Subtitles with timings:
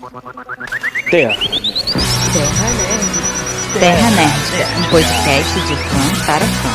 [0.00, 0.16] Terra.
[1.10, 1.36] Terra
[2.72, 3.12] Nerd.
[3.78, 6.72] Terra Nerd, um podcast de fã para fã.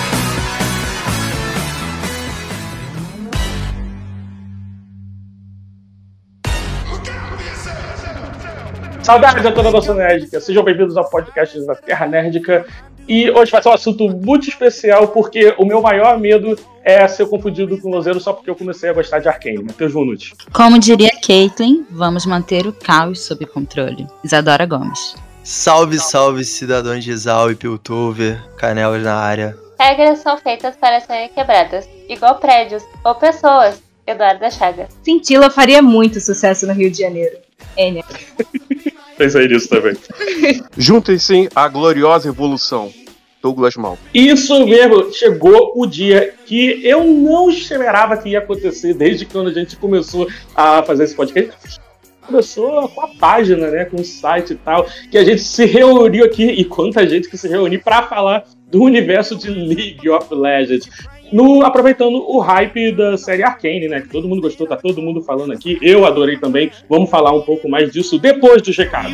[9.02, 10.39] Saudades a toda a nossa nerdica.
[10.39, 12.64] Sejam bem-vindos ao podcast da Terra Nerdica.
[13.08, 17.28] E hoje vai ser um assunto muito especial, porque o meu maior medo é ser
[17.28, 19.64] confundido com Lozeiro só porque eu comecei a gostar de Arkane.
[19.64, 20.34] Matheus Vunucci.
[20.52, 24.08] Como diria Caitlyn, vamos manter o caos sob controle.
[24.23, 25.16] Isadora Gomes.
[25.44, 29.55] Salve, salve, cidadãos de Exal e Piltover, canelas na área.
[29.80, 33.84] Regras são feitas para serem quebradas, igual prédios ou pessoas.
[34.08, 34.90] Eduardo Chagas.
[35.04, 37.38] Cintila faria muito sucesso no Rio de Janeiro.
[37.76, 38.04] Enya.
[39.18, 39.96] Pensei nisso também.
[40.78, 42.92] Juntem-se à gloriosa evolução.
[43.41, 43.96] Douglas Mal.
[44.12, 49.54] Isso mesmo, chegou o dia que eu não esperava que ia acontecer desde quando a
[49.54, 51.80] gente começou a fazer esse podcast.
[52.26, 56.26] Começou com a página, né, com o site e tal, que a gente se reuniu
[56.26, 60.90] aqui, e quanta gente que se reuniu para falar do universo de League of Legends.
[61.31, 64.01] No, aproveitando o hype da série Arcane, né?
[64.01, 65.78] Que todo mundo gostou, tá todo mundo falando aqui.
[65.81, 66.72] Eu adorei também.
[66.90, 69.12] Vamos falar um pouco mais disso depois dos recados.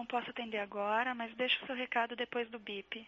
[0.00, 3.06] Não posso atender agora, mas deixa o seu recado depois do bip.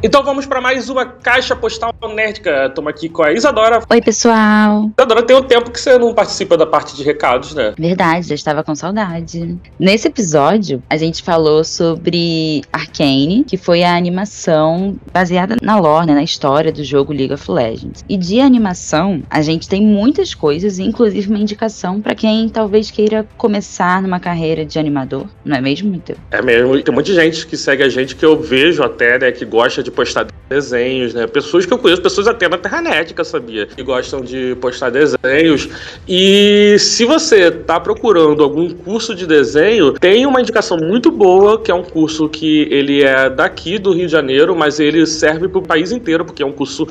[0.00, 2.66] Então vamos para mais uma caixa postal nerdica.
[2.66, 3.80] Estamos aqui com a Isadora.
[3.90, 4.90] Oi, pessoal.
[4.96, 7.74] Isadora, tem um tempo que você não participa da parte de recados, né?
[7.76, 9.58] Verdade, já estava com saudade.
[9.76, 16.14] Nesse episódio, a gente falou sobre Arcane, que foi a animação baseada na lore, né,
[16.14, 18.04] na história do jogo League of Legends.
[18.08, 23.26] E de animação, a gente tem muitas coisas, inclusive uma indicação para quem talvez queira
[23.36, 26.18] começar numa carreira de animador, não é mesmo, Matheus?
[26.30, 26.80] É mesmo.
[26.80, 29.87] Tem muita gente que segue a gente que eu vejo até, né, que gosta de
[29.90, 31.26] postar desenhos, né?
[31.26, 33.66] Pessoas que eu conheço, pessoas até na Terra Nética, sabia?
[33.66, 35.68] Que gostam de postar desenhos.
[36.08, 41.70] E se você tá procurando algum curso de desenho, tem uma indicação muito boa, que
[41.70, 45.58] é um curso que ele é daqui do Rio de Janeiro, mas ele serve para
[45.58, 46.86] o país inteiro, porque é um curso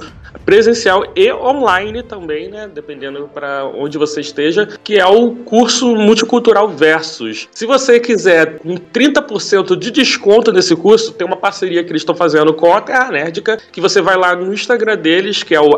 [0.46, 2.70] presencial e online também, né?
[2.74, 7.48] Dependendo para onde você esteja, que é o curso Multicultural Versus.
[7.52, 12.16] Se você quiser com 30% de desconto nesse curso, tem uma parceria que eles estão
[12.16, 15.78] fazendo com a Terra Nerdica, que você vai lá no Instagram deles, que é o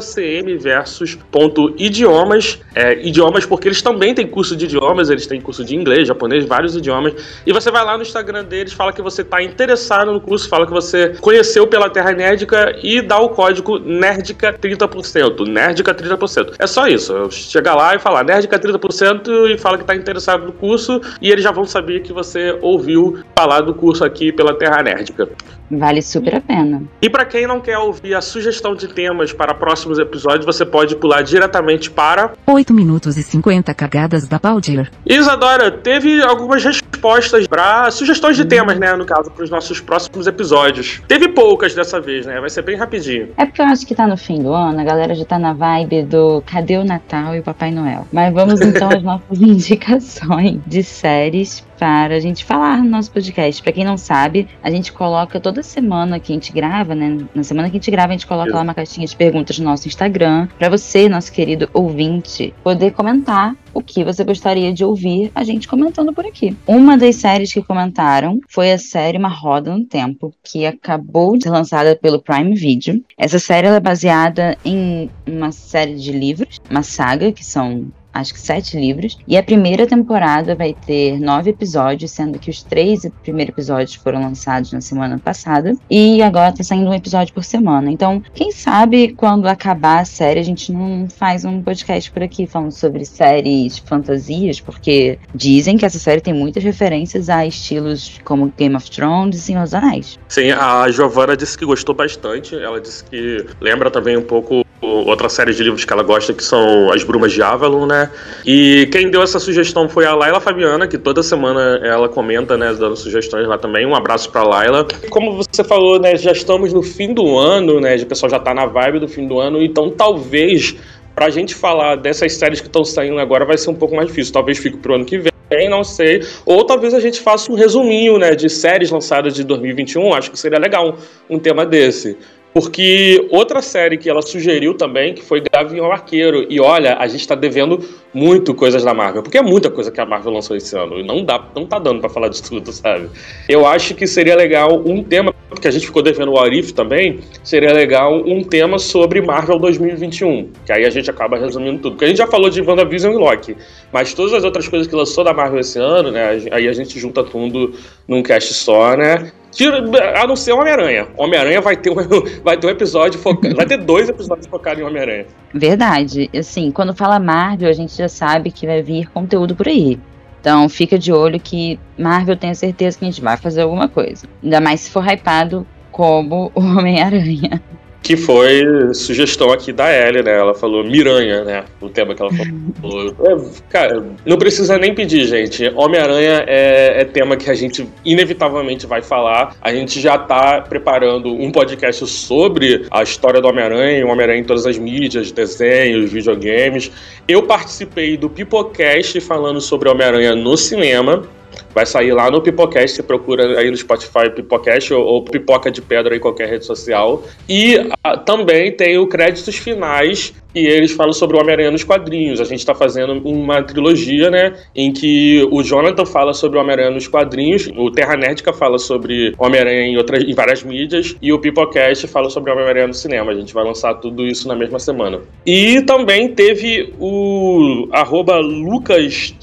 [0.00, 2.58] cmversus.idiomas.
[2.74, 6.46] É, idiomas, porque eles também têm curso de idiomas, eles têm curso de inglês, japonês,
[6.46, 7.14] vários idiomas.
[7.46, 10.66] E você vai lá no Instagram deles, fala que você está interessado no curso, fala
[10.66, 15.46] que você conheceu pela Terra Nerdica e dá o código Nerdica 30%.
[15.46, 16.54] Nerdica 30%.
[16.58, 17.30] É só isso.
[17.30, 21.44] Chega lá e falar Nerdica 30% e fala que está interessado no curso e eles
[21.44, 25.28] já vão saber que você ouviu falar do curso aqui pela Terra Nerdica.
[25.70, 26.82] Vale super a pena.
[27.02, 30.96] E para quem não quer ouvir a sugestão de temas para próximos episódios, você pode
[30.96, 34.90] pular diretamente para 8 minutos e 50 cagadas da Baldir.
[35.04, 40.26] Isadora, teve algumas respostas para sugestões de temas, né, no caso, para os nossos próximos
[40.26, 41.02] episódios.
[41.08, 42.40] Teve poucas dessa vez, né?
[42.40, 43.28] Vai ser bem rapidinho.
[43.36, 45.52] É porque eu acho que tá no fim do ano, a galera já tá na
[45.52, 48.06] vibe do cadê o Natal e o Papai Noel.
[48.12, 53.62] Mas vamos então às nossas indicações de séries para a gente falar no nosso podcast.
[53.62, 57.18] Para quem não sabe, a gente coloca toda semana que a gente grava, né?
[57.34, 59.64] Na semana que a gente grava, a gente coloca lá uma caixinha de perguntas no
[59.64, 65.30] nosso Instagram, para você, nosso querido ouvinte, poder comentar o que você gostaria de ouvir
[65.34, 66.56] a gente comentando por aqui.
[66.66, 71.44] Uma das séries que comentaram foi a série Uma Roda no Tempo, que acabou de
[71.44, 73.04] ser lançada pelo Prime Video.
[73.18, 77.86] Essa série é baseada em uma série de livros, uma saga, que são
[78.20, 79.18] acho que sete livros.
[79.26, 84.20] E a primeira temporada vai ter nove episódios, sendo que os três primeiros episódios foram
[84.20, 85.76] lançados na semana passada.
[85.90, 87.90] E agora tá saindo um episódio por semana.
[87.90, 92.46] Então, quem sabe quando acabar a série, a gente não faz um podcast por aqui
[92.46, 98.52] falando sobre séries fantasias, porque dizem que essa série tem muitas referências a estilos como
[98.56, 100.18] Game of Thrones e Senhor dos Anéis.
[100.28, 102.54] Sim, a Giovanna disse que gostou bastante.
[102.56, 106.44] Ela disse que lembra também um pouco outra série de livros que ela gosta, que
[106.44, 108.10] são As Brumas de Avalon, né?
[108.44, 112.74] E quem deu essa sugestão foi a Laila Fabiana, que toda semana ela comenta, né,
[112.78, 113.86] dando sugestões lá também.
[113.86, 114.86] Um abraço pra Laila.
[115.10, 117.96] Como você falou, né, já estamos no fim do ano, né?
[117.96, 120.76] O pessoal já tá na vibe do fim do ano, então talvez
[121.14, 124.32] pra gente falar dessas séries que estão saindo agora vai ser um pouco mais difícil.
[124.32, 125.32] Talvez fique pro ano que vem.
[125.48, 126.22] também, não sei.
[126.44, 130.12] Ou talvez a gente faça um resuminho, né, de séries lançadas de 2021.
[130.12, 130.96] Acho que seria legal
[131.30, 132.16] um, um tema desse.
[132.56, 136.46] Porque outra série que ela sugeriu também, que foi Gavião Arqueiro.
[136.48, 140.00] E olha, a gente está devendo muito coisas da Marvel, porque é muita coisa que
[140.00, 140.98] a Marvel lançou esse ano.
[140.98, 143.10] E não, dá, não tá dando para falar de tudo, sabe?
[143.46, 147.20] Eu acho que seria legal um tema, porque a gente ficou devendo o Arif também,
[147.44, 150.50] seria legal um tema sobre Marvel 2021.
[150.64, 151.90] Que aí a gente acaba resumindo tudo.
[151.90, 153.54] Porque a gente já falou de WandaVision e Loki.
[153.92, 156.40] Mas todas as outras coisas que lançou da Marvel esse ano, né?
[156.50, 157.74] Aí a gente junta tudo
[158.08, 159.30] num cast só, né?
[159.56, 159.82] Tira,
[160.22, 161.08] a não ser Homem-Aranha.
[161.16, 161.94] Homem-Aranha vai ter um,
[162.44, 163.54] vai ter um episódio focado.
[163.56, 165.24] vai ter dois episódios focados em Homem-Aranha.
[165.54, 166.28] Verdade.
[166.38, 169.98] Assim, quando fala Marvel, a gente já sabe que vai vir conteúdo por aí.
[170.42, 174.28] Então fica de olho que Marvel tenha certeza que a gente vai fazer alguma coisa.
[174.44, 177.62] Ainda mais se for hypado como o Homem-Aranha.
[178.02, 178.62] Que foi
[178.94, 180.38] sugestão aqui da Ellie, né?
[180.38, 181.64] Ela falou Miranha, né?
[181.80, 183.16] O tema que ela falou.
[183.26, 183.36] É,
[183.68, 185.66] cara, não precisa nem pedir, gente.
[185.74, 189.56] Homem-Aranha é, é, tema que a gente inevitavelmente vai falar.
[189.60, 194.44] A gente já tá preparando um podcast sobre a história do Homem-Aranha, o Homem-Aranha em
[194.44, 196.90] todas as mídias, desenhos, videogames.
[197.26, 201.28] Eu participei do Pipocast falando sobre Homem-Aranha no cinema.
[201.74, 205.82] Vai sair lá no Pipocast, você procura aí no Spotify Pipocast ou, ou Pipoca de
[205.82, 207.22] Pedra em qualquer rede social.
[207.48, 212.40] E ah, também tem o créditos finais e eles falam sobre o Homem-Aranha nos quadrinhos.
[212.40, 216.90] A gente está fazendo uma trilogia, né, em que o Jonathan fala sobre o Homem-Aranha
[216.90, 221.38] nos quadrinhos, o Terra Nerdica fala sobre Homem-Aranha em, outras, em várias mídias, e o
[221.38, 223.32] Pipocast fala sobre o Homem-Aranha no cinema.
[223.32, 225.20] A gente vai lançar tudo isso na mesma semana.
[225.44, 229.34] E também teve o arroba Lucas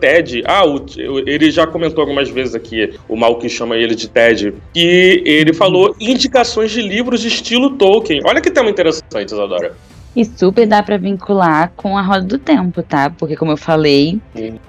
[0.00, 0.84] Ted, ah, o,
[1.26, 5.52] ele já comentou algumas vezes aqui, o mal que chama ele de Ted, e ele
[5.52, 8.20] falou indicações de livros de estilo Tolkien.
[8.24, 9.74] Olha que tema interessante, Isadora.
[10.14, 13.10] E super dá para vincular com a roda do tempo, tá?
[13.10, 14.20] Porque, como eu falei,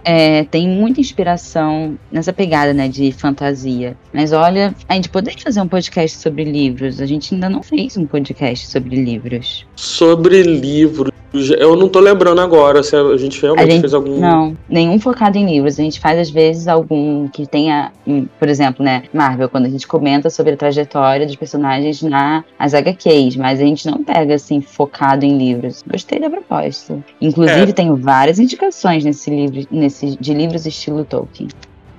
[0.06, 3.98] é, tem muita inspiração nessa pegada, né, de fantasia.
[4.14, 7.02] Mas olha, a gente poderia fazer um podcast sobre livros.
[7.02, 9.66] A gente ainda não fez um podcast sobre livros.
[9.76, 11.12] Sobre livros.
[11.34, 14.20] Eu não tô lembrando agora se a gente realmente a gente, fez algum.
[14.20, 15.80] Não, nenhum focado em livros.
[15.80, 19.70] A gente faz, às vezes, algum que tenha, hum, por exemplo, né, Marvel, quando a
[19.70, 24.36] gente comenta sobre a trajetória dos personagens na as HQs, mas a gente não pega,
[24.36, 25.84] assim, focado em livros.
[25.90, 27.00] Gostei da proposta.
[27.22, 27.74] Inclusive, é.
[27.74, 31.48] tenho várias indicações nesse livro, nesse, de livros estilo Tolkien.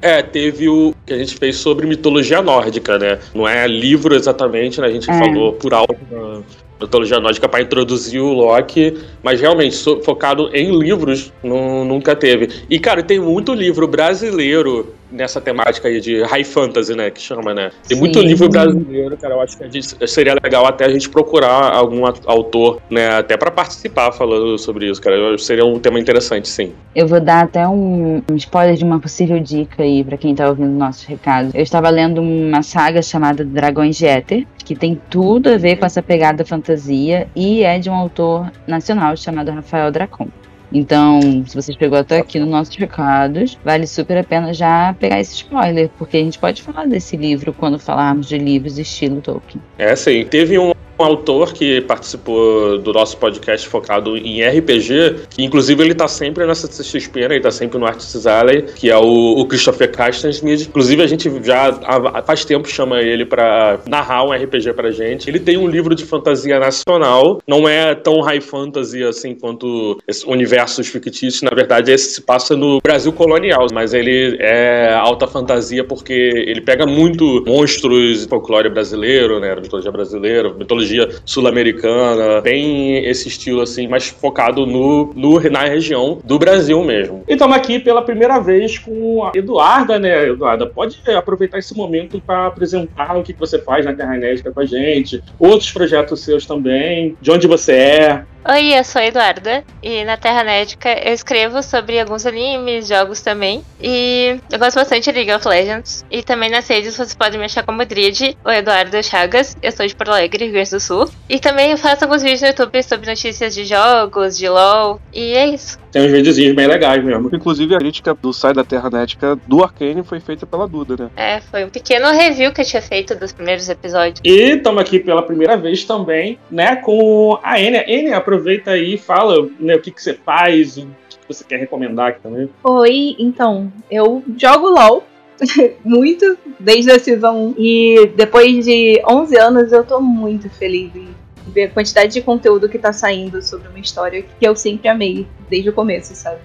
[0.02, 3.20] É, teve o que a gente fez sobre mitologia nórdica, né?
[3.32, 4.88] Não é livro exatamente, né?
[4.88, 5.16] A gente é.
[5.16, 6.42] falou por alto na
[6.82, 12.48] mitologia nórdica para introduzir o Loki, mas realmente focado em livros não, nunca teve.
[12.68, 17.54] E, cara, tem muito livro brasileiro nessa temática aí de high fantasy, né, que chama,
[17.54, 17.70] né?
[17.86, 18.00] Tem Sim.
[18.00, 22.04] muito livro brasileiro, cara, eu acho que gente, seria legal até a gente procurar algum
[22.26, 25.36] autor, né, até para participar falando sobre isso, cara.
[25.38, 26.72] Seria um tema interessante, sim.
[26.94, 30.48] Eu vou dar até um, um spoiler de uma possível dica aí para quem tá
[30.48, 31.54] ouvindo nossos recados.
[31.54, 35.86] Eu estava lendo uma saga chamada Dragões de Éter, que tem tudo a ver com
[35.86, 40.28] essa pegada fantasia e é de um autor nacional chamado Rafael Dracon.
[40.72, 45.20] Então, se vocês pegou até aqui nos nossos recados, vale super a pena já pegar
[45.20, 49.62] esse spoiler, porque a gente pode falar desse livro quando falarmos de livros estilo Tolkien.
[49.78, 50.24] É, sim.
[50.24, 55.94] Teve um um autor que participou do nosso podcast focado em RPG, que inclusive ele
[55.94, 57.34] tá sempre nessa CXP, né?
[57.34, 60.62] ele tá sempre no Artists Alley, que é o, o Christopher Castensmith.
[60.62, 65.28] Inclusive a gente já há, faz tempo chama ele para narrar um RPG pra gente.
[65.28, 70.88] Ele tem um livro de fantasia nacional, não é tão high fantasy assim quanto universos
[70.88, 76.12] fictícios, na verdade esse se passa no Brasil colonial, mas ele é alta fantasia porque
[76.12, 83.62] ele pega muito monstros folclore brasileiro, né, mitologia brasileira, mitologia mitologia sul-americana, bem esse estilo
[83.62, 87.24] assim, mais focado no, no, na região do Brasil mesmo.
[87.26, 90.28] E estamos aqui pela primeira vez com a Eduarda, né?
[90.28, 94.60] Eduarda, pode aproveitar esse momento para apresentar o que você faz na Terra Inédita com
[94.60, 99.62] a gente, outros projetos seus também, de onde você é, Oi, eu sou a Eduarda
[99.80, 103.64] e na Terra Nética eu escrevo sobre alguns animes, jogos também.
[103.80, 106.04] E eu gosto bastante de League of Legends.
[106.10, 109.56] E também nas redes vocês podem me achar como Drid ou Eduarda Chagas.
[109.62, 111.08] Eu sou de Porto Alegre, Rio Grande do Sul.
[111.28, 115.00] E também eu faço alguns vídeos no YouTube sobre notícias de jogos, de LoL.
[115.12, 115.78] E é isso.
[115.92, 117.28] Tem uns videozinhos bem legais mesmo.
[117.32, 121.10] Inclusive a crítica do Sai da Terra Nética do Arcane foi feita pela Duda, né?
[121.14, 124.20] É, foi um pequeno review que eu tinha feito dos primeiros episódios.
[124.24, 127.84] E estamos aqui pela primeira vez também, né, com a Enya.
[127.86, 131.58] Enya, aproveita aí e fala né, o que, que você faz, o que você quer
[131.58, 132.48] recomendar aqui também.
[132.64, 135.04] Oi, então, eu jogo LOL
[135.84, 141.08] muito desde a Season 1 e depois de 11 anos eu tô muito feliz em
[141.46, 145.26] ver a quantidade de conteúdo que tá saindo sobre uma história que eu sempre amei
[145.48, 146.38] desde o começo, sabe?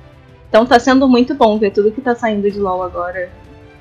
[0.49, 3.29] Então tá sendo muito bom ver tudo que tá saindo de LoL agora.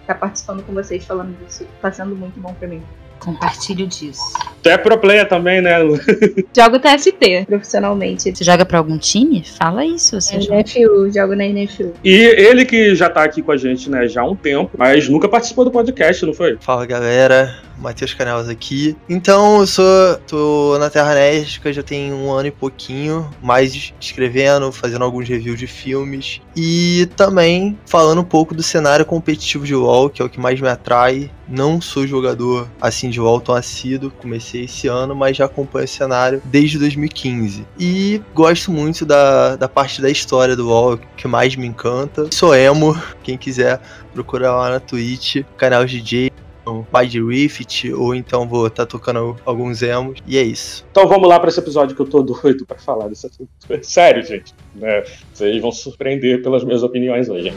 [0.06, 1.66] Tá participando com vocês falando disso.
[1.80, 2.82] Tá sendo muito bom pra mim.
[3.18, 4.22] Compartilho disso.
[4.62, 5.78] Tu é pro player também, né?
[5.78, 5.98] Lu?
[6.56, 8.34] Jogo TFT profissionalmente.
[8.34, 9.42] Você joga pra algum time?
[9.42, 10.20] Fala isso.
[10.20, 10.60] Você joga.
[10.60, 11.92] NFU, jogo na NFU.
[12.04, 15.08] E ele que já tá aqui com a gente, né, já há um tempo, mas
[15.08, 16.56] nunca participou do podcast, não foi?
[16.60, 18.96] Fala galera, Matheus Canelas aqui.
[19.08, 19.84] Então, eu sou.
[20.26, 25.58] tô na Terra Néstica já tem um ano e pouquinho, mais escrevendo, fazendo alguns reviews
[25.58, 26.40] de filmes.
[26.54, 30.60] E também falando um pouco do cenário competitivo de WoW, que é o que mais
[30.60, 31.30] me atrai.
[31.48, 35.88] Não sou jogador assim de WoW tão assíduo, comecei esse ano, mas já acompanho o
[35.88, 37.66] cenário desde 2015.
[37.78, 42.28] E gosto muito da, da parte da história do WoW, que mais me encanta.
[42.32, 43.80] Sou emo, quem quiser
[44.12, 46.32] procurar lá na Twitch, canal DJ,
[46.66, 50.84] o pai de Rift, ou então vou estar tocando alguns emos, e é isso.
[50.90, 53.48] Então vamos lá pra esse episódio que eu tô doido pra falar assunto.
[53.82, 54.54] Sério, gente.
[54.74, 55.04] né?
[55.32, 57.52] Vocês vão se surpreender pelas minhas opiniões hoje.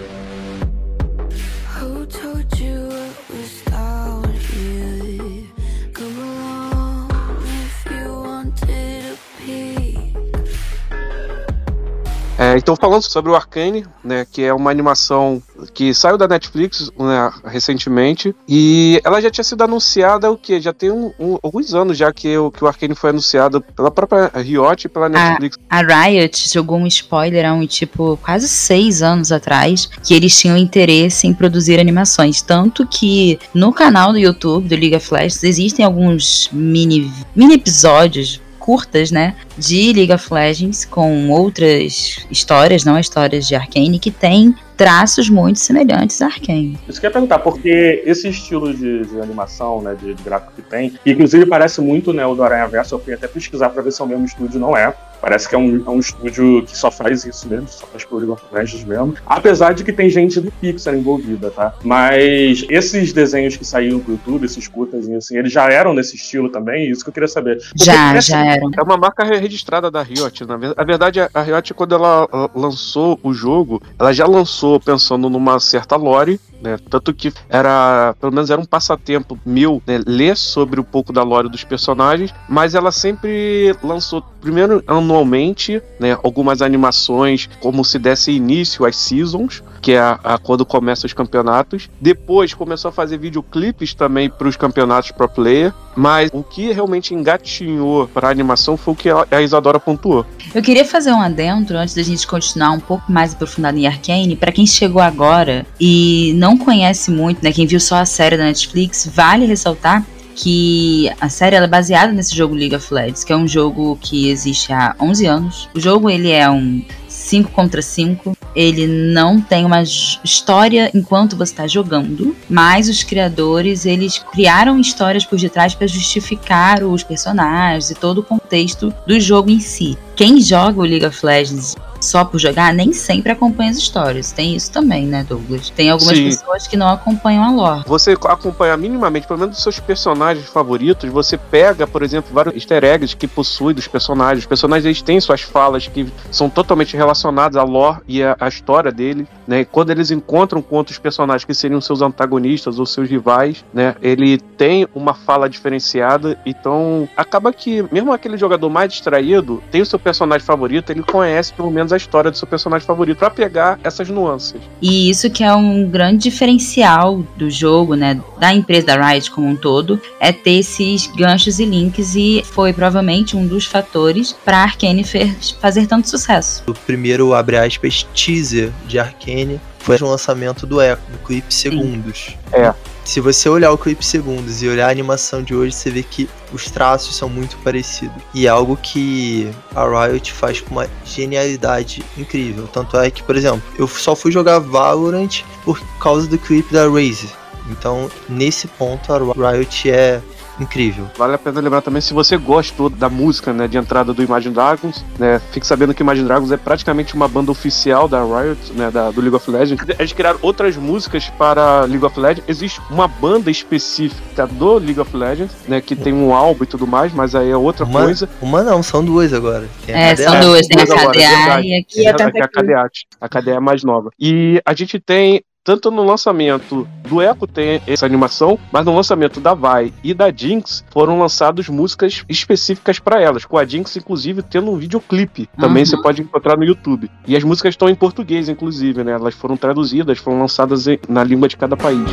[12.39, 15.43] É, então, falando sobre o Arcane, né, que é uma animação
[15.73, 20.61] que saiu da Netflix né, recentemente, e ela já tinha sido anunciada o que?
[20.61, 23.91] Já tem um- um- alguns anos já que o, que o Arcane foi anunciado pela
[23.91, 25.57] própria Riot e pela Netflix.
[25.69, 30.55] A Riot jogou um spoiler há um tipo quase seis anos atrás que eles tinham
[30.55, 32.41] interesse em produzir animações.
[32.41, 38.39] Tanto que no canal do YouTube do League of Legends existem alguns mini, mini episódios
[38.69, 44.53] curtas, né, de League of Legends com outras histórias, não histórias de Arcane, que tem
[44.77, 46.77] traços muito semelhantes a Arcane.
[46.87, 50.61] Isso que eu ia perguntar, porque esse estilo de, de animação, né, de, gráfico que
[50.61, 53.91] tem, inclusive parece muito né, o do Aranha Verso, eu fui até pesquisar pra ver
[53.91, 54.93] se é o mesmo estúdio, não é.
[55.21, 58.17] Parece que é um, é um estúdio que só faz isso mesmo, só faz pro
[58.17, 59.15] League of Legends mesmo.
[59.25, 61.73] Apesar de que tem gente do Pixar envolvida, tá?
[61.83, 66.49] Mas esses desenhos que saíram pro YouTube, esses curtas, assim, eles já eram nesse estilo
[66.49, 66.89] também?
[66.89, 67.57] Isso que eu queria saber.
[67.57, 68.69] Porque Já, já eram.
[68.77, 70.45] É uma marca re- registrada da Riot.
[70.45, 75.29] Na ver- a verdade, a Riot, quando ela lançou o jogo, ela já lançou pensando
[75.29, 76.77] numa certa lore, né?
[76.89, 79.99] Tanto que era, pelo menos era um passatempo meu, né?
[80.05, 86.17] Ler sobre um pouco da lore dos personagens, mas ela sempre lançou, primeiro anualmente, né?
[86.23, 91.13] Algumas animações, como se desse início às seasons, que é a, a- quando começam os
[91.13, 91.89] campeonatos.
[91.99, 97.13] Depois começou a fazer videoclipes também para os campeonatos pro player, mas o que realmente
[97.13, 100.25] engatinhou para a animação foi o que a Isadora pontuou.
[100.53, 104.35] Eu queria fazer um adentro antes da gente continuar um pouco mais aprofundado em Arcane.
[104.35, 108.43] Pra quem chegou agora e não conhece muito, né, quem viu só a série da
[108.43, 110.05] Netflix, vale ressaltar
[110.35, 114.29] que a série é baseada nesse jogo League of Legends, que é um jogo que
[114.29, 115.69] existe há 11 anos.
[115.75, 118.35] O jogo ele é um 5 contra 5.
[118.55, 125.25] Ele não tem uma história enquanto você está jogando, mas os criadores eles criaram histórias
[125.25, 129.97] por detrás para justificar os personagens e todo o contexto do jogo em si.
[130.15, 134.31] Quem joga o League of Legends só por jogar nem sempre acompanha as histórias.
[134.31, 135.69] Tem isso também, né, Douglas?
[135.69, 136.25] Tem algumas Sim.
[136.25, 137.83] pessoas que não acompanham a lore.
[137.85, 142.83] Você acompanha minimamente, pelo menos dos seus personagens favoritos, você pega, por exemplo, vários easter
[142.83, 144.43] eggs que possui dos personagens.
[144.43, 148.47] Os personagens eles têm suas falas que são totalmente relacionadas à lore e à, à
[148.47, 149.61] história dele, né?
[149.61, 153.95] E quando eles encontram com outros personagens que seriam seus antagonistas ou seus rivais, né?
[154.01, 159.85] Ele tem uma fala diferenciada, então acaba que mesmo aquele jogador mais distraído tem o
[159.85, 163.79] seu personagem favorito, ele conhece pelo menos a história do seu personagem favorito pra pegar
[163.83, 164.61] essas nuances.
[164.81, 169.47] E isso que é um grande diferencial do jogo, né, da empresa da Riot como
[169.47, 174.57] um todo, é ter esses ganchos e links e foi provavelmente um dos fatores para
[174.57, 176.63] Arcane fer- fazer tanto sucesso.
[176.67, 179.59] O primeiro, abre aspas, teaser de Arcane
[179.97, 182.37] foi o lançamento do Echo, do Clip Segundos.
[182.51, 182.73] É.
[183.03, 186.29] Se você olhar o Clip Segundos e olhar a animação de hoje, você vê que
[186.53, 188.21] os traços são muito parecidos.
[188.33, 192.67] E é algo que a Riot faz com uma genialidade incrível.
[192.67, 196.87] Tanto é que, por exemplo, eu só fui jogar Valorant por causa do clipe da
[196.87, 197.31] Razer.
[197.71, 200.21] Então, nesse ponto, a Riot é
[200.63, 201.07] incrível.
[201.17, 204.53] Vale a pena lembrar também, se você gostou da música, né, de entrada do Imagine
[204.53, 208.91] Dragons, né, fique sabendo que Imagine Dragons é praticamente uma banda oficial da Riot, né,
[208.91, 209.85] da, do League of Legends.
[209.97, 212.47] Eles criaram outras músicas para League of Legends.
[212.47, 216.87] Existe uma banda específica do League of Legends, né, que tem um álbum e tudo
[216.87, 218.29] mais, mas aí é outra Uma, coisa.
[218.41, 219.67] uma não, são duas agora.
[219.87, 220.23] É, KDA.
[220.23, 222.07] são duas, tem a agora, KDA e aqui.
[222.07, 222.47] A É, é a.
[222.47, 222.89] KDA.
[223.21, 224.09] A KDA é mais nova.
[224.19, 229.39] E a gente tem tanto no lançamento do Echo tem essa animação, mas no lançamento
[229.39, 234.41] da Vai e da Jinx foram lançadas músicas específicas para elas, com a Jinx inclusive
[234.41, 235.85] tendo um videoclipe, também Uhum.
[235.89, 237.09] você pode encontrar no YouTube.
[237.27, 239.11] E as músicas estão em português inclusive, né?
[239.11, 242.09] Elas foram traduzidas, foram lançadas na língua de cada país.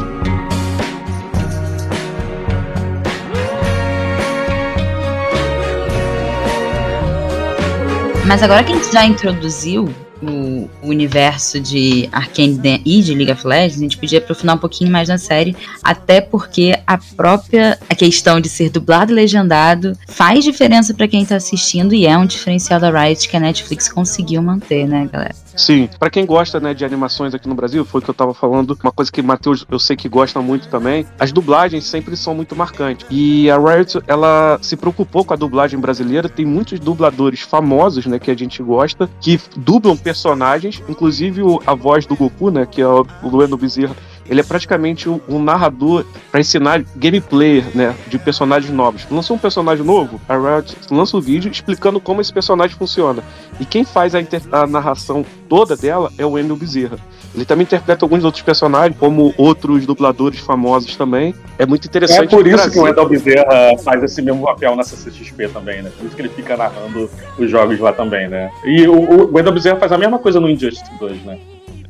[8.26, 9.88] Mas agora que a gente já introduziu
[10.22, 14.90] o, universo de Arcane e de League of Legends, a gente podia aprofundar um pouquinho
[14.90, 20.44] mais na série, até porque a própria a questão de ser dublado e legendado faz
[20.44, 24.42] diferença pra quem tá assistindo e é um diferencial da Riot que a Netflix conseguiu
[24.42, 25.34] manter, né, galera?
[25.56, 28.34] Sim, Pra quem gosta, né, de animações aqui no Brasil, foi o que eu tava
[28.34, 32.34] falando, uma coisa que Matheus eu sei que gosta muito também, as dublagens sempre são
[32.34, 33.06] muito marcantes.
[33.10, 38.18] E a Riot, ela se preocupou com a dublagem brasileira, tem muitos dubladores famosos, né,
[38.18, 42.86] que a gente gosta, que dublam personagens, inclusive a voz do Goku, né, que é
[42.86, 43.96] o Lueno Bezerra,
[44.28, 49.06] ele é praticamente um, um narrador para ensinar gameplay, né, de personagens novos.
[49.10, 53.22] Lançou um personagem novo, a Riot lança o vídeo explicando como esse personagem funciona.
[53.60, 54.18] E quem faz a,
[54.52, 56.98] a narração toda dela é o Wendel Bezerra.
[57.34, 61.34] Ele também interpreta alguns outros personagens, como outros dubladores famosos também.
[61.58, 62.34] É muito interessante.
[62.34, 65.82] É por isso trazer- que o Wendell Bezerra faz esse mesmo papel na CCXP também,
[65.82, 65.90] né?
[65.98, 68.50] Por isso que ele fica narrando os jogos lá também, né?
[68.64, 71.38] E o, o Bezerra faz a mesma coisa no Injustice 2, né?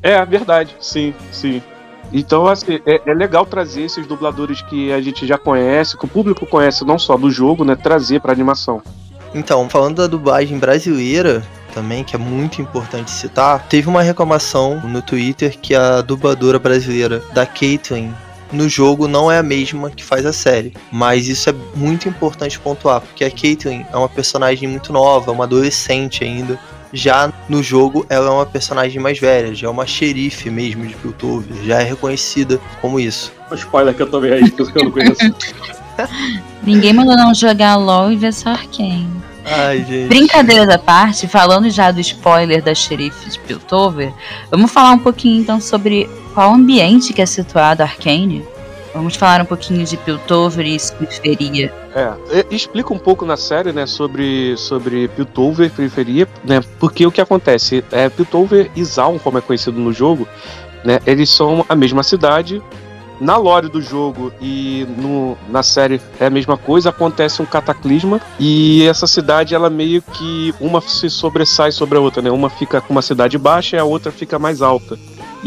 [0.02, 1.62] É, verdade, sim, sim.
[2.12, 6.08] Então, assim, é, é legal trazer esses dubladores que a gente já conhece, que o
[6.08, 7.76] público conhece não só do jogo, né?
[7.76, 8.82] Trazer pra animação.
[9.34, 11.42] Então, falando da dublagem brasileira,
[11.74, 17.22] também, que é muito importante citar, teve uma reclamação no Twitter que a dubladora brasileira
[17.34, 18.14] da Caitlyn
[18.50, 20.72] no jogo não é a mesma que faz a série.
[20.90, 25.44] Mas isso é muito importante pontuar, porque a Caitlyn é uma personagem muito nova, uma
[25.44, 26.58] adolescente ainda.
[26.92, 30.94] Já no jogo, ela é uma personagem mais velha, já é uma xerife mesmo de
[30.94, 33.32] Piltover, já é reconhecida como isso.
[33.52, 35.20] Spoiler que eu tomei aí, por isso que eu não conheço.
[36.62, 39.08] Ninguém mandou não jogar LOL e ver só Arcane.
[39.44, 40.08] Ai, gente.
[40.08, 44.12] Brincadeiras à parte, falando já do spoiler da xerife de Piltover,
[44.50, 48.44] vamos falar um pouquinho então sobre qual ambiente que é situado Arcane.
[48.96, 51.70] Vamos falar um pouquinho de Piltover e periferia.
[51.94, 57.20] É, explica um pouco na série, né, sobre, sobre Piltover, periferia, né, porque o que
[57.20, 60.26] acontece, é, Piltover e Zaun, como é conhecido no jogo,
[60.82, 62.62] né, eles são a mesma cidade,
[63.20, 68.18] na lore do jogo e no, na série é a mesma coisa, acontece um cataclisma
[68.40, 72.80] e essa cidade, ela meio que, uma se sobressai sobre a outra, né, uma fica
[72.80, 74.98] com uma cidade baixa e a outra fica mais alta.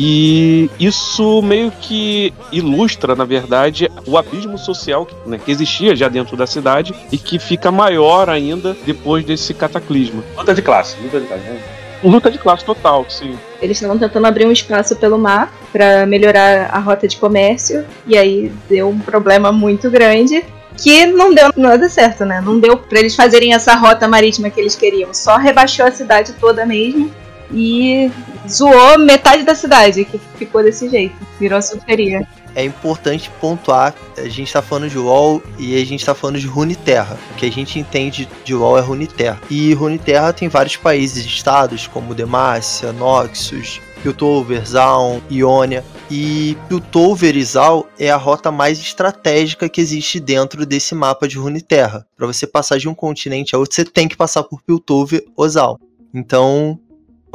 [0.02, 6.38] E isso meio que ilustra, na verdade, o abismo social né, que existia já dentro
[6.38, 10.24] da cidade e que fica maior ainda depois desse cataclisma.
[10.38, 11.44] Luta de classe, luta de classe.
[11.44, 11.60] né?
[12.02, 13.38] Luta de classe total, sim.
[13.62, 18.18] Eles estavam tentando abrir um espaço pelo mar para melhorar a rota de comércio e
[18.18, 20.46] aí deu um problema muito grande
[20.78, 22.40] que não deu nada certo, né?
[22.40, 25.14] Não deu para eles fazerem essa rota marítima que eles queriam.
[25.14, 27.12] Só rebaixou a cidade toda mesmo
[27.52, 28.12] e
[28.48, 31.16] zoou metade da cidade que ficou desse jeito.
[31.40, 32.28] Virou sulferia.
[32.56, 36.48] é importante pontuar, a gente tá falando de LoL e a gente tá falando de
[36.48, 37.18] Runeterra.
[37.32, 39.40] O que a gente entende de LoL é Runeterra.
[39.50, 45.84] E Runeterra tem vários países estados, como Demacia, Noxus, Piltover, Zaun, Ionia.
[46.12, 51.38] E Piltover e Zaun é a rota mais estratégica que existe dentro desse mapa de
[51.38, 52.06] Runeterra.
[52.18, 55.48] Para você passar de um continente a outro, você tem que passar por Piltover ou
[55.48, 55.76] Zaun.
[56.14, 56.80] Então,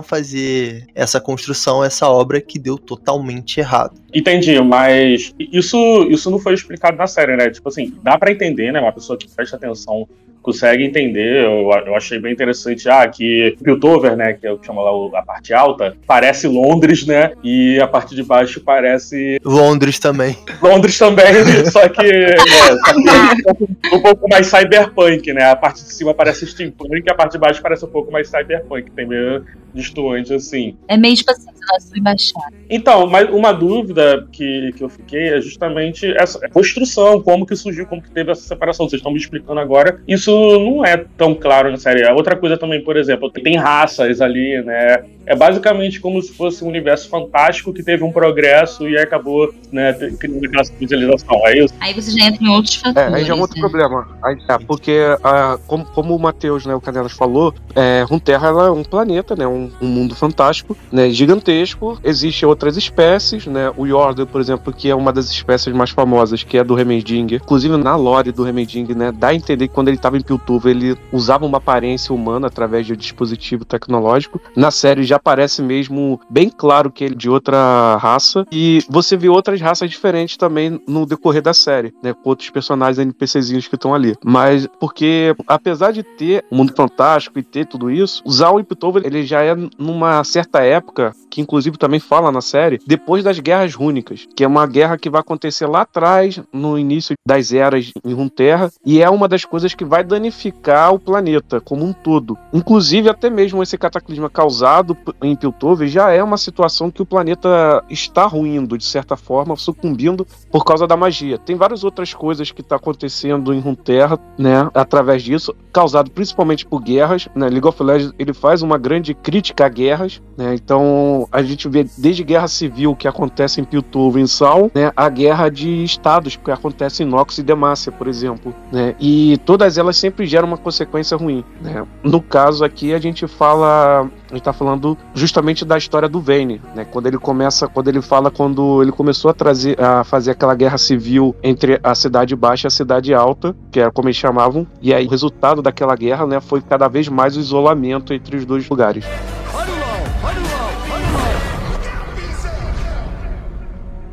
[0.02, 4.00] fazer essa construção, essa obra que deu totalmente errado.
[4.12, 7.50] Entendi, mas isso, isso não foi explicado na série, né?
[7.50, 8.80] Tipo assim, dá pra entender, né?
[8.80, 10.08] Uma pessoa que presta atenção
[10.44, 11.42] consegue entender.
[11.42, 15.18] Eu, eu achei bem interessante, ah, que Piltover, né, que é o que chama lá
[15.18, 17.32] a parte alta, parece Londres, né?
[17.42, 20.36] E a parte de baixo parece Londres também.
[20.62, 21.24] Londres também,
[21.72, 25.50] só que, é, só que um, pouco, um pouco mais cyberpunk, né?
[25.50, 28.28] A parte de cima parece steampunk e a parte de baixo parece um pouco mais
[28.28, 30.76] cyberpunk, tem meio distoante assim.
[30.86, 31.48] É meio tipo assim,
[31.80, 32.48] se baixar.
[32.68, 37.86] Então, mas uma dúvida que, que eu fiquei é justamente essa construção, como que surgiu,
[37.86, 38.88] como que teve essa separação.
[38.88, 40.00] Vocês estão me explicando agora.
[40.06, 42.06] Isso não é tão claro na série.
[42.12, 45.04] Outra coisa também, por exemplo, tem raças ali, né?
[45.26, 49.92] É basicamente como se fosse um universo fantástico que teve um progresso e acabou, né,
[50.18, 51.40] criando aquela civilização.
[51.46, 51.74] É isso?
[51.80, 53.14] Aí você já entra em outros É, fatores.
[53.14, 53.60] aí já é um outro né?
[53.68, 54.08] problema.
[54.22, 58.66] Aí, é, porque, ah, como, como o Matheus, né, o Canelas falou, é, Runeterra ela
[58.66, 61.98] é um planeta, né, um, um mundo fantástico, né, gigantesco.
[62.04, 66.42] Existem outras espécies, né, o Yordle, por exemplo, que é uma das espécies mais famosas,
[66.42, 67.26] que é do Remending.
[67.36, 70.74] Inclusive, na lore do Remending, né, dá a entender que quando ele estava em Piltover
[70.74, 74.40] ele usava uma aparência humana através de dispositivo tecnológico.
[74.56, 79.16] Na série já parece mesmo bem claro que ele é de outra raça e você
[79.16, 83.74] vê outras raças diferentes também no decorrer da série, né, com outros personagens NPCzinhos que
[83.74, 84.16] estão ali.
[84.24, 88.64] Mas porque apesar de ter um mundo fantástico e ter tudo isso, o Zal e
[88.64, 93.40] Piltover ele já é numa certa época que inclusive também fala na série, depois das
[93.40, 97.90] guerras rúnicas, que é uma guerra que vai acontecer lá atrás, no início das eras
[98.04, 102.38] em Runeterra, e é uma das coisas que vai danificar o planeta como um todo.
[102.52, 107.82] Inclusive, até mesmo esse cataclisma causado em Piltover já é uma situação que o planeta
[107.90, 111.36] está ruindo, de certa forma, sucumbindo por causa da magia.
[111.36, 116.80] Tem várias outras coisas que está acontecendo em Runeterra, né, através disso, causado principalmente por
[116.80, 121.42] guerras, né, League of Legends, ele faz uma grande crítica a guerras, né, então a
[121.42, 125.84] gente vê desde guerra civil que acontece em Piltover em Sal, né, a guerra de
[125.84, 130.48] estados que acontece em Nox e Demacia, por exemplo, né, e todas elas sempre geram
[130.48, 131.86] uma consequência ruim, né.
[132.02, 136.60] No caso aqui a gente fala, a gente tá falando justamente da história do Vayne,
[136.74, 140.54] né, quando ele começa, quando ele fala quando ele começou a trazer, a fazer aquela
[140.54, 144.66] guerra civil entre a cidade baixa e a cidade alta, que era como eles chamavam,
[144.80, 148.44] e aí o resultado daquela guerra, né, foi cada vez mais o isolamento entre os
[148.44, 149.04] dois lugares.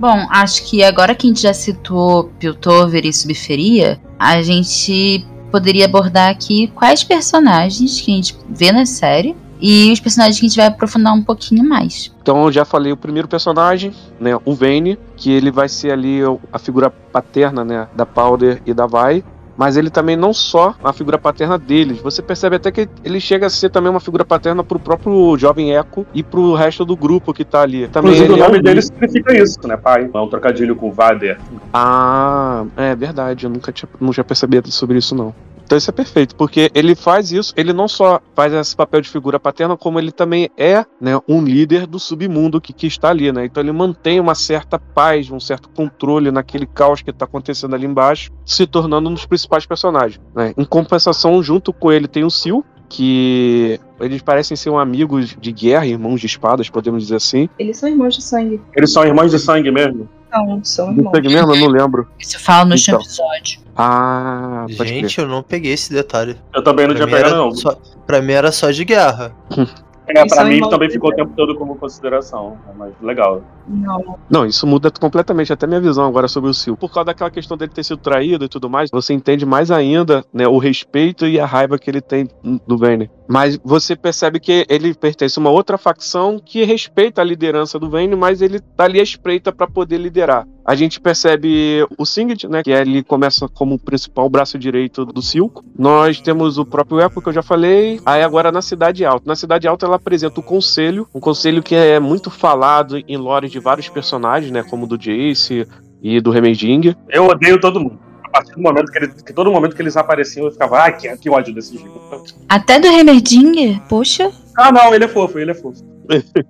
[0.01, 5.85] Bom, acho que agora que a gente já citou Piltover e Subferia, a gente poderia
[5.85, 10.49] abordar aqui quais personagens que a gente vê na série e os personagens que a
[10.49, 12.11] gente vai aprofundar um pouquinho mais.
[12.19, 16.21] Então eu já falei o primeiro personagem, né, o Vayne, que ele vai ser ali
[16.51, 19.23] a figura paterna, né, da Powder e da Vi,
[19.61, 21.99] mas ele também não só a figura paterna deles.
[21.99, 25.71] Você percebe até que ele chega a ser também uma figura paterna pro próprio jovem
[25.71, 27.87] Echo e pro resto do grupo que tá ali.
[27.87, 30.09] Também Inclusive, o é nome um- dele significa isso, né, pai?
[30.11, 31.37] É um trocadilho com Vader.
[31.71, 33.45] Ah, é verdade.
[33.45, 35.31] Eu nunca tinha, não tinha percebido sobre isso, não.
[35.71, 39.07] Então isso é perfeito, porque ele faz isso, ele não só faz esse papel de
[39.07, 43.31] figura paterna, como ele também é né, um líder do submundo que, que está ali,
[43.31, 43.45] né?
[43.45, 47.85] Então ele mantém uma certa paz, um certo controle naquele caos que está acontecendo ali
[47.85, 50.19] embaixo, se tornando um dos principais personagens.
[50.35, 50.53] Né?
[50.57, 55.53] Em compensação, junto com ele tem o Sil, que eles parecem ser um amigos de
[55.53, 57.47] guerra, irmãos de espadas, podemos dizer assim.
[57.57, 58.59] Eles são irmãos de sangue.
[58.75, 60.09] Eles são irmãos de sangue mesmo?
[60.31, 61.11] Não, são irmãos.
[61.21, 61.53] mesmo?
[61.53, 62.07] Eu não lembro.
[62.19, 63.05] Isso fala no último Então.
[63.05, 63.59] episódio.
[63.75, 64.87] Ah, pode crer.
[65.01, 66.37] Gente, eu não peguei esse detalhe.
[66.53, 67.51] Eu também não Pra tinha pegado, não.
[67.51, 69.33] só, pra mim era só de guerra.
[70.15, 72.57] É, pra mim também ficou o tempo todo como consideração.
[72.77, 73.41] Mas legal.
[73.67, 74.17] Não.
[74.29, 76.75] Não, isso muda completamente até minha visão agora sobre o Sil.
[76.75, 80.25] Por causa daquela questão dele ter sido traído e tudo mais, você entende mais ainda
[80.33, 82.27] né, o respeito e a raiva que ele tem
[82.67, 83.09] do Vayne.
[83.27, 87.89] Mas você percebe que ele pertence a uma outra facção que respeita a liderança do
[87.89, 90.45] Vayne, mas ele tá ali à espreita para poder liderar.
[90.65, 95.21] A gente percebe o Singed, né, que ele começa como o principal braço direito do
[95.21, 95.63] Silco.
[95.77, 97.99] Nós temos o próprio Echo, que eu já falei.
[98.05, 99.23] Aí agora na Cidade Alta.
[99.25, 103.49] Na Cidade Alta ela apresenta o Conselho, um conselho que é muito falado em lore
[103.49, 105.67] de vários personagens, né, como do Jace
[106.01, 106.95] e do Remeding.
[107.09, 108.10] Eu odeio todo mundo.
[108.31, 110.91] A partir do momento que, ele, que todo momento que eles apareciam, eu ficava, ah,
[110.91, 112.01] que, que ódio desse jogo.
[112.47, 113.81] Até do Remerdinger?
[113.89, 114.31] Poxa.
[114.57, 115.83] Ah, não, ele é fofo, ele é fofo.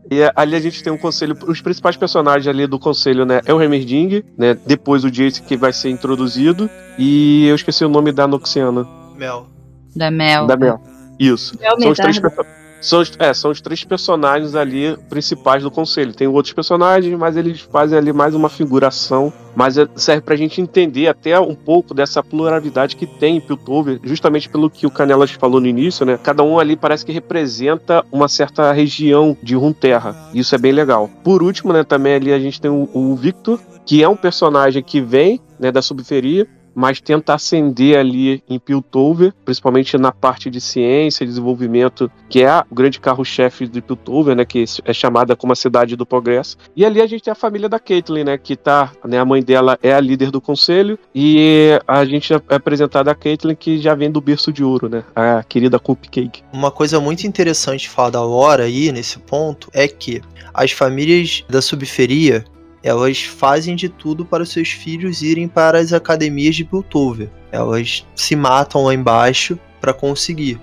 [0.10, 3.42] E é- ali a gente tem um conselho, os principais personagens ali do conselho, né,
[3.46, 7.90] é o Remerding, né, depois o Jace que vai ser introduzido, e eu esqueci o
[7.90, 9.48] nome da Noxiana, Mel.
[9.96, 10.48] Da Mel.
[10.48, 10.82] da Mel.
[11.20, 11.58] Isso.
[11.60, 12.61] Mel São os, três Medarda.
[12.82, 16.14] São, os, é, são os três personagens ali principais do conselho.
[16.14, 19.32] Tem outros personagens, mas eles fazem ali mais uma figuração.
[19.56, 24.00] Mas é- serve pra gente entender até um pouco dessa pluralidade que tem em Piltover,
[24.04, 26.18] justamente pelo que o Canelas falou no início, né?
[26.22, 30.16] Cada um ali parece que representa uma certa região de Runeterra.
[30.34, 31.10] Isso é bem legal.
[31.24, 34.82] Por último, né, também ali a gente tem o, o Victor, que é um personagem
[34.82, 40.62] que vem né, da subferia, mas tenta ascender ali em Piltover, principalmente na parte de
[40.62, 45.54] ciência e desenvolvimento, que é o grande carro-chefe de Piltover, né, que é chamada como
[45.54, 46.58] a cidade do progresso.
[46.76, 49.44] E ali a gente tem a família da Caitlyn, né, que tá, né, a mãe
[49.44, 53.96] dela é a líder do conselho e a gente é apresentada a Caitlyn que já
[53.96, 56.44] vem do berço de ouro, né, a querida Cupcake.
[56.54, 60.22] Uma coisa muito interessante falar da Lora aí, nesse ponto, é que
[60.54, 62.44] as famílias da subferia,
[62.84, 67.30] elas fazem de tudo para seus filhos irem para as academias de Piltover.
[67.52, 70.60] Elas se matam lá embaixo para conseguir.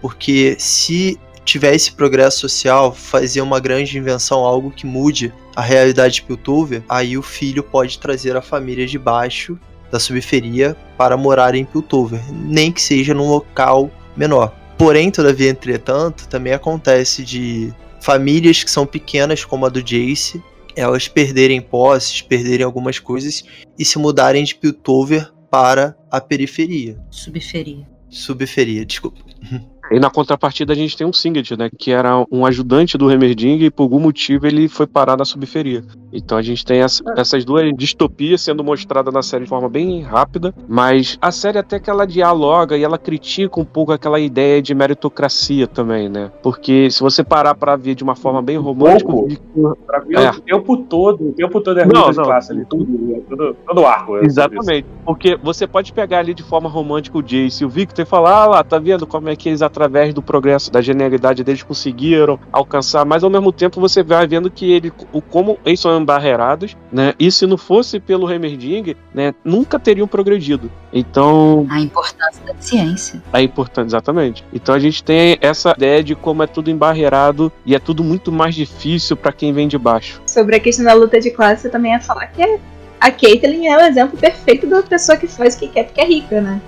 [0.00, 6.14] Porque se tiver esse progresso social, fazer uma grande invenção, algo que mude a realidade
[6.14, 9.58] de Piltover, aí o filho pode trazer a família de baixo
[9.90, 14.54] da subferia para morar em Piltover, nem que seja num local menor.
[14.78, 20.42] Porém, todavia, entretanto, também acontece de famílias que são pequenas, como a do Jace,
[20.80, 23.44] elas perderem posses, perderem algumas coisas
[23.78, 26.98] e se mudarem de Piltover para a periferia.
[27.10, 27.86] Subferia.
[28.08, 29.20] Subferia, desculpa.
[29.90, 31.68] E na contrapartida a gente tem um Singed, né?
[31.76, 35.82] Que era um ajudante do Remerding e por algum motivo ele foi parar na subferia.
[36.12, 40.00] Então a gente tem essa- essas duas distopias sendo mostradas na série de forma bem
[40.02, 44.60] rápida, mas a série até que ela dialoga e ela critica um pouco aquela ideia
[44.62, 46.30] de meritocracia também, né?
[46.42, 49.76] Porque se você parar pra ver de uma forma bem romântica, Pouco.
[49.86, 50.30] Pra ver É.
[50.30, 52.24] o tempo todo, o tempo todo é Não, de não.
[52.24, 54.16] classe ali, tudo, é tudo, todo arco.
[54.18, 54.24] é.
[54.24, 54.86] Exatamente.
[55.04, 58.42] Porque você pode pegar ali de forma romântica o Jace e o Victor e falar,
[58.42, 62.38] ah lá, tá vendo como é que eles, através do progresso, da genialidade deles, conseguiram
[62.52, 66.76] alcançar, mas ao mesmo tempo você vai vendo que ele, o como eles são embarreirados,
[66.92, 67.14] né?
[67.18, 70.70] E se não fosse pelo Heimerdinger, né, nunca teriam progredido.
[70.92, 73.22] Então, A importância da ciência.
[73.32, 74.44] é importante, exatamente.
[74.52, 78.30] Então a gente tem essa ideia de como é tudo embarreirado e é tudo muito
[78.30, 80.20] mais difícil pra quem vem de baixo.
[80.26, 82.58] Sobre a questão da luta de classe, eu também ia falar que é-
[83.00, 86.04] a Caitlyn é o exemplo perfeito da pessoa que faz o que quer porque é
[86.06, 86.60] rica, né?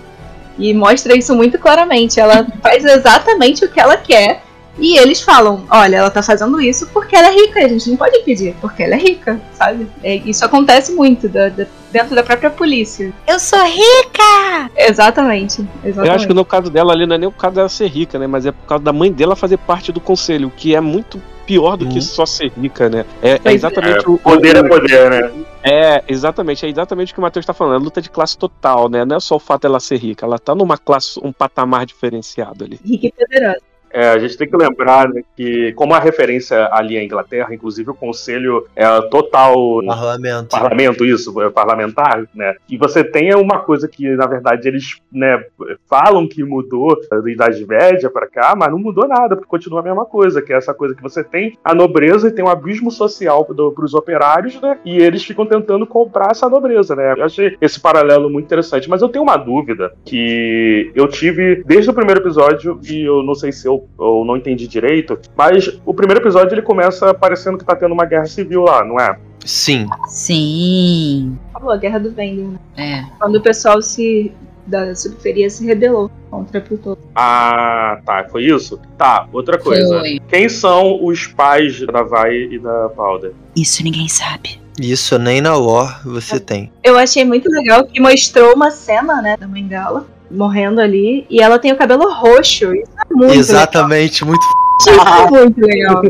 [0.58, 2.20] E mostra isso muito claramente.
[2.20, 4.42] Ela faz exatamente o que ela quer.
[4.78, 7.96] E eles falam, olha, ela tá fazendo isso porque ela é rica, a gente não
[7.98, 9.86] pode impedir, porque ela é rica, sabe?
[10.02, 13.12] É, isso acontece muito da- da- dentro da própria polícia.
[13.26, 14.70] Eu sou rica!
[14.74, 16.08] Exatamente, exatamente.
[16.08, 18.18] Eu acho que no caso dela ali não é nem o caso dela ser rica,
[18.18, 18.26] né?
[18.26, 21.20] Mas é por causa da mãe dela fazer parte do conselho, o que é muito
[21.52, 22.00] pior do que Uhum.
[22.00, 23.04] só ser rica, né?
[23.22, 24.16] É, é exatamente É, o.
[24.16, 25.44] poder é poder, né?
[25.62, 27.80] É, exatamente, é exatamente o que o Matheus tá falando.
[27.80, 29.04] É luta de classe total, né?
[29.04, 32.64] Não é só o fato dela ser rica, ela tá numa classe, um patamar diferenciado
[32.64, 32.80] ali.
[32.82, 33.58] Rica e poderosa.
[33.92, 37.90] É, a gente tem que lembrar né, que, como a referência ali à Inglaterra, inclusive
[37.90, 40.50] o conselho é total Parlamento.
[40.50, 42.54] parlamento, isso, é parlamentar, né?
[42.68, 45.44] E você tem uma coisa que, na verdade, eles né,
[45.88, 49.84] falam que mudou da Idade Média pra cá, mas não mudou nada, porque continua a
[49.84, 52.90] mesma coisa, que é essa coisa que você tem a nobreza e tem um abismo
[52.90, 54.78] social do, pros operários, né?
[54.84, 57.14] E eles ficam tentando comprar essa nobreza, né?
[57.16, 61.90] Eu achei esse paralelo muito interessante, mas eu tenho uma dúvida que eu tive desde
[61.90, 65.94] o primeiro episódio e eu não sei se eu, eu não entendi direito, mas o
[65.94, 69.18] primeiro episódio ele começa parecendo que tá tendo uma guerra civil lá, não é?
[69.44, 69.86] Sim.
[70.06, 71.38] Sim.
[71.52, 72.58] Falou, a guerra do Vender, né?
[72.76, 73.04] É.
[73.18, 74.32] Quando o pessoal se
[74.66, 76.96] da subferia se rebelou contra Pluton.
[77.14, 78.80] Ah, tá, foi isso?
[78.96, 80.00] Tá, outra coisa.
[80.00, 80.20] Foi.
[80.28, 83.32] Quem são os pais da Vai e da Powder?
[83.56, 84.60] Isso ninguém sabe.
[84.80, 86.72] Isso nem na lore você tem.
[86.82, 91.40] Eu achei muito legal que mostrou uma cena, né, da mãe dela morrendo ali e
[91.40, 92.74] ela tem o cabelo roxo.
[92.74, 94.40] Isso é muito Exatamente, muito
[94.86, 95.26] legal.
[95.26, 96.02] Isso é muito legal.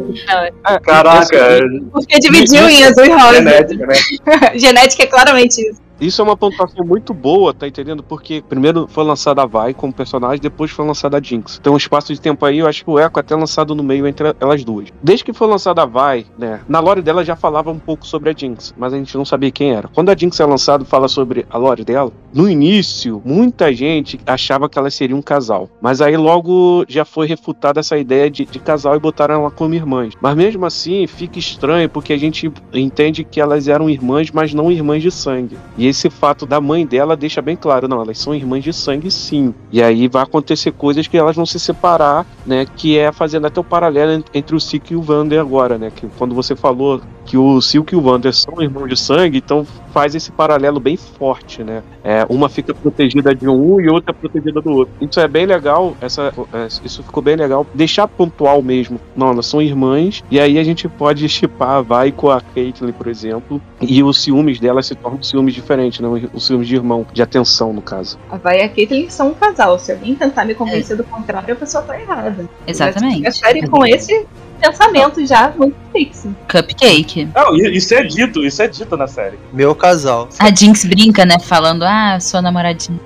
[0.82, 1.60] Caraca,
[1.92, 3.34] Porque dividiu em azul e rosa.
[3.34, 3.94] genética, né?
[4.56, 5.80] Genética é claramente isso.
[6.02, 8.02] Isso é uma pontuação muito boa, tá entendendo?
[8.02, 11.58] Porque primeiro foi lançada a Vai como personagem, depois foi lançada a Jinx.
[11.60, 13.84] Então, um espaço de tempo aí, eu acho que o Echo é até lançado no
[13.84, 14.88] meio entre elas duas.
[15.00, 16.60] Desde que foi lançada a Vai, né?
[16.68, 19.52] Na lore dela já falava um pouco sobre a Jinx, mas a gente não sabia
[19.52, 19.86] quem era.
[19.94, 22.10] Quando a Jinx é lançada, fala sobre a lore dela.
[22.34, 25.70] No início, muita gente achava que elas seriam um casal.
[25.80, 29.74] Mas aí logo já foi refutada essa ideia de, de casal e botaram ela como
[29.74, 30.14] irmãs.
[30.20, 34.72] Mas mesmo assim, fica estranho porque a gente entende que elas eram irmãs, mas não
[34.72, 35.56] irmãs de sangue.
[35.76, 39.10] E esse fato da mãe dela deixa bem claro, não, elas são irmãs de sangue
[39.10, 39.54] sim.
[39.70, 42.66] E aí vai acontecer coisas que elas vão se separar, né?
[42.76, 45.90] Que é fazendo até o paralelo en- entre o Silk e o Vander agora, né?
[45.94, 49.66] Que quando você falou que o Silk e o Vander são irmãos de sangue, então
[49.92, 51.82] faz esse paralelo bem forte, né?
[52.02, 54.94] É, uma fica protegida de um e outra protegida do outro.
[55.00, 57.66] Isso é bem legal, essa, é, isso ficou bem legal.
[57.74, 58.98] Deixar pontual mesmo.
[59.14, 62.92] Não, elas são irmãs, e aí a gente pode chipar a Vai com a Caitlyn,
[62.92, 66.08] por exemplo, e os ciúmes delas se tornam ciúmes diferentes, né?
[66.32, 68.18] Os ciúmes de irmão, de atenção, no caso.
[68.30, 69.78] A Vai e a Caitlyn são um casal.
[69.78, 72.48] Se alguém tentar me convencer do contrário, a pessoa tá errada.
[72.66, 73.26] Exatamente.
[73.26, 74.26] A série com esse
[74.62, 76.34] pensamento já muito fixo.
[76.50, 77.28] Cupcake.
[77.34, 79.38] Não, isso é dito, isso é dito na série.
[79.52, 80.28] meu casal.
[80.38, 81.38] A Jinx brinca, né?
[81.40, 83.00] Falando, ah, sua namoradinha.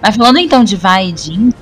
[0.00, 1.54] Mas falando então de Vai e Jinx,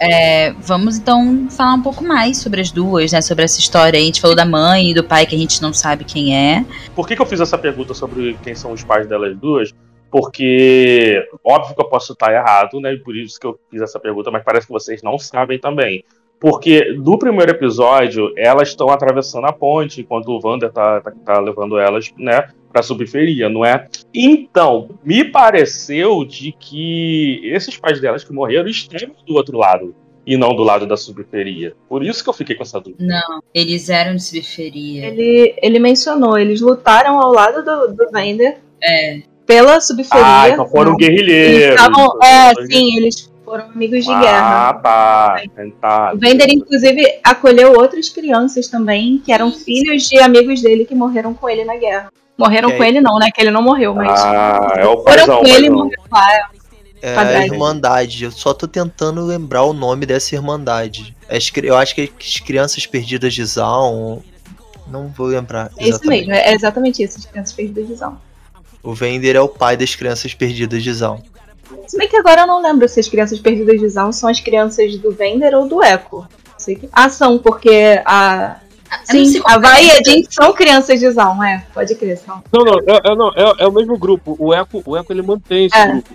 [0.00, 3.20] é, vamos então falar um pouco mais sobre as duas, né?
[3.20, 4.04] Sobre essa história aí.
[4.04, 6.64] A gente falou da mãe e do pai que a gente não sabe quem é.
[6.94, 9.72] Por que, que eu fiz essa pergunta sobre quem são os pais delas duas?
[10.10, 12.92] Porque, óbvio que eu posso estar errado, né?
[12.92, 16.04] E por isso que eu fiz essa pergunta, mas parece que vocês não sabem também.
[16.44, 21.40] Porque do primeiro episódio, elas estão atravessando a ponte, enquanto o Wander tá, tá, tá
[21.40, 23.88] levando elas, né, pra subferia, não é?
[24.12, 29.94] Então, me pareceu de que esses pais delas que morreram estavam do outro lado,
[30.26, 31.74] e não do lado da subferia.
[31.88, 33.02] Por isso que eu fiquei com essa dúvida.
[33.02, 35.06] Não, eles eram de subferia.
[35.06, 39.22] Ele, ele mencionou, eles lutaram ao lado do, do Vender É.
[39.46, 40.22] pela subferia.
[40.26, 40.98] Ah, então foram Não.
[40.98, 41.54] guerrilheiros.
[41.62, 44.70] Eles estavam, é, Foram sim, eles foram amigos de guerra.
[44.70, 45.42] Ah, tá.
[45.80, 46.12] tá.
[46.14, 51.34] O Vender, inclusive, acolheu outras crianças também, que eram filhos de amigos dele que morreram
[51.34, 52.12] com ele na guerra.
[52.36, 53.30] Morreram com ele não, né?
[53.32, 56.50] Que ele não morreu, mas Ah, é o foram paizão, com ele e morreram lá.
[57.00, 57.44] É a Quadrado.
[57.44, 58.24] Irmandade.
[58.24, 61.14] Eu só tô tentando lembrar o nome dessa Irmandade.
[61.28, 64.20] As eu acho que as Crianças Perdidas de Zaun.
[64.86, 65.70] Não vou lembrar.
[65.76, 66.26] É isso exatamente.
[66.26, 68.18] mesmo, é exatamente isso, as crianças perdidas de visão.
[68.82, 71.22] O Vender é o pai das Crianças Perdidas de Zaun.
[71.86, 74.40] Se bem que agora eu não lembro se as crianças perdidas de visão são as
[74.40, 76.26] crianças do Vender ou do Echo.
[76.92, 78.60] Ah, são, porque a.
[79.12, 79.98] Não Sim, a qual Vai e é.
[79.98, 81.66] a Jinx são crianças de Zaun, é.
[81.74, 82.42] Pode crer, são.
[82.52, 84.36] Não, não, é, é- não, é, é o mesmo grupo.
[84.38, 85.88] O Eco, o Eco ele mantém esse É.
[85.88, 86.10] grupo.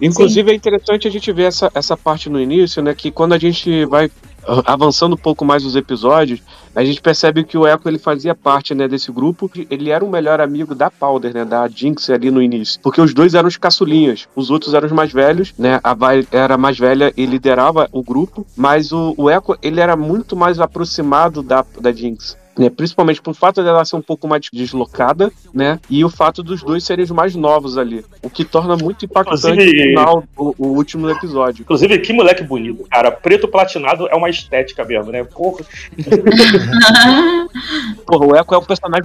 [0.00, 2.94] Inclusive é interessante a gente ver essa, essa parte no início, né?
[2.94, 4.31] Que quando a gente vai ah,
[4.66, 6.40] avançando um pouco mais os episódios,
[6.74, 9.50] a gente percebe que o Echo ele fazia parte né, desse grupo.
[9.70, 11.44] Ele era o melhor amigo da Powder, né?
[11.44, 12.80] Da Jinx ali no início.
[12.82, 14.26] Porque os dois eram os caçulinhas.
[14.34, 15.80] Os outros eram os mais velhos, né?
[15.82, 18.46] A Vai era mais velha e liderava o grupo.
[18.56, 22.36] Mas o, o Echo, ele era muito mais aproximado da, da Jinx.
[22.58, 25.80] Né, principalmente por fato dela ser um pouco mais deslocada, né?
[25.88, 28.04] E o fato dos dois serem os mais novos ali.
[28.22, 31.62] O que torna muito impactante Inclusive- no final, o, o último episódio.
[31.62, 33.10] Inclusive, que moleque bonito, cara.
[33.10, 35.24] Preto platinado é uma estética mesmo, né?
[35.24, 35.64] Porra.
[38.06, 39.02] Porra, o Echo é um personagem.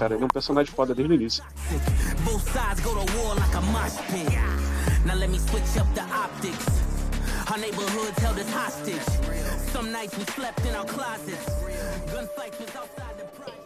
[0.00, 1.44] Cara, ele é um personagem foda desde o início.
[5.06, 6.66] Now let me switch up the optics.
[7.48, 9.06] Our neighborhoods held us hostage.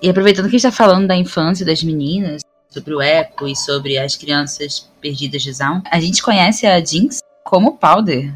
[0.03, 3.57] E aproveitando que a gente tá falando da infância das meninas, sobre o Echo e
[3.57, 8.33] sobre as crianças perdidas de Zaun, a gente conhece a Jinx como Powder.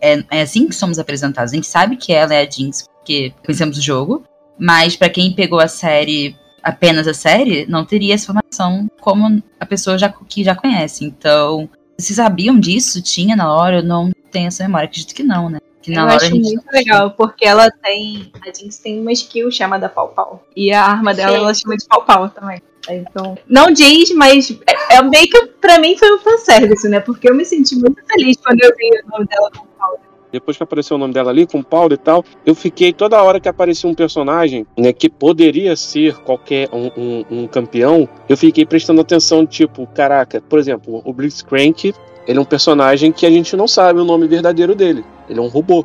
[0.00, 1.52] É, é assim que somos apresentados.
[1.52, 4.24] A gente sabe que ela é a Jinx porque conhecemos o jogo,
[4.58, 9.66] mas pra quem pegou a série, apenas a série, não teria essa informação como a
[9.66, 11.04] pessoa já, que já conhece.
[11.04, 11.68] Então,
[11.98, 13.02] vocês sabiam disso?
[13.02, 13.78] Tinha na hora?
[13.78, 14.86] Eu não tenho essa memória.
[14.86, 15.58] Acredito que não, né?
[15.86, 18.30] Que na eu hora acho a gente muito legal, porque ela tem.
[18.46, 20.42] A Jinx tem uma skill chamada Pau Pau.
[20.54, 21.42] E a arma dela Sim.
[21.44, 22.60] ela chama de Pau Pau também.
[22.88, 23.36] Então.
[23.48, 27.00] Não diz, mas é, é meio que pra mim foi um fanservice, né?
[27.00, 30.00] Porque eu me senti muito feliz quando eu vi o nome dela Pau Pau.
[30.32, 33.40] Depois que apareceu o nome dela ali, com Paulo e tal, eu fiquei toda hora
[33.40, 38.66] que aparecia um personagem, né, que poderia ser qualquer um, um- um campeão, eu fiquei
[38.66, 41.94] prestando atenção, tipo, caraca, por exemplo, o Blitzcrank,
[42.26, 45.04] ele é um personagem que a gente não sabe o nome verdadeiro dele.
[45.28, 45.84] Ele é um robô.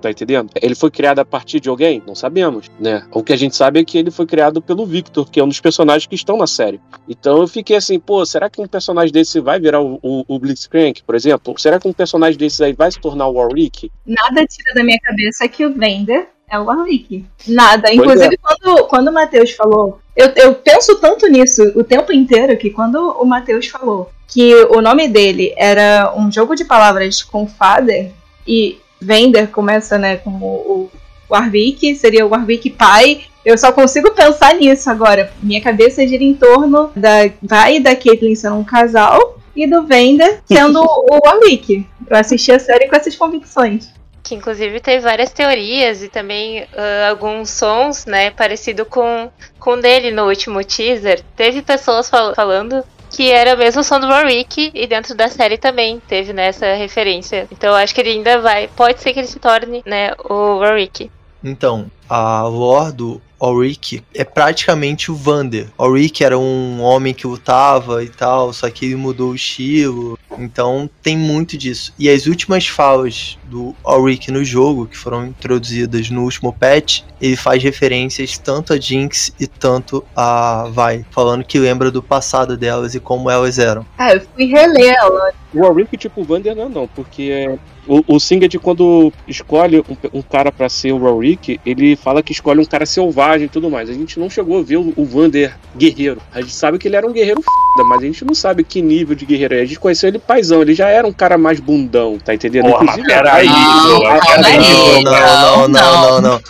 [0.00, 0.48] Tá entendendo?
[0.62, 2.02] Ele foi criado a partir de alguém?
[2.06, 3.06] Não sabemos, né?
[3.12, 5.48] O que a gente sabe é que ele foi criado pelo Victor, que é um
[5.48, 6.80] dos personagens que estão na série.
[7.06, 10.38] Então eu fiquei assim, pô, será que um personagem desse vai virar o, o, o
[10.38, 11.54] Blitzcrank, por exemplo?
[11.58, 13.92] Será que um personagem desse aí vai se tornar o Warwick?
[14.06, 17.26] Nada tira da minha cabeça que o Vender é o Warwick.
[17.46, 17.92] Nada.
[17.92, 20.00] Inclusive, quando, quando o Matheus falou.
[20.16, 24.80] Eu, eu penso tanto nisso o tempo inteiro que quando o Matheus falou que o
[24.80, 28.12] nome dele era um jogo de palavras com father
[28.50, 30.90] e Vender começa, né, como o
[31.30, 33.22] Warwick, seria o Warwick pai.
[33.44, 35.32] Eu só consigo pensar nisso agora.
[35.42, 39.86] Minha cabeça gira em torno da Vai e da Caitlyn sendo um casal e do
[39.86, 41.86] Vender sendo o Warwick.
[42.08, 43.88] Eu assisti a série com essas convicções.
[44.22, 49.80] Que inclusive teve várias teorias e também ah, alguns sons, né, parecido com com o
[49.80, 51.22] dele no último teaser.
[51.36, 55.58] Teve pessoas fal- falando que era o mesmo som do Warwick e dentro da série
[55.58, 57.46] também teve né, essa referência.
[57.50, 61.10] Então acho que ele ainda vai, pode ser que ele se torne, né, o Warwick.
[61.42, 65.68] Então, a lore do Ulrich é praticamente o Vander.
[65.78, 70.18] Ulrich era um homem que lutava e tal, só que ele mudou o estilo.
[70.38, 71.92] Então tem muito disso.
[71.98, 77.36] E as últimas falas do Ulrich no jogo, que foram introduzidas no último patch, ele
[77.36, 82.94] faz referências tanto a Jinx e tanto a Vi, falando que lembra do passado delas
[82.94, 83.84] e como elas eram.
[83.98, 85.32] Ah, eu fui reler ela.
[85.52, 87.58] O Warwick, tipo, o Vander não, não, porque é,
[87.90, 92.30] o, o Singed, quando escolhe um, um cara pra ser o Warwick, ele fala que
[92.30, 93.90] escolhe um cara selvagem e tudo mais.
[93.90, 96.22] A gente não chegou a ver o, o Vander guerreiro.
[96.32, 98.80] A gente sabe que ele era um guerreiro f, mas a gente não sabe que
[98.80, 99.62] nível de guerreiro é.
[99.62, 102.68] A gente conheceu ele paizão, ele já era um cara mais bundão, tá entendendo?
[102.70, 106.40] Porra, Inclusive, peraí, Não, não, não, não, não, não.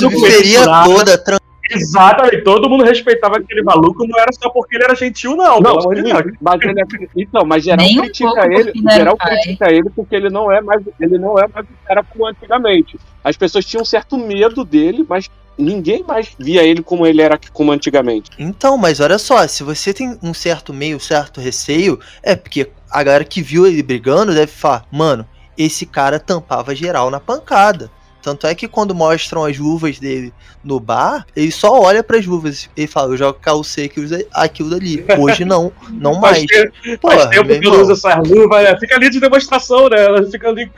[0.00, 0.88] Não conheço periferia nada.
[0.88, 1.38] toda tran-
[1.70, 5.80] Exatamente, todo mundo respeitava aquele maluco, não era só porque ele era gentil, não, pelo
[5.80, 6.32] amor de sim, Deus.
[6.40, 6.84] mas ele é,
[7.16, 9.30] então, mas geral Nem um critica pouco ele, porque ele era geral pai.
[9.30, 12.98] critica ele porque ele não é mais, ele não é mais o cara como antigamente.
[13.24, 17.72] As pessoas tinham certo medo dele, mas ninguém mais via ele como ele era como
[17.72, 18.30] antigamente.
[18.38, 23.02] Então, mas olha só, se você tem um certo meio, certo receio, é porque a
[23.02, 25.26] galera que viu ele brigando deve falar, mano,
[25.56, 27.90] esse cara tampava geral na pancada.
[28.26, 30.34] Tanto é que quando mostram as luvas dele
[30.64, 34.70] no bar, ele só olha pras luvas e fala, eu jogo calcei que usa aquilo
[34.70, 35.04] dali.
[35.16, 36.38] Hoje não, não mais.
[36.38, 37.80] Faz tempo, Pô, faz tempo que ela irmão.
[37.82, 38.76] usa essas luvas, né?
[38.80, 40.04] fica ali de demonstração, né?
[40.06, 40.68] Ela fica ali.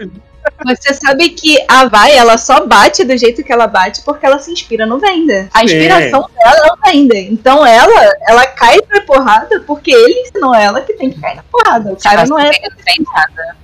[0.66, 4.38] Você sabe que a Vai, ela só bate do jeito que ela bate porque ela
[4.38, 5.48] se inspira no Vender.
[5.54, 5.64] A Sim.
[5.64, 7.32] inspiração dela é o Vender.
[7.32, 11.42] Então ela, ela cai pra porrada porque ele ensinou ela que tem que cair na
[11.44, 11.94] porrada.
[11.94, 12.48] O cara não é.
[12.48, 13.56] Ele tem nada.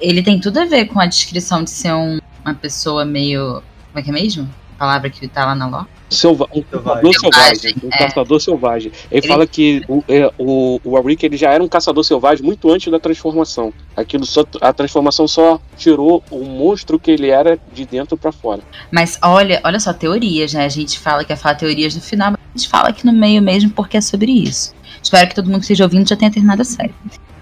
[0.00, 3.62] Ele tem tudo a ver com a descrição de ser um- uma pessoa meio.
[3.88, 4.48] Como é que é mesmo?
[4.76, 5.84] A palavra que tá lá na ló.
[6.10, 7.74] Selva um caçador selvagem.
[7.82, 7.98] Um é.
[7.98, 8.92] caçador selvagem.
[9.10, 12.44] Ele, Ele- fala que o, é, o, o Warwick ele já era um caçador selvagem
[12.44, 13.72] muito antes da transformação.
[13.96, 18.60] Aquilo só, a transformação só tirou o monstro que ele era de dentro pra fora.
[18.90, 20.64] Mas olha, olha só, teorias, né?
[20.64, 23.12] A gente fala que é falar teorias no final, mas a gente fala aqui no
[23.12, 24.74] meio mesmo porque é sobre isso.
[25.02, 26.94] Espero que todo mundo que esteja ouvindo já tenha terminado a série.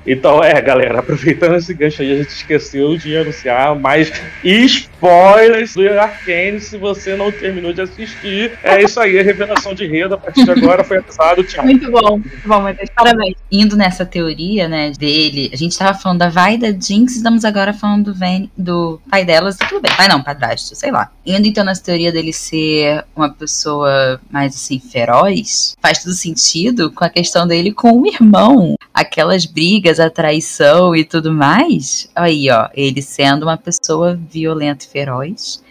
[0.07, 4.13] Então, é, galera, aproveitando esse gancho aí, a gente esqueceu de anunciar mais
[4.45, 8.53] spoilers do Arcane se você não terminou de assistir.
[8.63, 11.43] É isso aí, a revelação de renda a partir de agora foi avisado.
[11.45, 11.65] Tchau.
[11.65, 12.91] Muito bom, muito bom, Matheus.
[12.95, 13.35] Parabéns.
[13.51, 17.73] Indo nessa teoria, né, dele, a gente tava falando da Vai da Jinx, estamos agora
[17.73, 19.93] falando do, Ven, do pai delas, tudo bem.
[19.97, 21.11] Pai não, padrasto, sei lá.
[21.25, 27.05] Indo então nessa teoria dele ser uma pessoa mais assim, feroz, faz todo sentido com
[27.05, 28.75] a questão dele com o irmão.
[28.93, 32.09] Aquelas brigas, a traição e tudo mais.
[32.15, 35.63] Aí, ó, ele sendo uma pessoa violenta e feroz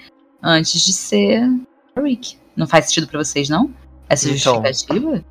[0.44, 1.48] antes de ser
[1.98, 2.38] Rick.
[2.56, 3.70] Não faz sentido pra vocês, não?
[4.10, 4.64] Essa Então.
[4.66, 5.24] justificativa?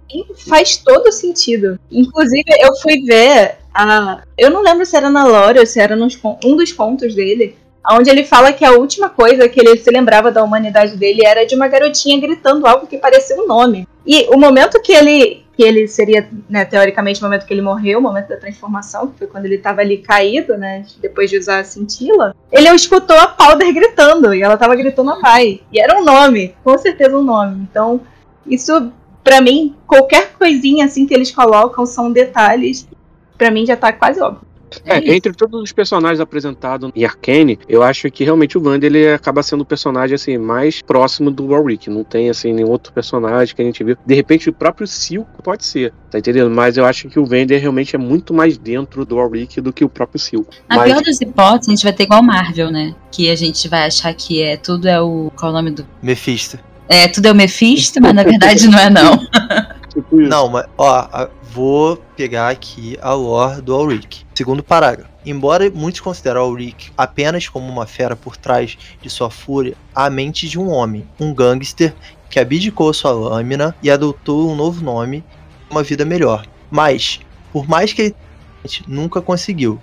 [0.49, 1.79] Faz todo sentido.
[1.91, 4.23] Inclusive, eu fui ver a.
[4.39, 7.57] Eu não lembro se era na Lore ou se era nos um dos contos dele.
[7.91, 11.45] Onde ele fala que a última coisa que ele se lembrava da humanidade dele era
[11.47, 13.89] de uma garotinha gritando algo que parecia um nome.
[14.07, 15.43] E o momento que ele.
[15.59, 19.19] Que ele seria, né, teoricamente, o momento que ele morreu, o momento da transformação, que
[19.19, 20.87] foi quando ele estava ali caído, né?
[21.01, 25.21] Depois de usar a cintila, ele escutou a Powder gritando, e ela tava gritando a
[25.21, 25.61] pai.
[25.73, 27.67] E era um nome, com certeza um nome.
[27.69, 28.01] Então,
[28.47, 28.93] isso,
[29.25, 32.87] pra mim, qualquer coisinha assim que eles colocam são detalhes.
[33.37, 34.48] Pra mim já tá quase óbvio.
[34.85, 35.13] É, isso.
[35.13, 39.43] entre todos os personagens apresentados em Arcane, eu acho que realmente o Wander ele acaba
[39.43, 41.91] sendo o personagem assim mais próximo do Warwick.
[41.91, 43.97] Não tem assim nenhum outro personagem que a gente viu.
[44.05, 46.51] De repente o próprio Silco pode ser, tá entendendo?
[46.51, 49.85] Mas eu acho que o Vander realmente é muito mais dentro do Warwick do que
[49.85, 50.53] o próprio Silco.
[50.69, 52.95] Na Mas pior das hipóteses, a gente vai ter igual Marvel, né?
[53.11, 55.31] Que a gente vai achar que é tudo é o.
[55.37, 55.87] Qual é o nome do.
[56.03, 56.59] Mephisto.
[56.89, 59.21] É, tudo é o Mephisto, mas na verdade não é, não.
[60.09, 60.31] tipo isso.
[60.31, 64.27] Não, mas, ó, vou pegar aqui a lore do Ulrich.
[64.35, 65.11] Segundo parágrafo.
[65.25, 70.49] Embora muitos considerem Ulrich apenas como uma fera por trás de sua fúria, a mente
[70.49, 71.95] de um homem, um gangster
[72.31, 75.25] que abdicou sua lâmina e adotou um novo nome,
[75.71, 76.47] uma vida melhor.
[76.71, 77.21] Mas,
[77.53, 78.15] por mais que ele
[78.87, 79.81] nunca conseguiu.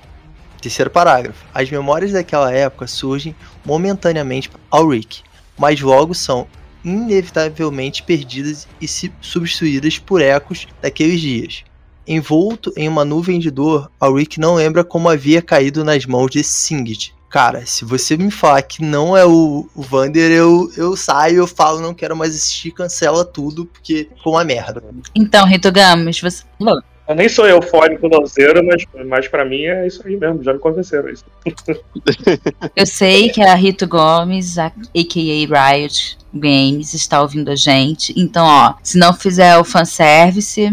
[0.61, 1.45] Terceiro parágrafo.
[1.53, 5.21] As memórias daquela época surgem momentaneamente ao Rick,
[5.57, 6.47] mas logo são
[6.85, 11.63] inevitavelmente perdidas e se substituídas por ecos daqueles dias.
[12.07, 16.43] Envolto em uma nuvem de dor, Rick não lembra como havia caído nas mãos de
[16.43, 17.15] Singed.
[17.27, 21.47] Cara, se você me falar que não é o, o Vander, eu, eu saio, eu
[21.47, 24.81] falo, não quero mais assistir, cancela tudo, porque ficou uma merda.
[25.13, 26.43] Então, Rito Gamos, você.
[26.61, 26.81] Alô?
[27.07, 30.59] Eu nem sou eufórico nozeiro, mas, mas pra mim é isso aí mesmo, já me
[30.59, 31.23] convenceram isso.
[32.75, 35.71] Eu sei que a Rito Gomes, a- a.k.a.
[35.73, 38.13] Riot Games, está ouvindo a gente.
[38.17, 40.71] Então, ó, se não fizer o fanservice,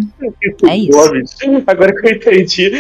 [0.69, 0.91] é isso.
[0.91, 1.37] Gomes.
[1.67, 2.71] Agora que eu entendi.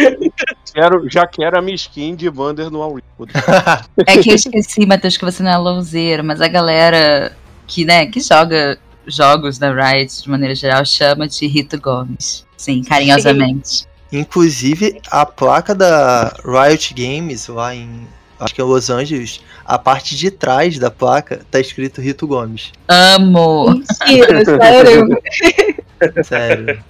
[0.73, 3.07] Quero, já quero a minha skin de Wander no Warwick.
[4.07, 7.37] É que eu esqueci, Matheus, que você não é louzeiro, mas a galera
[7.67, 12.47] que, né, que joga jogos da Riot de maneira geral chama de Rito Gomes.
[12.63, 13.89] Sim, carinhosamente.
[14.13, 18.07] Inclusive, a placa da Riot Games lá em.
[18.39, 22.71] Acho que é Los Angeles, a parte de trás da placa tá escrito Rito Gomes.
[22.87, 23.71] Amo!
[23.71, 25.23] Mentira, sério.
[26.23, 26.85] Sério.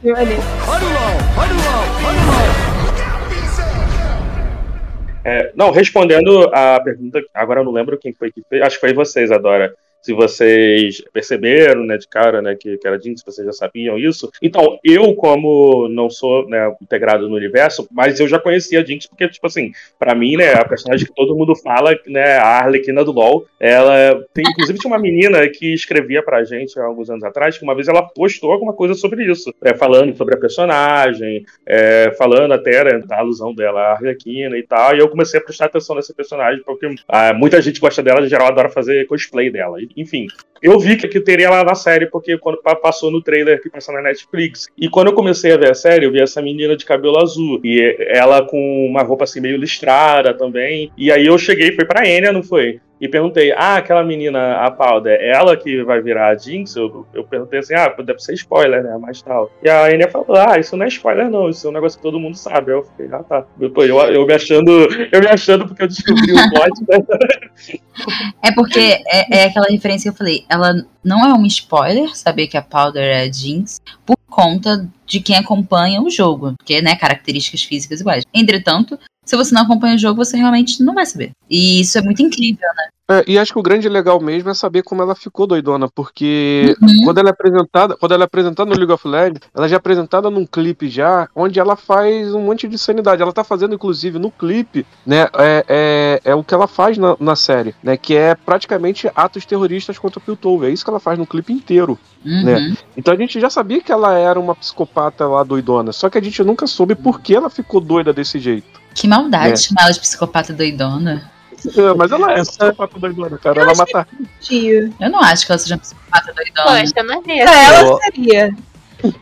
[5.25, 8.81] É, não, respondendo a pergunta, agora eu não lembro quem foi que fez, acho que
[8.81, 9.75] foi vocês, Adora.
[10.03, 14.31] Se vocês perceberam, né, de cara, né, que, que era se vocês já sabiam isso.
[14.41, 19.07] Então, eu, como não sou né, integrado no universo, mas eu já conhecia a Jinx,
[19.07, 23.05] porque, tipo assim, pra mim, né, a personagem que todo mundo fala, né, a Arlequina
[23.05, 27.25] do LoL, ela tem, inclusive, tinha uma menina que escrevia pra gente há alguns anos
[27.25, 31.45] atrás, que uma vez ela postou alguma coisa sobre isso, é, falando sobre a personagem,
[31.67, 35.43] é, falando até né, da alusão dela à Arlequina e tal, e eu comecei a
[35.43, 39.51] prestar atenção nessa personagem, porque ah, muita gente gosta dela, em geral adora fazer cosplay
[39.51, 39.79] dela.
[39.97, 40.27] Enfim,
[40.63, 43.95] eu vi que, teria ela na série, porque quando pa- passou no trailer que passou
[43.95, 44.69] na Netflix.
[44.79, 47.61] E quando eu comecei a ver a série, eu vi essa menina de cabelo azul.
[47.65, 50.91] E ela com uma roupa assim meio listrada também.
[50.97, 52.81] E aí eu cheguei, foi pra Enya, não foi?
[53.03, 56.77] E perguntei, ah, aquela menina, a Powder, é ela que vai virar a Jinx?
[56.77, 58.97] Eu, eu perguntei assim, ah, deve ser spoiler, né?
[58.97, 59.51] Mas tal.
[59.61, 62.03] E a Enya falou, ah, isso não é spoiler, não, isso é um negócio que
[62.05, 62.71] todo mundo sabe.
[62.71, 63.45] Aí eu fiquei, ah, tá.
[63.59, 64.71] Eu, eu, eu me achando,
[65.11, 67.81] eu me achando porque eu descobri o plot, né?
[68.41, 70.73] É porque é, é aquela referência que eu falei, ela
[71.05, 75.37] não é um spoiler saber que a Powder é a Jinx por conta de quem
[75.37, 78.25] acompanha o jogo, porque, né, características físicas iguais.
[78.33, 81.33] Entretanto, se você não acompanha o jogo, você realmente não vai saber.
[81.49, 82.89] E isso é muito incrível, né?
[83.11, 86.75] É, e acho que o grande legal mesmo é saber como ela ficou doidona, porque
[86.81, 87.05] Uhum.
[87.05, 89.79] quando ela é apresentada, quando ela é apresentada no League of Legends, ela já é
[89.79, 93.21] apresentada num clipe já, onde ela faz um monte de sanidade.
[93.21, 97.17] Ela tá fazendo, inclusive, no clipe, né, é, é, é o que ela faz na,
[97.21, 100.71] na série, né, que é praticamente atos terroristas contra o Piltover.
[100.71, 102.45] É isso que ela faz no clipe inteiro, Uhum.
[102.45, 102.77] né?
[102.97, 106.23] Então a gente já sabia que ela era uma psicopata lá doidona, só que a
[106.23, 108.81] gente nunca soube por que ela ficou doida desse jeito.
[108.95, 109.57] Que maldade É.
[109.57, 111.31] chamar ela de psicopata doidona.
[111.77, 113.61] É, mas ela é psicopata doidona, cara.
[113.61, 114.07] Ela mata.
[114.41, 114.93] Tio.
[115.01, 116.81] Eu não acho que ela seja uma psicopata doidona.
[116.81, 118.57] Poxa, não é Pra ela Eu- seria.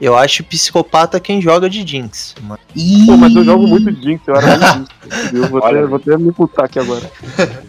[0.01, 2.35] Eu acho psicopata quem joga de Jinx.
[2.43, 2.59] mas-
[3.07, 5.33] Pô, mas eu jogo muito Jinx, eu era muito Jinx.
[5.33, 7.11] Eu vou, até, vou até me putar aqui agora.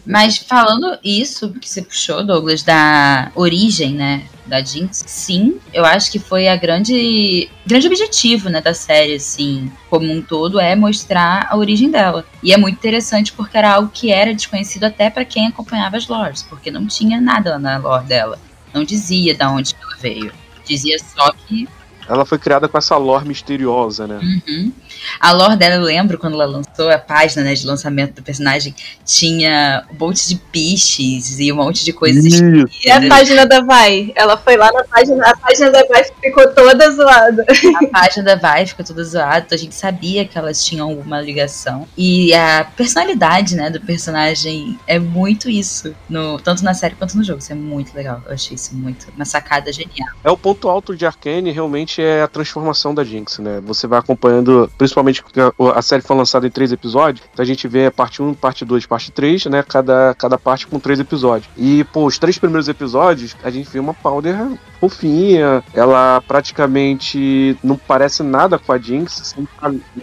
[0.05, 6.11] Mas falando isso que você puxou, Douglas, da origem, né, da Jinx, sim, eu acho
[6.11, 11.47] que foi a grande grande objetivo, né, da série, assim, como um todo, é mostrar
[11.49, 12.25] a origem dela.
[12.43, 16.07] E é muito interessante porque era algo que era desconhecido até pra quem acompanhava as
[16.07, 18.37] lores, porque não tinha nada na lore dela.
[18.73, 20.31] Não dizia da onde ela veio.
[20.65, 21.67] Dizia só que
[22.07, 24.19] Ela foi criada com essa lore misteriosa, né?
[24.21, 24.71] Uhum.
[25.19, 28.75] A lore dela, eu lembro quando ela lançou a página né, de lançamento do personagem,
[29.05, 32.43] tinha um monte de piches e um monte de coisas Isso.
[32.85, 34.11] E a página da Vai?
[34.15, 37.45] Ela foi lá na página, a página da Vai ficou toda zoada.
[37.81, 41.21] A página da Vai ficou toda zoada, então a gente sabia que elas tinham alguma
[41.21, 41.87] ligação.
[41.97, 47.23] E a personalidade, né, do personagem é muito isso, no, tanto na série quanto no
[47.23, 47.39] jogo.
[47.39, 48.21] Isso é muito legal.
[48.25, 50.09] Eu achei isso muito uma sacada genial.
[50.23, 53.59] É o ponto alto de Arcane, realmente é a transformação da Jinx, né?
[53.65, 57.45] Você vai acompanhando, principalmente porque a, a série foi lançada em três episódios, então a
[57.45, 59.63] gente vê a parte 1, parte 2, parte 3, né?
[59.67, 61.49] Cada, cada parte com três episódios.
[61.57, 64.35] E, pô, os três primeiros episódios, a gente vê uma Powder
[64.79, 69.47] fofinha, ela praticamente não parece nada com a Jinx, assim,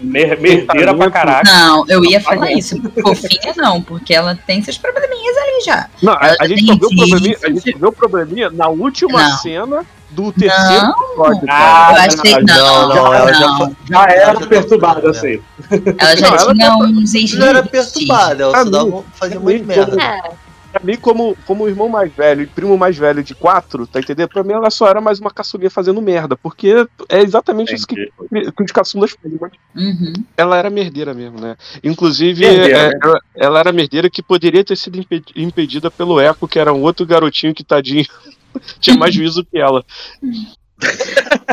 [0.01, 1.51] Mer merdeira pra caraca.
[1.51, 2.81] Não, eu ia falar isso.
[3.03, 5.89] Fofinha não, porque ela tem seus probleminhas ali já.
[6.01, 9.21] Não, a, a gente só vê o probleminha, a gente vê o probleminha na última
[9.21, 9.39] Não.
[9.39, 10.91] cena do terceiro Não.
[11.05, 11.93] episódio, Ah, cara.
[11.93, 13.57] Eu achei não, não, não, não, ela já não.
[13.59, 15.43] foi- Já era Ela já tá perturbada, perturbada, assim.
[15.99, 20.03] Ela já Não, ela tinha uns ex Ela era perturbada, ela mim, fazia muito merda.
[20.03, 24.01] É, Pra mim, como, como irmão mais velho e primo mais velho de quatro, tá
[24.01, 24.29] entendendo?
[24.29, 27.95] Pra mim, ela só era mais uma caçulinha fazendo merda, porque é exatamente isso que,
[28.55, 29.39] que os caçulas fazem.
[29.75, 30.13] Uhum.
[30.37, 31.57] Ela era merdeira mesmo, né?
[31.83, 32.99] Inclusive, Merdeira, é, né?
[33.03, 36.83] ela, ela era merdeira que poderia ter sido impe- impedida pelo Echo, que era um
[36.83, 38.05] outro garotinho que, tadinho,
[38.81, 39.85] tinha mais juízo que ela.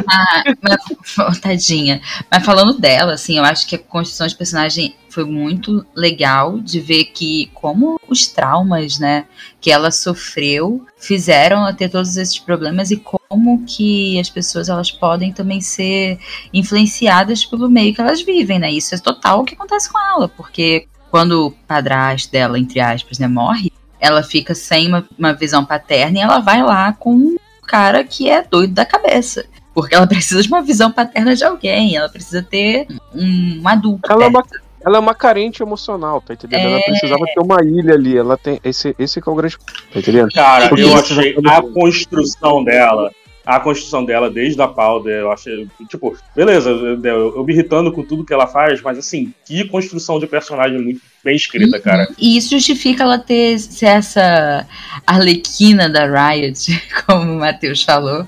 [0.07, 1.99] Ah, mas, tadinha.
[2.29, 6.79] Mas falando dela, assim, eu acho que a construção de personagem foi muito legal de
[6.79, 9.25] ver que como os traumas, né,
[9.59, 14.91] que ela sofreu fizeram ela ter todos esses problemas e como que as pessoas elas
[14.91, 16.19] podem também ser
[16.53, 18.71] influenciadas pelo meio que elas vivem, né?
[18.71, 23.17] Isso é total o que acontece com ela, porque quando o padrasto dela, entre aspas,
[23.17, 27.35] né, morre, ela fica sem uma, uma visão paterna e ela vai lá com um
[27.67, 29.45] cara que é doido da cabeça.
[29.73, 34.11] Porque ela precisa de uma visão paterna de alguém, ela precisa ter um, um adulto.
[34.11, 34.43] Ela é uma,
[34.85, 36.61] ela é uma carente emocional, tá entendendo?
[36.67, 36.81] Ela É.
[36.83, 38.15] precisava ter uma ilha ali.
[38.17, 38.59] Ela tem.
[38.63, 39.57] Esse, esse que é o grande.
[39.91, 40.29] Tá entendendo?
[40.31, 43.11] Cara, Porque eu achei já tá a construção dela.
[43.45, 45.67] A construção dela desde a Powder, eu achei.
[45.87, 49.65] Tipo, beleza, eu, eu- eu me irritando com tudo que ela faz, mas assim, que
[49.65, 52.07] construção de personagem muito bem escrita, cara.
[52.19, 54.65] E isso justifica ela ter essa
[55.07, 58.27] arlequina da Riot, como o Matheus falou,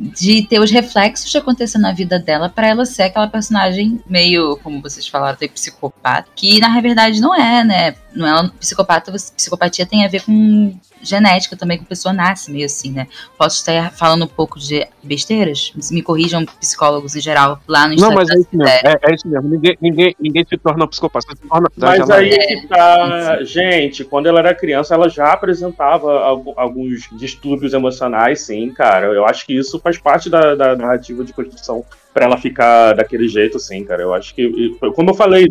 [0.00, 4.58] de ter os reflexos de acontecer na vida dela pra ela ser aquela personagem meio,
[4.62, 7.94] como vocês falaram, psicopata, que na verdade não é, né?
[8.18, 12.66] Não é psicopata, psicopatia tem a ver com genética também, com a pessoa nasce meio
[12.66, 13.06] assim, né?
[13.38, 15.72] Posso estar falando um pouco de besteiras?
[15.92, 18.16] Me corrijam psicólogos em geral lá no Não, Instagram.
[18.16, 18.68] mas é isso mesmo.
[18.88, 19.48] É, é isso mesmo.
[19.48, 21.26] Ninguém, ninguém, ninguém se torna um psicopata.
[21.36, 23.44] Se torna, Mas já- aí que tá.
[23.44, 29.06] Gente, quando ela era criança, ela já apresentava algu- alguns distúrbios emocionais, sim, cara.
[29.06, 33.28] Eu acho que isso faz parte da, da narrativa de construção pra ela ficar daquele
[33.28, 34.02] jeito, sim, cara.
[34.02, 35.46] Eu acho que, como eu falei,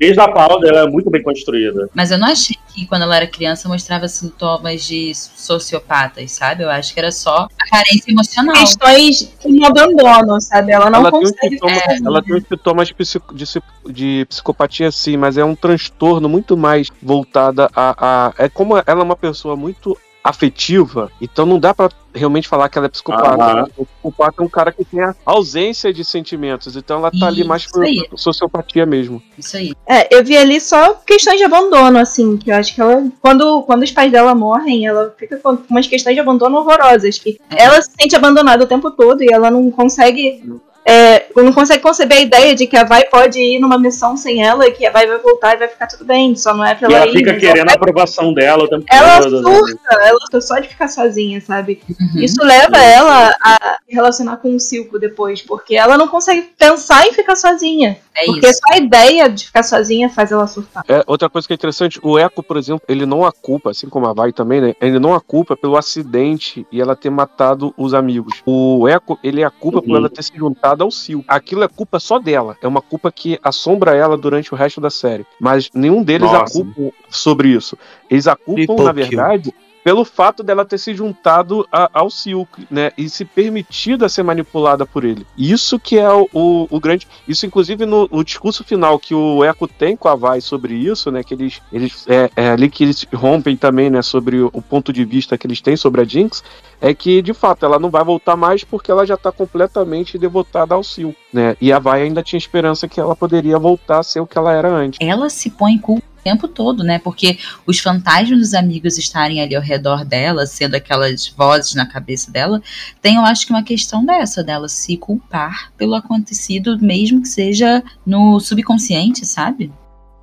[0.00, 1.90] desde a Powder ela é muito bem construída.
[1.94, 6.64] Mas eu não achei que quando ela era criança mostrava sintomas de sociopatas, sabe?
[6.64, 8.54] Eu acho que era só a carência emocional.
[8.56, 10.72] Questões como abandono, sabe?
[10.72, 12.08] Ela não ela tem, um consegue sintoma, ficar sozinha.
[12.08, 16.56] ela tem sintomas de, psico- de, psi- de psicopatia, sim, mas é um transtorno muito
[16.56, 17.94] mais voltada a,
[18.28, 18.34] a.
[18.38, 22.76] É como ela é uma pessoa muito afetiva, então não dá pra realmente falar que
[22.76, 23.42] ela é psicopata.
[23.42, 23.64] Aham.
[23.76, 27.44] O psicopata é um cara que tem a ausência de sentimentos, então ela tá ali
[27.44, 27.84] mais por
[28.16, 29.22] sociopatia mesmo.
[29.38, 29.72] Isso aí.
[29.88, 33.62] É, eu vi ali só questões de abandono, assim, que eu acho que ela, quando,
[33.62, 37.62] quando os pais dela morrem, ela fica com umas questões de abandono horrorosas, que É.
[37.64, 40.42] ela se sente abandonada o tempo todo e ela não consegue,
[40.90, 44.42] é, não consegue conceber a ideia de que a Vai pode ir numa missão sem
[44.44, 46.74] ela e que a Vai vai voltar e vai ficar tudo bem, só não é
[46.74, 47.12] pra E ela ir.
[47.12, 49.38] fica querendo a ela, aprovação dela tempo ela né?
[49.42, 51.80] surta, ela surta só de ficar sozinha, sabe?
[51.88, 52.20] Uhum.
[52.20, 57.06] Isso leva ela a se relacionar com o Silco depois, porque ela não consegue pensar
[57.06, 57.98] em ficar sozinha.
[58.16, 58.58] É porque isso.
[58.66, 60.84] só a ideia de ficar sozinha faz ela surtar.
[60.88, 63.88] É, outra coisa que é interessante, o Echo, por exemplo, ele não a culpa, assim
[63.88, 64.74] como a Vai também, né?
[64.80, 68.42] Ele não a culpa pelo acidente e ela ter matado os amigos.
[68.44, 69.96] O Echo, ele é a culpa por Uhum.
[69.96, 71.24] ela ter se juntado ao Sil.
[71.28, 72.56] Aquilo é culpa só dela.
[72.62, 75.26] É uma culpa que assombra ela durante o resto da série.
[75.40, 76.52] Mas nenhum deles a Nossa.
[76.52, 77.76] culpa sobre isso.
[78.08, 82.66] Eles a culpam, People na verdade, pelo fato dela ter se juntado a- ao Silk,
[82.70, 82.90] né?
[82.98, 85.26] E se permitido a ser manipulada por ele.
[85.36, 87.06] Isso que é o, o- o grande.
[87.26, 91.10] Isso, inclusive, no, no discurso final que o Echo tem com a Vai sobre isso,
[91.10, 91.22] né?
[91.24, 91.60] Que eles.
[91.72, 94.02] eles é, é ali que eles rompem também, né?
[94.02, 96.42] Sobre o, o ponto de vista que eles têm sobre a Jinx.
[96.82, 100.74] É que, de fato, ela não vai voltar mais porque ela já tá completamente devotada
[100.74, 101.54] ao Sil, né?
[101.60, 104.52] E a Vai ainda tinha esperança que ela poderia voltar a ser o que ela
[104.52, 104.98] era antes.
[105.00, 106.98] Ela se põe culpa tempo todo, né?
[106.98, 112.30] Porque os fantasmas dos amigos estarem ali ao redor dela, sendo aquelas vozes na cabeça
[112.30, 112.62] dela,
[113.02, 117.82] tem, eu acho que uma questão dessa, dela se culpar pelo acontecido, mesmo que seja
[118.04, 119.72] no subconsciente, sabe?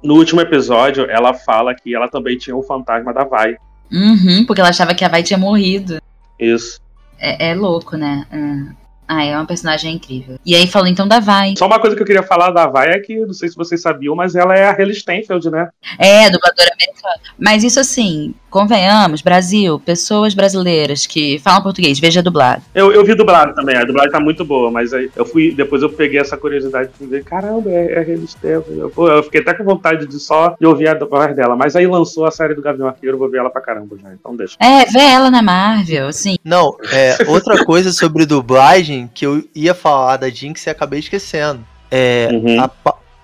[0.03, 3.55] No último episódio, ela fala que ela também tinha o fantasma da Vai.
[3.91, 6.01] Uhum, porque ela achava que a Vai tinha morrido.
[6.39, 6.79] Isso.
[7.19, 8.25] É, é louco, né?
[8.31, 8.86] É.
[9.07, 10.37] Ah, é uma personagem incrível.
[10.45, 11.53] E aí falou então da Vai.
[11.57, 13.81] Só uma coisa que eu queria falar da Vai é que, não sei se vocês
[13.81, 15.69] sabiam, mas ela é a Haley Steinfeld, né?
[15.97, 17.19] É, dubladora americana.
[17.39, 22.61] Mas isso assim, convenhamos, Brasil, pessoas brasileiras que falam português, veja dublado.
[22.73, 25.81] Eu, eu vi dublado também, a dublagem tá muito boa, mas aí eu fui, depois
[25.81, 28.17] eu peguei essa curiosidade de ver, caramba, é, é.
[28.43, 31.85] Eu, eu fiquei até com vontade de só de ouvir a voz dela, mas aí
[31.87, 34.55] lançou a série do Gavião Arqueiro, eu vou ver ela pra caramba já, então deixa.
[34.59, 36.37] É, vê ela na Marvel, assim.
[36.43, 41.59] Não, é outra coisa sobre dublagem que eu ia falar da Jinx e acabei esquecendo.
[41.89, 42.61] É, Uhum.
[42.61, 42.69] a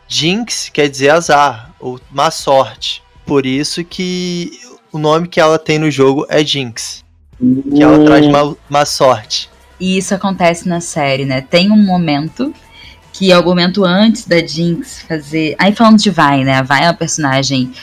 [0.07, 3.01] Jinx quer dizer azar, ou má sorte.
[3.25, 4.51] Por isso que
[4.93, 7.03] o nome que ela tem no jogo é Jinx.
[7.39, 9.49] Que ela traz má, má sorte.
[9.79, 11.41] E isso acontece na série, né?
[11.41, 12.53] Tem um momento
[13.11, 15.55] que é o momento antes da Jinx fazer.
[15.57, 16.53] Aí falando de Vai, né?
[16.53, 17.73] A Vai é uma personagem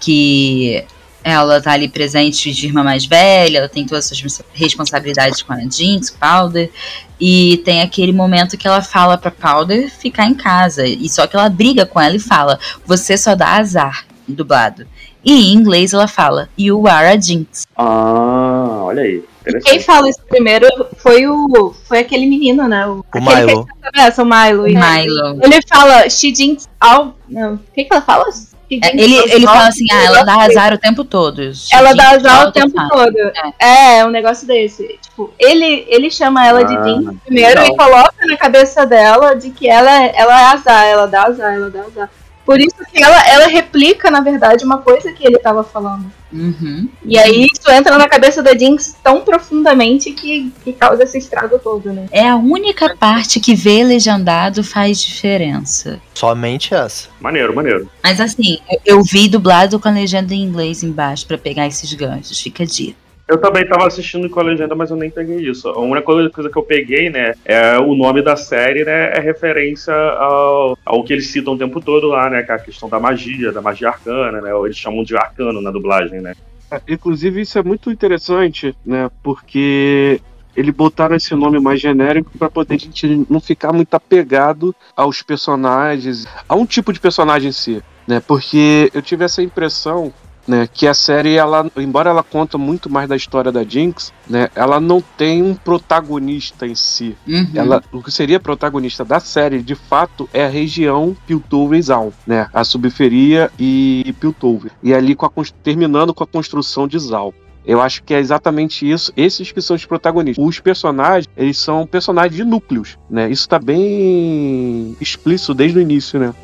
[0.00, 0.84] que
[1.22, 5.54] ela tá ali presente de irmã mais velha, ela tem todas as suas responsabilidades com
[5.54, 6.70] a Jinx, Powder,
[7.18, 11.34] e tem aquele momento que ela fala pra Powder ficar em casa, e só que
[11.34, 14.86] ela briga com ela e fala: "Você só dá azar", dublado.
[15.24, 17.66] E em inglês ela fala: "You are a Jinx".
[17.76, 19.24] Ah, olha aí.
[19.44, 19.84] Quem Interessante.
[19.84, 20.66] fala isso primeiro
[20.96, 21.74] foi o.
[21.86, 22.86] Foi aquele menino, né?
[22.86, 23.66] O, O aquele Milo.
[23.66, 24.66] que atravessa, o Milo.
[24.66, 25.38] E Milo.
[25.42, 27.14] Ele fala, she jinx all.
[27.28, 28.24] Não, o que, que ela fala?
[28.70, 31.42] É, Ele, ele fala assim, ah, ela dá azar o tempo todo.
[31.70, 33.18] Ela dá azar o tempo todo.
[33.60, 34.98] É, é um negócio desse.
[35.02, 37.74] Tipo, ele, ele chama ela de Ah, Jinx primeiro legal.
[37.74, 41.52] e coloca na cabeça dela de que ela, é- ela é azar, ela dá azar,
[41.52, 42.10] ela dá azar.
[42.44, 46.12] Por isso que ela, ela replica, na verdade, uma coisa que ele tava falando.
[46.32, 46.88] Uhum.
[47.04, 51.58] E aí isso entra na cabeça da Jinx tão profundamente que, que causa esse estrago
[51.58, 52.06] todo, né?
[52.10, 56.00] É a única parte que ver legendado faz diferença.
[56.12, 57.08] Somente essa.
[57.20, 57.88] Maneiro, maneiro.
[58.02, 61.92] Mas assim, eu, eu vi dublado com a legenda em inglês embaixo pra pegar esses
[61.94, 62.40] ganchos.
[62.40, 63.03] Fica dica.
[63.26, 65.68] Eu também tava assistindo com a legenda, mas eu nem peguei isso.
[65.68, 69.94] A única coisa, que eu peguei, né, é o nome da série, né, é referência
[69.94, 73.00] ao, ao que eles citam o tempo todo lá, né, que é a questão da
[73.00, 76.34] magia, da magia arcana, né, ou eles chamam de arcano na dublagem, né.
[76.70, 79.10] É, Inclusive, isso é muito interessante, né?
[79.22, 80.20] Porque
[80.56, 85.22] ele botaram esse nome mais genérico para poder a gente não ficar muito apegado aos
[85.22, 88.20] personagens, a um tipo de personagem em si, né?
[88.20, 90.12] Porque eu tive essa impressão,
[90.46, 94.48] né, que a série ela, embora ela conta muito mais da história da Jinx, né,
[94.54, 97.16] ela não tem um protagonista em si.
[97.26, 97.48] Uhum.
[97.54, 102.48] Ela, o que seria protagonista da série, de fato, é a região Piltover-Zal, né?
[102.52, 104.72] A subferia e Piltover.
[104.82, 105.30] E ali com a
[105.62, 107.34] terminando com a construção de Zal.
[107.66, 110.44] Eu acho que é exatamente isso, esses que são os protagonistas.
[110.44, 113.30] Os personagens, eles são personagens de núcleos, né?
[113.30, 116.34] Isso tá bem explícito desde o início, né?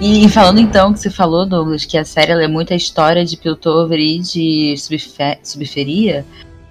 [0.00, 3.98] E falando então que você falou, Douglas, que a série é muita história de Piltover
[3.98, 6.24] e de subfe- subferia,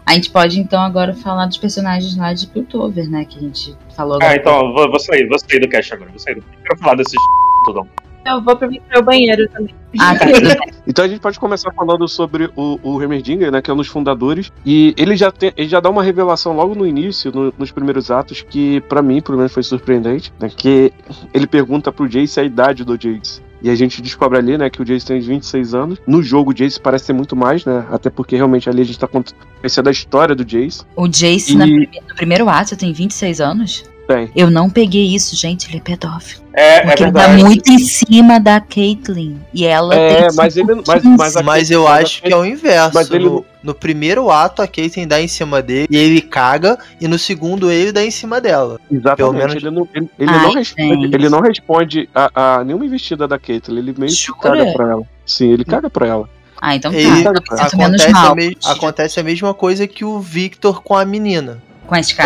[0.05, 3.25] a gente pode então agora falar dos personagens lá de Piltover, né?
[3.25, 4.35] Que a gente falou Ah, agora.
[4.37, 6.09] então, vou, vou sair, vou sair do cast agora.
[6.09, 6.43] Vou sair do...
[6.63, 7.13] Quero falar desses
[7.65, 7.87] tudão.
[8.25, 9.73] Eu vou pro meu banheiro também.
[9.99, 10.25] Ah, tá.
[10.85, 13.87] Então a gente pode começar falando sobre o, o Heimerdinger, né, que é um dos
[13.87, 17.71] fundadores, e ele já, tem, ele já dá uma revelação logo no início, no- nos
[17.71, 20.91] primeiros atos, que pra mim, pelo menos, foi surpreendente, né, que
[21.33, 23.41] ele pergunta pro Jace a idade do Jace.
[23.61, 25.97] E a gente descobre ali, né, que o Jace tem 26 anos.
[26.05, 27.85] No jogo, o Jace parece ter muito mais, né?
[27.89, 30.81] Até porque realmente ali a gente tá conhecendo a história do Jace.
[30.97, 33.85] O Jace, E- no primeiro ato, tem 26 anos?
[34.07, 34.29] Tem.
[34.35, 35.69] Eu não peguei isso, gente.
[35.69, 36.43] Ele é pedófilo.
[36.53, 39.37] É, é Porque ele tá muito em cima da Caitlyn.
[39.53, 40.35] E ela É, tem.
[40.35, 41.17] mas ele- mas- 15.
[41.17, 42.91] mas a- Mas eu acho que é o inverso.
[42.93, 46.77] Mas ele no, no primeiro ato, a Caitlyn dá em cima dele e ele caga,
[46.99, 48.79] e no segundo ele dá em cima dela.
[48.91, 49.17] Exatamente.
[49.17, 51.15] Pelo menos- Ele não, ele, ele Ai, não responde, gente.
[51.15, 53.77] ele não responde a, a nenhuma investida da Caitlyn.
[53.79, 55.03] Ele meio que caga pra ela.
[55.25, 56.29] Sim, ele caga pra ela.
[56.61, 56.97] Ah, então tá.
[56.97, 57.41] Ele- menos
[57.73, 58.31] acontece, mal.
[58.31, 61.61] a me- acontece a mesma coisa que o Victor com a menina.
[61.87, 62.21] Com a Sky.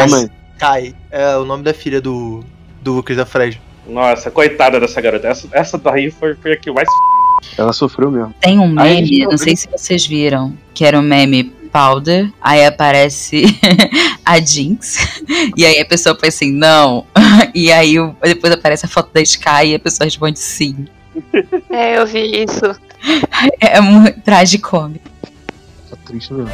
[0.58, 0.96] Kai.
[1.12, 2.44] É o nome da filha do,
[2.82, 3.62] do Lucas da Fred.
[3.88, 5.28] Nossa, coitada dessa garota.
[5.28, 6.88] Essa, essa daí foi, foi a que mais.
[7.58, 8.34] Ela sofreu mesmo.
[8.42, 13.44] Tem um meme, não sei se vocês viram, que era o meme Powder, aí aparece
[14.26, 15.22] a Jinx,
[15.56, 17.06] e aí a pessoa pensa assim, não.
[17.54, 20.88] E aí depois aparece a foto da Sky e a pessoa responde sim.
[21.70, 22.62] É, eu vi isso.
[23.62, 25.08] É muito tragicômico.
[25.90, 26.52] Tá triste mesmo.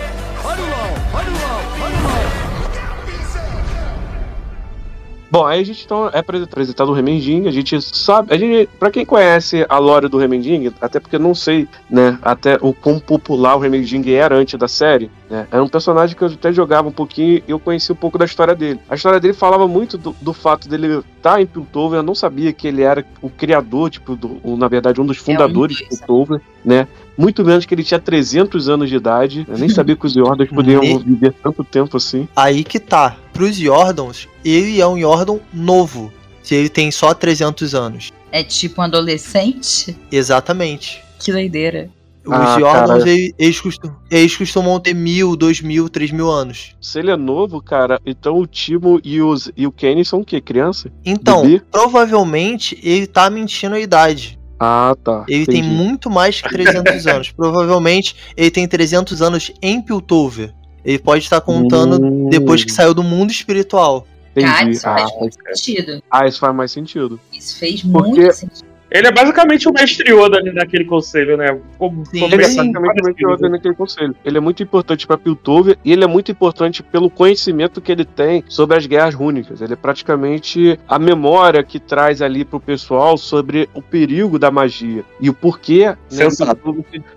[5.34, 8.70] Bom, aí a gente então é apres- apresentado o Remending, a gente sabe, a gente,
[8.78, 13.00] para quem conhece a lore do Remending, até porque não sei, né, até o quão
[13.00, 16.88] popular o Remending era antes da série, né, era um personagem que eu até jogava
[16.88, 18.80] um pouquinho e eu conheci um pouco da história dele.
[18.88, 22.54] A história dele falava muito do, do fato dele estar em Piltover, eu não sabia
[22.54, 26.88] que ele era o criador, tipo, do, na verdade um dos fundadores de Piltover, né,
[27.18, 30.50] muito menos que ele tinha 300 anos de idade, eu nem sabia que os Yordles
[30.54, 32.28] podiam Ne- viver tanto tempo assim.
[32.36, 33.16] Aí que tá.
[33.34, 36.12] Pros Yordons, ele é um Yordon novo.
[36.42, 38.12] Se ele tem só 300 anos.
[38.32, 39.96] É tipo um adolescente?
[40.12, 41.02] Exatamente.
[41.20, 41.90] Que doideira.
[42.26, 43.10] Os Ah, Yordons, cara.
[43.10, 46.74] ele- eles, costumam, eles costumam ter mil, dois mil, três mil anos.
[46.82, 50.26] Se ele é novo, cara, então o Timo e, os, e o Kenny são o
[50.26, 50.40] quê?
[50.40, 50.90] Criança?
[51.06, 51.62] Então, Bebê?
[51.70, 54.40] provavelmente ele tá mentindo a idade.
[54.66, 55.26] Ah, tá.
[55.28, 55.76] Ele tem entendi.
[55.76, 57.32] muito mais que 300 anos.
[57.36, 60.54] Provavelmente ele tem 300 anos em Piltover.
[60.86, 62.30] Ele pode estar contando Hum.
[62.30, 64.08] depois que saiu do mundo espiritual.
[64.36, 64.78] Cara, Entendi.
[64.78, 66.04] isso Ah, faz muito sentido.
[66.10, 67.20] ah, isso faz mais sentido.
[67.32, 68.73] Isso fez Porque- muito sentido.
[68.94, 71.60] Ele é basicamente o mestre Yoda ali naquele conselho, né?
[71.80, 74.16] Como, Sim, como Ele é essa- praticamente o mestre Yoda naquele conselho.
[74.24, 78.06] Ele é muito importante pra Piltover e ele é muito importante pelo conhecimento que ele
[78.06, 79.62] tem sobre as guerras rúnicas.
[79.62, 85.04] Ele é praticamente a memória que traz ali pro pessoal sobre o perigo da magia
[85.20, 85.96] e o porquê né,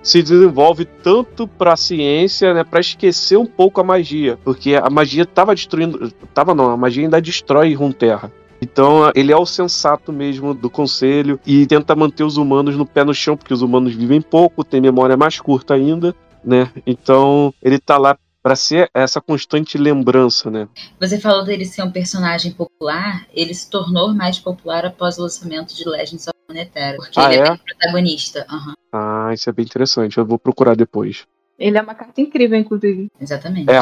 [0.03, 5.27] se desenvolve tanto pra ciência, né, para esquecer um pouco a magia, porque a magia
[5.27, 8.33] tava destruindo, tava não, a magia ainda destrói Runeterra.
[8.61, 13.05] Então, ele é o sensato mesmo do conselho e tenta manter os humanos no pé
[13.05, 16.71] no chão, porque os humanos vivem pouco, têm memória mais curta ainda, né?
[16.87, 20.69] Então, ele tá lá para ser essa constante lembrança, né?
[21.01, 25.75] Você falou dele ser um personagem popular, ele se tornou mais popular após o lançamento
[25.75, 27.51] de Legends of Runeterra, porque Ah, ele é, é?
[27.51, 28.47] bem protagonista.
[28.49, 30.17] Aham, Ah, isso é bem interessante.
[30.17, 31.27] Eu vou procurar depois.
[31.59, 33.09] Ele é uma carta incrível, inclusive.
[33.21, 33.69] exatamente.
[33.69, 33.79] É,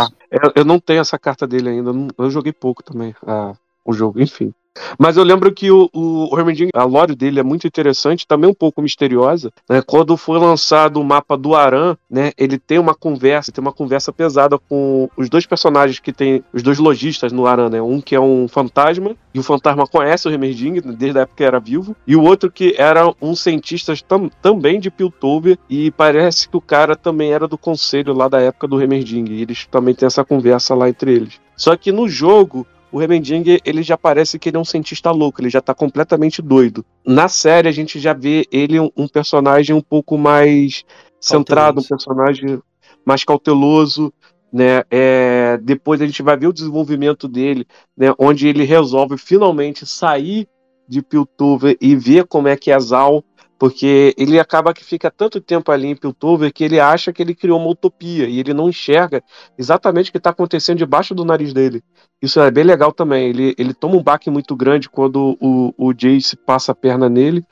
[0.57, 1.91] eu, não tenho essa carta dele ainda.
[2.17, 3.15] Eu joguei pouco também.
[3.27, 3.53] ah,
[3.85, 4.55] o jogo, enfim.
[4.99, 6.31] Mas eu lembro que o, o,
[6.75, 9.53] a lore dele é muito interessante, também um pouco misteriosa.
[9.69, 9.83] Né?
[9.83, 14.13] Quando foi lançado o mapa do Aran, né, ele tem uma conversa, tem uma conversa
[14.13, 17.81] pesada com os dois personagens que tem, os dois lojistas no Aran, né?
[17.81, 21.45] Um que é um fantasma, e o fantasma conhece o Remerding desde a época que
[21.45, 26.49] era vivo, e o outro que era um cientista tam, também de Piltover, e parece
[26.49, 29.95] que o cara também era do conselho lá da época do Remerding, e eles também
[29.95, 31.41] têm essa conversa lá entre eles.
[31.57, 35.41] Só que no jogo, o Remending, ele já parece que ele é um cientista louco,
[35.41, 36.87] ele já tá completamente doido.
[37.05, 40.85] Na série, a gente já vê ele um, um personagem um pouco mais
[41.21, 42.63] centrado, um personagem
[43.05, 44.13] mais cauteloso,
[44.53, 44.85] né?
[44.89, 47.67] É, depois a gente vai ver o desenvolvimento dele,
[47.97, 48.15] né?
[48.17, 50.47] Onde ele resolve finalmente sair
[50.87, 53.25] de Piltover e ver como é que é Zal,
[53.65, 57.35] porque ele acaba que fica tanto tempo ali em Piltover que ele acha que ele
[57.35, 59.25] criou uma utopia e ele não enxerga
[59.57, 61.83] exatamente o que está acontecendo debaixo do nariz dele.
[62.21, 63.31] Isso é bem legal também.
[63.31, 67.43] Ele, ele toma um baque muito grande quando o, o Jace passa a perna nele,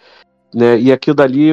[0.55, 0.79] né?
[0.79, 1.53] E aquilo dali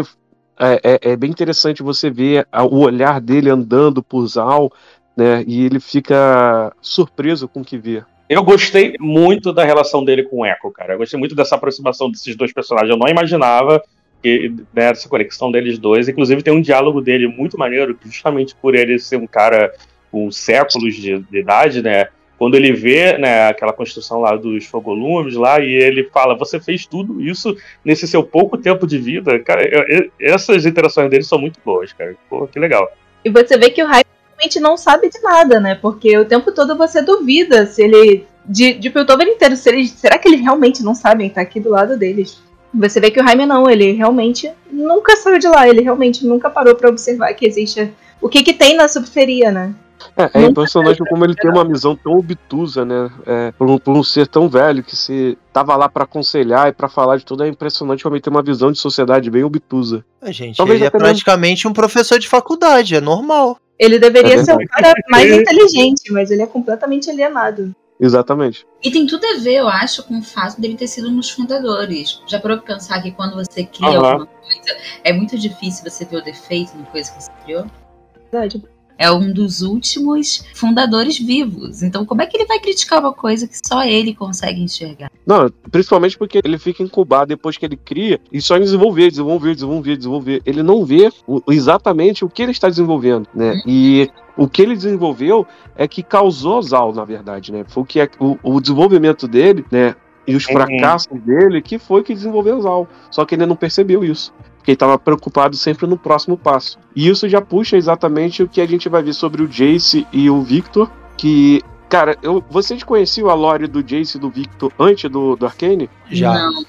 [0.59, 4.69] é, é, é bem interessante você ver a- o olhar dele andando por Zal,
[5.15, 5.41] né?
[5.47, 8.03] E ele fica surpreso com o que vê.
[8.27, 10.95] Eu gostei muito da relação dele com o Echo, cara.
[10.95, 12.91] Eu gostei muito dessa aproximação desses dois personagens.
[12.91, 13.81] Eu não imaginava
[14.23, 16.07] e, né, essa conexão deles dois.
[16.09, 19.73] Inclusive tem um diálogo dele muito maneiro, que justamente por ele ser um cara
[20.11, 22.07] com séculos de, de idade, né?
[22.37, 26.85] Quando ele vê né, aquela construção lá dos fogolumes lá e ele fala, você fez
[26.85, 31.37] tudo isso nesse seu pouco tempo de vida, cara, eu- eu- essas interações deles são
[31.37, 32.15] muito boas, cara.
[32.29, 32.89] Pô, que legal.
[33.25, 35.75] E você vê que o Jaime realmente não sabe de nada, né?
[35.75, 38.25] Porque o tempo todo você duvida se ele.
[38.45, 41.69] De, de Piltover inteiro, se ele, será que eles realmente não sabem estar aqui do
[41.69, 42.41] lado deles?
[42.73, 46.49] Você vê que o Jaime não, ele realmente nunca saiu de lá, ele realmente nunca
[46.49, 47.91] parou pra observar que existe.
[48.21, 49.73] O que que tem na subferia, né?
[50.15, 53.09] É, é impressionante como ele tem uma visão tão obtusa, né?
[53.25, 56.71] É, por, um, por um ser tão velho que se tava lá pra aconselhar e
[56.71, 60.05] pra falar de tudo, é impressionante como ele tem uma visão de sociedade bem obtusa.
[60.21, 63.57] A gente, Talvez ele é até mesmo- praticamente um professor de faculdade, é normal.
[63.77, 67.73] Ele deveria É ser o cara mais inteligente, mas ele é completamente alienado.
[67.99, 68.65] Exatamente.
[68.81, 71.29] E tem tudo a ver, eu acho, com o fato dele ter sido um dos
[71.29, 72.21] fundadores.
[72.27, 74.05] Já parou pra pensar que quando você cria Aham.
[74.05, 77.65] alguma coisa, é muito difícil você ver o defeito na coisa que você criou?
[78.31, 78.63] Verdade.
[78.99, 81.81] É um dos últimos fundadores vivos.
[81.81, 85.09] Então, como é que ele vai criticar uma coisa que só ele consegue enxergar?
[85.25, 89.53] Não, principalmente porque ele fica incubado depois que ele cria e só em desenvolver, desenvolver,
[89.55, 90.41] desenvolver, desenvolver.
[90.45, 93.61] Ele não vê o- exatamente o que ele está desenvolvendo, né?
[93.65, 95.47] E o que ele desenvolveu
[95.77, 97.63] é que causou Zal, na verdade, né?
[97.69, 99.95] Foi o que é, o, o desenvolvimento dele, né?
[100.27, 100.53] E os Uhum.
[100.53, 102.87] fracassos dele que foi que desenvolveu Zal.
[103.09, 104.33] Só que ele não percebeu isso.
[104.69, 106.77] Porque ele estava preocupado sempre no próximo passo.
[106.95, 110.29] E isso já puxa exatamente o que a gente vai ver sobre o Jace e
[110.29, 115.09] o Victor, que Cara, eu, vocês conheciam a lore do Jace e do Victor antes
[115.09, 115.89] do, do Arcane?
[116.11, 116.35] Já.
[116.35, 116.63] Não.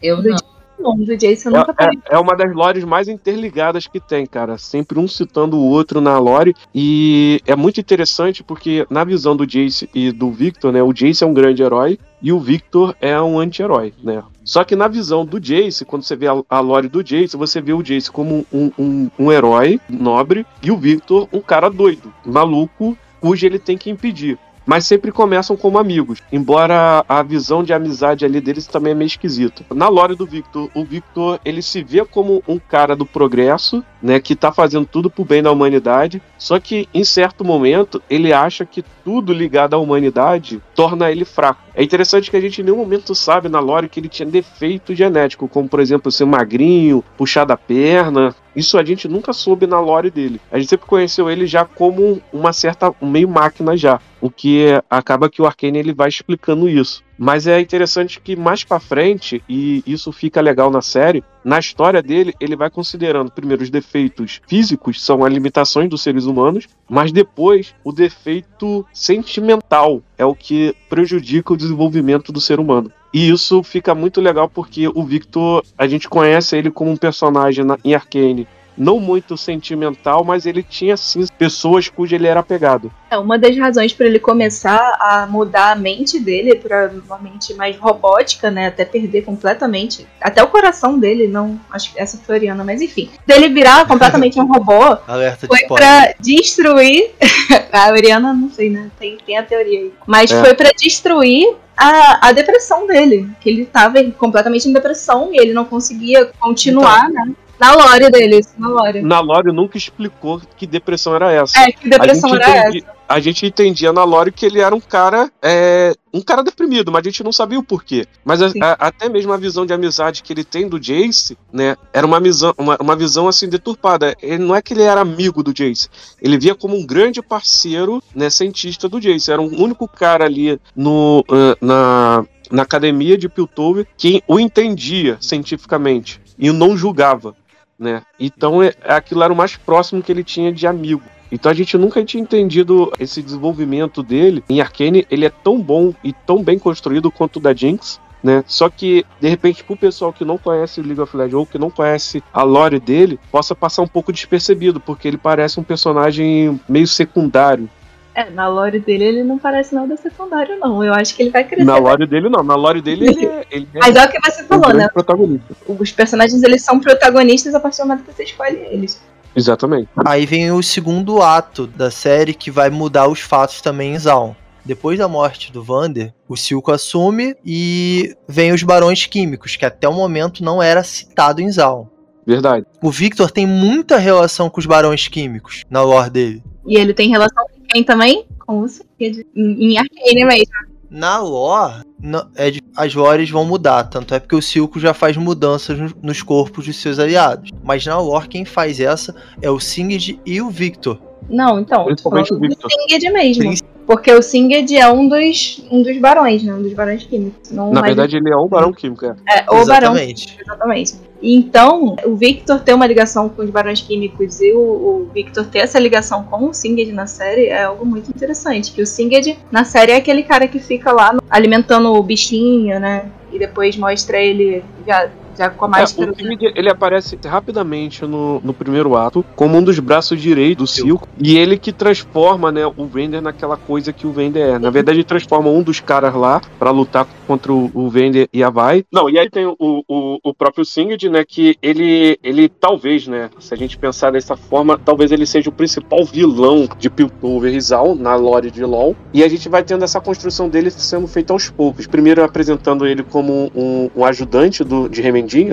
[0.00, 0.36] Eu não.
[0.78, 1.98] Não, do Jason eu nunca parei.
[2.08, 4.56] É, é uma das lores mais interligadas que tem, cara.
[4.56, 6.54] Sempre um citando o outro na lore.
[6.72, 10.80] E é muito interessante porque, na visão do Jace e do Victor, né?
[10.80, 14.22] O Jace é um grande herói e o Victor é um anti-herói, né?
[14.46, 17.60] Só que na visão do Jace, quando você vê a, a lore do Jace, você
[17.60, 22.14] vê o Jace como um, um, um herói nobre e o Victor um cara doido,
[22.24, 26.20] maluco, cujo ele tem que impedir mas sempre começam como amigos.
[26.32, 29.64] Embora a visão de amizade ali deles também é meio esquisita.
[29.72, 34.18] Na lore do Victor, o Victor ele se vê como um cara do progresso, né,
[34.18, 38.66] que tá fazendo tudo pro bem da humanidade, só que em certo momento ele acha
[38.66, 41.65] que tudo ligado à humanidade torna ele fraco.
[41.78, 44.94] É interessante que a gente em nenhum momento sabe na lore que ele tinha defeito
[44.94, 48.34] genético, como por exemplo ser magrinho, puxar da perna.
[48.56, 50.40] Isso a gente nunca soube na lore dele.
[50.50, 54.68] A gente sempre conheceu ele já como uma certa um meio máquina já, o que
[54.88, 57.04] acaba que o Arcane ele vai explicando isso.
[57.18, 62.02] Mas é interessante que mais pra frente, e isso fica legal na série, na história
[62.02, 67.12] dele, ele vai considerando primeiro os defeitos físicos, são as limitações dos seres humanos, mas
[67.12, 72.90] depois o defeito sentimental é o que prejudica o desenvolvimento do ser humano.
[73.14, 77.64] E isso fica muito legal porque o Victor, a gente conhece ele como um personagem
[77.64, 78.46] na, em Arcane
[78.76, 82.92] não muito sentimental, mas ele tinha sim pessoas cujo ele era apegado.
[83.10, 87.54] É uma das razões para ele começar a mudar a mente dele para uma mente
[87.54, 88.66] mais robótica, né?
[88.66, 90.06] Até perder completamente.
[90.20, 91.58] Até o coração dele, não.
[91.70, 93.10] Acho que essa foi a Oriana, mas enfim.
[93.26, 97.10] Dele virar completamente um robô Alerta de foi pra destruir.
[97.72, 98.90] a Oriana, não sei, né?
[98.98, 99.92] Tem, tem a teoria aí.
[100.06, 100.40] Mas É.
[100.42, 103.28] foi pra destruir a, a depressão dele.
[103.40, 107.32] Que ele tava completamente em depressão e ele não conseguia continuar, né?
[107.58, 109.00] Na lore dele, isso, na lore.
[109.02, 111.58] Na Lore nunca explicou que depressão era essa.
[111.60, 115.30] É, que depressão era entendi- A gente entendia na Lore que ele era um cara.
[115.40, 118.04] é, um cara deprimido, mas a gente não sabia o porquê.
[118.24, 121.76] Mas a- a- até mesmo a visão de amizade que ele tem do Jace, né?
[121.92, 124.14] Era uma visão, uma, uma visão assim deturpada.
[124.20, 125.88] Ele, não é que ele era amigo do Jace.
[126.20, 129.30] Ele via como um grande parceiro, né, cientista do Jace.
[129.30, 135.16] Era o único cara ali no, ah, na, na academia de Piltover que o entendia
[135.20, 137.34] cientificamente e não julgava.
[137.78, 138.02] Né?
[138.18, 141.02] Então é, aquilo era o mais próximo que ele tinha de amigo.
[141.30, 144.44] Então a gente nunca tinha entendido esse desenvolvimento dele.
[144.48, 148.00] Em Arcane, ele é tão bom e tão bem construído quanto o da Jinx.
[148.22, 148.42] Né?
[148.46, 151.70] Só que, de repente, pro pessoal que não conhece League of Legends ou que não
[151.70, 156.88] conhece a lore dele, possa passar um pouco despercebido, porque ele parece um personagem meio
[156.88, 157.68] secundário.
[158.16, 160.82] É, na lore dele ele não parece nada secundário, não.
[160.82, 161.64] Eu acho que ele vai crescer.
[161.64, 162.42] Na lore dele, não.
[162.42, 164.78] Na lore dele, ele é, ele é Mas é o que você um falou, grande
[164.78, 164.88] né?
[164.88, 165.54] protagonista.
[165.68, 168.98] Os personagens eles são protagonistas a partir do momento que você escolhe eles.
[169.36, 169.90] Exatamente.
[170.02, 174.34] Aí vem o segundo ato da série que vai mudar os fatos também em Zaun.
[174.64, 179.86] Depois da morte do Vander, o Silco assume e vem os Barões Químicos, que até
[179.86, 181.86] o momento não era citado em Zaun.
[182.26, 182.64] Verdade.
[182.82, 186.42] O Victor tem muita relação com os Barões Químicos na lore dele.
[186.66, 188.24] E ele tem relação quem também?
[188.46, 189.26] Com o Cid.
[189.34, 190.52] Em em Arcane mesmo.
[190.88, 194.94] Na lore, não- é de- as lores vão mudar, tanto é porque o Silco já
[194.94, 197.50] faz mudanças no- nos corpos dos seus aliados.
[197.64, 201.00] Mas na lore quem faz essa é o Singed e o Victor.
[201.28, 202.70] Não, então, Principalmente o Victor.
[202.70, 203.42] Singed mesmo.
[203.42, 206.52] Princ- Porque o Singed é um dos, um dos barões, né?
[206.52, 207.50] Um dos barões químicos.
[207.52, 209.14] Não Na mais- verdade, ele é um barão químico, é.
[209.28, 210.36] é, o barão Exatamente.
[210.40, 210.94] Exatamente.
[211.22, 215.46] E Então, o Victor ter uma ligação com os Barões Químicos e o, o Victor
[215.46, 218.70] ter essa ligação com o Singed na série é algo muito interessante.
[218.72, 223.06] Que o Singed na série é aquele cara que fica lá alimentando o bichinho, né?
[223.32, 228.40] E depois mostra ele já, já com a É, o Singed, ele aparece rapidamente no,
[228.40, 232.66] no primeiro ato como um dos braços direitos do Silco e ele que transforma né,
[232.66, 234.58] o Vender naquela coisa que o Vender é.
[234.58, 238.42] Na verdade, ele transforma um dos caras lá pra lutar contra o, o Vender e
[238.42, 238.84] a Vai.
[238.92, 243.30] Não, e aí tem o, o, o próprio Singed, né, que ele, ele talvez, né,
[243.38, 247.60] se a gente pensar dessa forma, talvez ele seja o principal vilão de Piltover e
[247.60, 248.96] Zal na lore de LoL.
[249.12, 251.86] E a gente vai tendo essa construção dele sendo feita aos poucos.
[251.86, 255.00] Primeiro apresentando ele como um, um ajudante do, de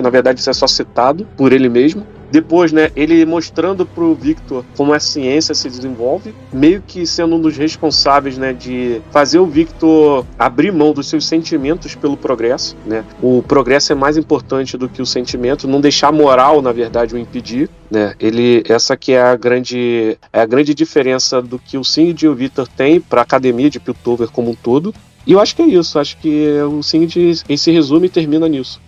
[0.00, 2.06] Na verdade isso é só citado por ele mesmo.
[2.30, 7.40] Depois, né, ele mostrando pro Victor como a ciência se desenvolve, meio que sendo um
[7.40, 13.04] dos responsáveis, né, de fazer o Victor abrir mão dos seus sentimentos pelo progresso, né?
[13.22, 17.14] O progresso é mais importante do que o sentimento, não deixar a moral, na verdade,
[17.14, 18.14] o impedir, né?
[18.18, 22.28] Ele essa que é a grande é a grande diferença do que o Singed e
[22.28, 24.92] o Victor têm para a academia de Piltover como um todo.
[25.24, 26.80] E eu acho que é isso, acho que o
[27.48, 28.80] em se resume e termina nisso.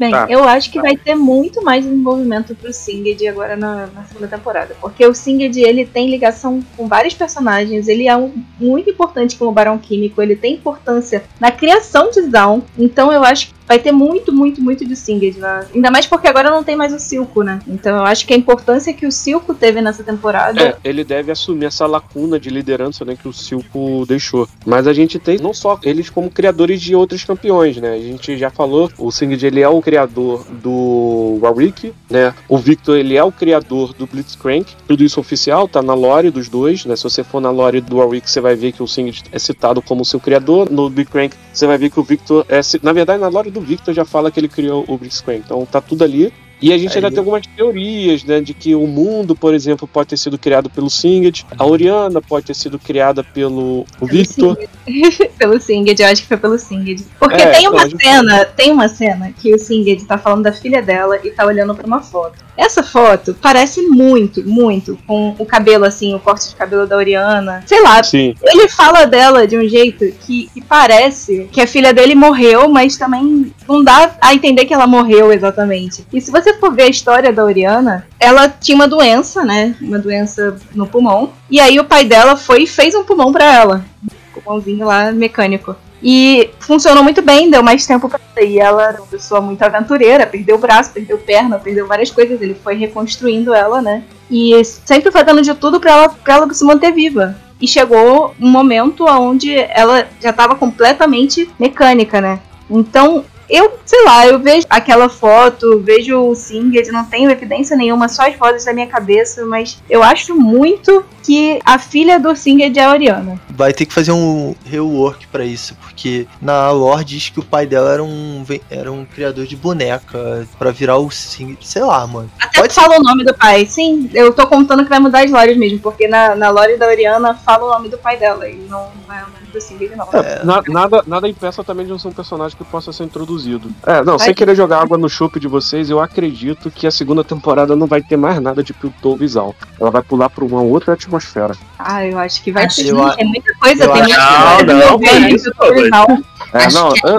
[0.00, 0.26] Bem, Tá.
[0.30, 4.74] eu acho que vai ter muito mais desenvolvimento pro Singed agora na, na segunda temporada.
[4.80, 9.52] Porque o Singed, ele tem ligação com vários personagens, ele é um, muito importante como
[9.52, 12.62] Barão Químico, ele tem importância na criação de Zaun.
[12.78, 15.38] Então eu acho que vai ter muito, muito, muito de Singed.
[15.38, 15.66] Né?
[15.74, 17.60] Ainda mais porque agora não tem mais o Silco, né?
[17.66, 20.60] Então eu acho que a importância que o Silco teve nessa temporada...
[20.60, 24.48] É, ele deve assumir essa lacuna de liderança né, que o Silco deixou.
[24.66, 27.94] Mas a gente tem não só eles como criadores de outros campeões, né?
[27.94, 32.34] A gente já falou, o Singed ele é o criador do Warwick, né?
[32.48, 34.74] O Victor ele é o criador do Blitzcrank.
[34.86, 36.96] Tudo isso oficial, tá na lore dos dois, né?
[36.96, 39.80] Se você for na lore do Warwick, você vai ver que o Singed é citado
[39.80, 40.70] como seu criador.
[40.70, 42.60] No Blitzcrank, você vai ver que o Victor é...
[42.82, 45.42] Na verdade, na lore do Victor já fala que ele criou o Blitzcrank.
[45.44, 46.32] Então tá tudo ali.
[46.62, 49.88] E a gente ainda Aí- tem algumas teorias, né, de que o mundo, por exemplo,
[49.88, 54.58] pode ter sido criado pelo Singed, a Oriana pode ter sido criada pelo o Victor.
[55.38, 57.04] pelo Singed, eu acho que foi pelo Singed.
[57.18, 60.18] Porque É, tem uma não, a gente- cena, tem uma cena que o Singed tá
[60.18, 62.38] falando da filha dela e tá olhando pra uma foto.
[62.56, 67.62] Essa foto parece muito, muito com o cabelo assim, o corte de cabelo da Oriana.
[67.64, 68.34] Sei lá, Sim.
[68.42, 72.98] ele fala dela de um jeito que, que parece que a filha dele morreu, mas
[72.98, 76.04] também não dá a entender que ela morreu exatamente.
[76.12, 79.74] E se você for ver a história da Oriana, ela tinha uma doença, né?
[79.80, 81.32] Uma doença no pulmão.
[81.50, 83.84] E aí o pai dela foi e fez um pulmão pra ela.
[84.04, 85.76] Um pulmãozinho lá mecânico.
[86.02, 88.46] E funcionou muito bem, deu mais tempo pra ela.
[88.46, 92.40] E ela era uma pessoa muito aventureira, perdeu o braço, perdeu perna, perdeu várias coisas.
[92.40, 94.02] Ele foi reconstruindo ela, né?
[94.30, 97.36] E sempre foi dando de tudo pra ela, ela se manter viva.
[97.60, 102.40] E chegou um momento onde ela já estava completamente mecânica, né?
[102.70, 108.08] Então, eu, sei lá, eu vejo aquela foto, vejo o Singed, não tenho evidência nenhuma,
[108.08, 112.76] só as vozes da minha cabeça, mas eu acho muito que a filha do Singed
[112.78, 113.40] é a Oriana.
[113.50, 117.66] Vai ter que fazer um rework pra isso, porque na lore diz que o pai
[117.66, 122.30] dela era um, era um criador de boneca pra virar o Singed, sei lá, mano.
[122.40, 123.66] Até fala o nome do pai.
[123.66, 126.86] Sim, eu tô contando que vai mudar as lores mesmo, porque na, na lore da
[126.86, 130.08] Oriana fala o nome do pai dela e não, é o nome do Singed, não.
[130.12, 133.39] É, na- nada, nada impeça também de não ser um personagem que possa ser introduzido.
[133.86, 134.34] É, não, sem Vai.
[134.34, 138.02] querer jogar água no chope de vocês, eu acredito que a segunda temporada não vai
[138.02, 139.54] ter mais nada de Piltover Visual.
[139.80, 141.54] Ela vai pular pra uma outra atmosfera.
[141.78, 142.82] Ah, eu acho que vai Acho ter.
[142.84, 145.66] que- eu Tem muita coisa, eu tem acho- muita Não, coisa não, que isso, no
[145.66, 146.06] original.
[146.52, 147.12] É, Acho não, que eu,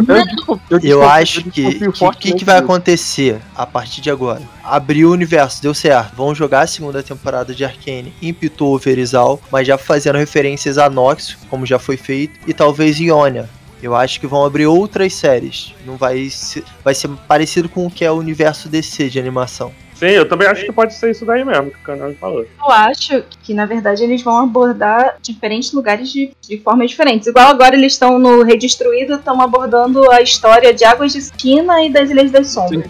[0.82, 4.42] eu, não- acho que o que, fortemente que vai acontecer a partir de agora?
[4.64, 6.16] Abriu o universo, deu certo.
[6.18, 10.78] Vão jogar a segunda temporada de Arcane em Piltover e Zal, mas já fazendo referências
[10.78, 13.50] a Nox, como já foi feito, e talvez Ionia.
[13.82, 15.74] Eu acho que vão abrir outras séries.
[15.86, 19.72] Não vai ser, vai ser parecido com o que é o universo DC de animação.
[19.96, 22.42] Sim, eu também acho que pode ser isso daí mesmo que o canal falou.
[22.42, 27.28] Eu acho que, na verdade, eles vão abordar diferentes lugares de, de formas diferentes.
[27.28, 31.92] Igual agora eles estão no Redestruído, estão abordando a história de Águas de Esquina e
[31.92, 32.84] das Ilhas das Sombras.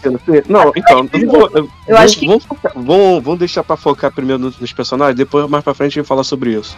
[0.47, 4.09] Não, então, eu vou, eu, Eu acho que- vamos, focar- vamos, vamos deixar pra focar
[4.13, 6.77] primeiro nos, nos personagens, depois mais pra frente a gente fala sobre isso.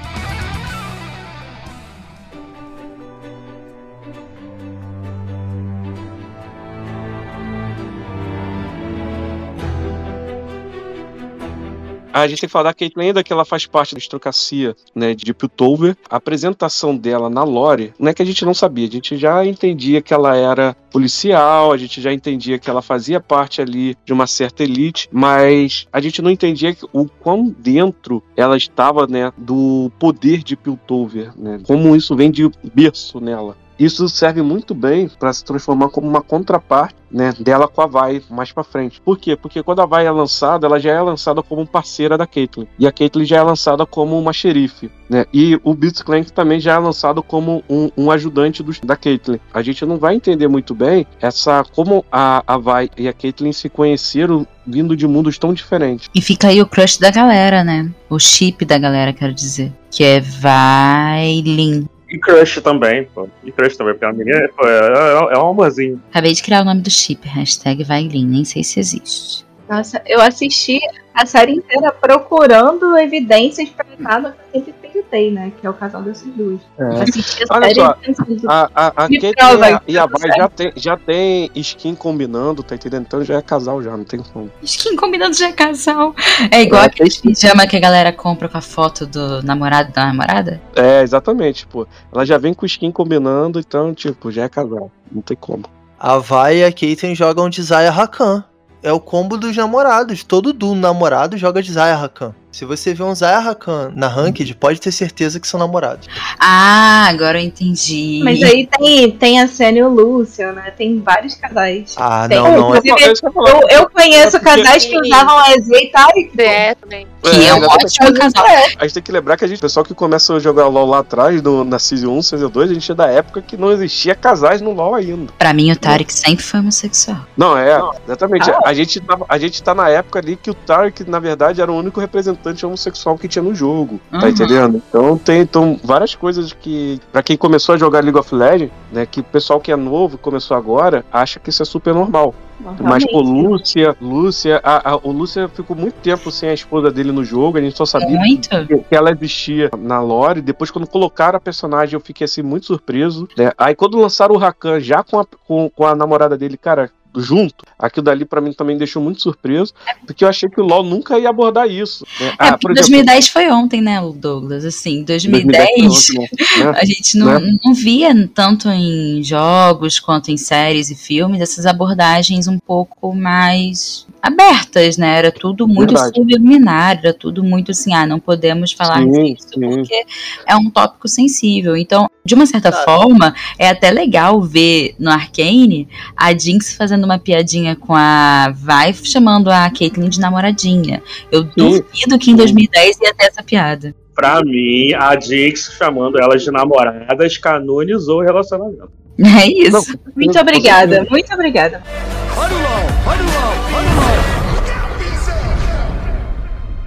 [12.13, 15.15] A gente tem que falar da Caitlyn ainda que ela faz parte da estocacia, né,
[15.15, 15.97] de Piltover.
[16.07, 19.43] A apresentação dela na lore, não é que a gente não sabia, a gente já
[19.43, 24.13] entendia que ela era policial, a gente já entendia que ela fazia parte ali de
[24.13, 29.91] uma certa elite, mas a gente não entendia o quão dentro ela estava, né, do
[29.97, 31.61] poder de Piltover, né?
[31.65, 33.57] Como isso vem de berço nela.
[33.83, 38.21] Isso serve muito bem para se transformar como uma contraparte né, dela com a Vai
[38.29, 38.99] mais pra frente.
[39.01, 39.35] Por quê?
[39.35, 42.65] Porque quando a Vai é lançada, ela já é lançada como parceira da Caitlyn.
[42.79, 44.89] E a Caitlyn já é lançada como uma xerife.
[45.09, 45.25] Né?
[45.33, 49.39] E o Blitzcrank também já é lançado como um, um ajudante da Caitlyn.
[49.53, 53.51] A gente não vai entender muito bem essa como a, a Vai e a Caitlyn
[53.51, 56.09] se conheceram vindo de mundos tão diferentes.
[56.15, 57.91] E fica aí o crush da galera, né?
[58.09, 59.71] O chip da galera, quero dizer.
[59.91, 61.87] Que é Vailin.
[62.13, 63.27] E Crush também, pô.
[63.43, 65.99] E Crush também, porque a menina pô, é, é, é um amorzinho.
[66.11, 68.27] Acabei de criar o nome do chip, hashtag Vailin.
[68.27, 69.43] Nem sei se existe.
[69.69, 70.79] Nossa, eu assisti
[71.13, 75.51] a série inteira procurando evidências pra nada que eu sempre acreditei, né?
[75.59, 76.59] Que é o casal dessas duas.
[76.77, 79.97] Eu assisti a Olha série só, pensando, A, a, a prova e a- que e
[79.97, 83.03] a Vai já tem, já tem skin combinando, tá entendendo?
[83.07, 84.51] Então já é casal já, não tem como.
[84.63, 86.13] Skin combinando já é casal.
[86.51, 90.59] É igual aquele pijama que a galera compra com a foto do namorado da namorada?
[90.75, 91.87] É, exatamente, pô.
[92.11, 94.91] Ela já vem com skin combinando, então, tipo, já é casal.
[95.11, 95.63] Não tem como.
[95.99, 98.43] A Vai e a Caitlyn jogam de Zaya Rakan.
[98.83, 100.23] É o combo dos namorados.
[100.23, 102.35] Todo do namorado joga de Zaya Rakan.
[102.53, 106.07] Se você vê um Zaya Rakan na Ranked, pode ter certeza que são namorados.
[106.39, 108.21] Ah, agora eu entendi.
[108.23, 110.69] Mas aí tem, tem a Senna e o Lúcio, né?
[110.69, 111.95] Tem vários casais.
[111.97, 112.75] Ah, Tem- não, não.
[112.75, 112.77] É...
[112.77, 116.31] Inclusive, eu, eu conheço casais que usavam a Z e Tarek.
[116.39, 117.07] É, também.
[117.23, 117.85] Que é um exatamente.
[117.85, 118.45] ótimo casal.
[118.77, 120.87] A gente tem que lembrar que a gente, o pessoal que começa a jogar LOL
[120.87, 123.71] lá atrás, no, na Season 1, Season 2, a gente é da época que não
[123.71, 125.33] existia casais no LOL ainda.
[125.39, 127.17] Pra mim, o Tarek sempre foi homossexual.
[127.35, 128.51] Não, é, exatamente.
[128.51, 128.59] Ah.
[128.65, 131.71] A, gente tava, a gente tá na época ali que o Tarek, na verdade, era
[131.71, 133.99] o único representante homossexual que tinha no jogo.
[134.11, 134.27] Tá Uhum.
[134.29, 134.81] entendendo?
[134.89, 139.05] Então tem então, várias coisas que, pra quem começou a jogar League of Legends, né,
[139.05, 142.33] que o pessoal que é novo, começou agora, acha que isso é super normal.
[142.79, 147.11] Mas, pô, Lúcia, Lúcia, a, a- o Lúcia ficou muito tempo sem a esposa dele
[147.11, 150.39] no jogo, a gente só sabia que, que ela existia na lore.
[150.41, 153.27] Depois, quando colocaram a personagem, eu fiquei assim muito surpreso.
[153.37, 153.51] né?
[153.57, 156.89] Aí, quando lançaram o Rakan já com a, com, com a namorada dele, cara.
[157.15, 159.73] Junto, aquilo dali pra mim também deixou muito surpreso,
[160.05, 162.05] porque eu achei que o LoL nunca ia abordar isso.
[162.19, 162.27] né?
[162.27, 164.65] É, Ah, porque por exemplo, 2010 foi ontem, né, Douglas?
[164.65, 166.73] Assim, 2010, 2010 foi ontem, né?
[166.81, 167.51] a gente não, Né?
[167.63, 174.07] não via tanto em jogos quanto em séries e filmes essas abordagens um pouco mais
[174.21, 175.17] abertas, né?
[175.17, 176.15] Era tudo muito Verdade.
[176.15, 179.59] subliminar, era tudo muito assim, ah, não podemos falar Sim, disso sim.
[179.59, 180.05] porque
[180.47, 181.75] é um tópico sensível.
[181.75, 187.19] Então, de uma certa forma, é até legal ver no Arcane a Jinx fazendo uma
[187.19, 191.01] piadinha com a Vi, chamando a Caitlyn de namoradinha.
[191.31, 193.95] Eu duvido que em 2010 ia ter essa piada.
[194.15, 198.91] Pra mim, a Jinx chamando elas de namoradas canonizou o relacionamento.
[199.19, 199.97] É isso.
[200.15, 201.83] Muito obrigada, muito obrigada.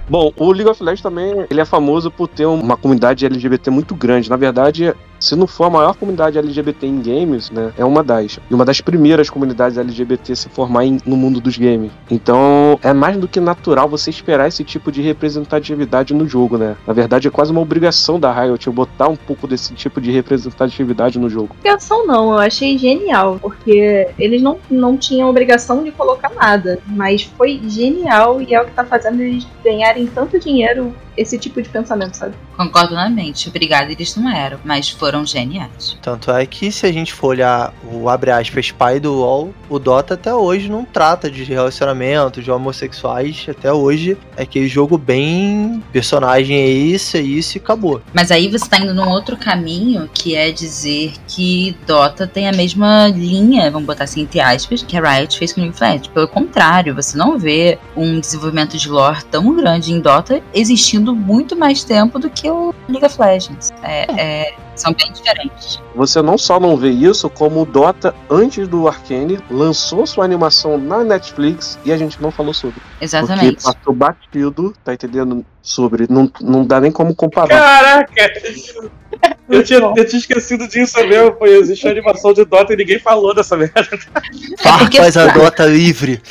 [0.09, 3.93] Bom, o League of Legends também ele é famoso por ter uma comunidade LGBT muito
[3.93, 4.29] grande.
[4.29, 8.39] Na verdade, se não for a maior comunidade LGBT em games, né, é uma das.
[8.49, 11.91] E uma das primeiras comunidades LGBT a se formar em- no mundo dos games.
[12.09, 16.75] Então, é mais do que natural você esperar esse tipo de representatividade no jogo, né?
[16.85, 21.19] Na verdade, é quase uma obrigação da Riot botar um pouco desse tipo de representatividade
[21.19, 21.55] no jogo.
[21.59, 27.23] Obrigação não, eu achei genial, porque eles não, não tinham obrigação de colocar nada, mas
[27.23, 31.67] foi genial e é o que tá fazendo eles ganharem tanto dinheiro esse tipo de
[31.69, 32.35] pensamento, sabe?
[32.55, 33.49] Concordo plenamente.
[33.49, 35.97] Obrigada, eles não eram, mas foram geniais.
[36.01, 39.79] Tanto é que se a gente for olhar o abre aspas pai do LoL, o
[39.79, 43.45] Dota até hoje não trata de relacionamento, de homossexuais.
[43.47, 48.01] Até hoje é aquele jogo bem personagem é isso, é isso e acabou.
[48.13, 52.51] Mas aí você tá indo num outro caminho, que é dizer que Dota tem a
[52.51, 56.07] mesma linha, vamos botar assim, entre aspas, que a Riot fez com League of Legends.
[56.07, 61.55] Pelo contrário, você não vê um desenvolvimento de lore tão grande em Dota existindo muito
[61.55, 63.69] mais tempo do que o League of Legends.
[63.83, 65.79] É, é, são bem diferentes.
[65.95, 70.75] Você não só não vê isso, como o Dota, antes do Arcane, lançou sua animação
[70.79, 72.81] na Netflix e a gente não falou sobre.
[72.99, 73.57] Exatamente.
[73.57, 75.45] Porque passou batido, tá entendendo?
[75.67, 76.07] Sobre.
[76.09, 77.59] Não, não dá nem como comparar.
[77.59, 78.33] Caraca!
[79.49, 81.45] Eu tinha, eu tinha esquecido disso mesmo, pô.
[81.45, 83.81] Existe a animação de Dota e ninguém falou dessa merda.
[84.59, 86.21] Farpas a Dota livre.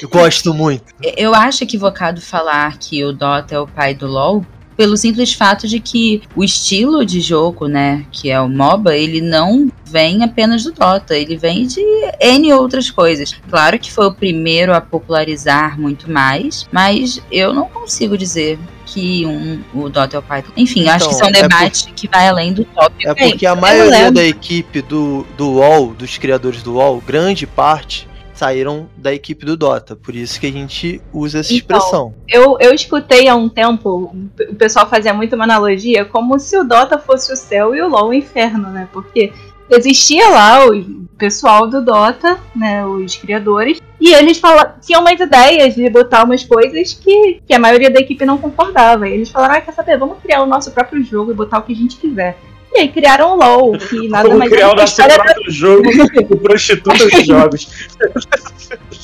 [0.00, 0.84] Eu gosto muito.
[1.16, 4.46] Eu acho equivocado falar que o Dota é o pai do LoL
[4.76, 9.20] pelo simples fato de que o estilo de jogo, né, que é o MOBA, ele
[9.20, 11.80] não vem apenas do Dota, ele vem de
[12.20, 13.34] N outras coisas.
[13.48, 19.24] Claro que foi o primeiro a popularizar muito mais, mas eu não consigo dizer que
[19.26, 20.52] um, o Dota é o Python.
[20.56, 23.08] Enfim, acho que Então, são é debates que vai além do tópico.
[23.08, 28.08] É porque a maioria da equipe do, do UOL, dos criadores do UOL, grande parte
[28.40, 29.94] saíram da equipe do Dota.
[29.94, 32.14] Por isso que a gente usa essa Então, expressão.
[32.26, 34.16] Eu, eu escutei há um tempo,
[34.48, 37.88] o pessoal fazia muito uma analogia, como se o Dota fosse o céu e o
[37.88, 38.88] LoL o inferno, né?
[38.92, 39.30] Porque
[39.76, 45.74] existia lá o pessoal do Dota, né, os criadores, e eles fala, tinham umas ideias
[45.74, 49.08] de botar umas coisas que, que a maioria da equipe não concordava.
[49.08, 51.62] E eles falaram, ah, quer saber, vamos criar o nosso próprio jogo e botar o
[51.62, 52.38] que a gente quiser.
[52.72, 54.92] E aí criaram o LoL, que nada Vamos mais criar é o que a nosso
[54.92, 55.90] história da próprio jogo
[56.28, 57.88] com prostitutas de jogos.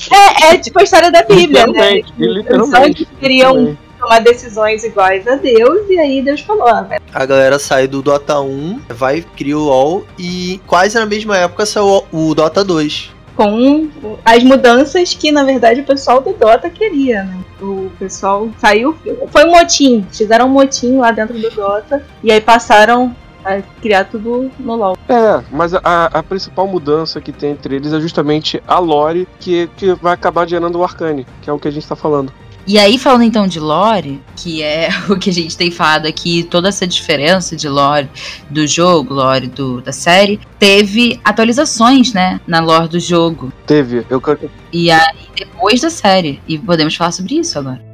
[0.09, 1.95] É, é tipo a história da Bíblia, né?
[1.95, 3.05] Literalmente, Pessoas literalmente.
[3.05, 7.57] que queriam tomar decisões iguais a Deus, e aí Deus falou, ah, velho, A galera
[7.59, 12.35] sai do Dota 1, vai, cria o LoL e quase na mesma época saiu o
[12.35, 13.11] Dota 2.
[13.35, 13.87] com
[14.25, 17.37] as mudanças que na verdade o pessoal do Dota queria, né?
[17.61, 18.97] O pessoal saiu.
[19.29, 23.15] Foi um motim, fizeram um motim lá dentro do Dota, e aí passaram
[23.45, 24.97] a criar tudo no LoL.
[25.07, 29.69] É, mas a, a principal mudança que tem entre eles é justamente a lore que,
[29.77, 32.33] que vai acabar gerando o Arcane, que é o que a gente tá falando.
[32.67, 36.43] E aí, falando então de lore, que é o que a gente tem falado aqui,
[36.43, 38.09] toda essa diferença de lore
[38.49, 43.53] do jogo, lore do, da série, teve atualizações, né, na lore do jogo.
[43.65, 44.21] Teve, eu.
[44.73, 46.41] E aí, depois da série.
[46.45, 47.86] E podemos falar sobre isso agora.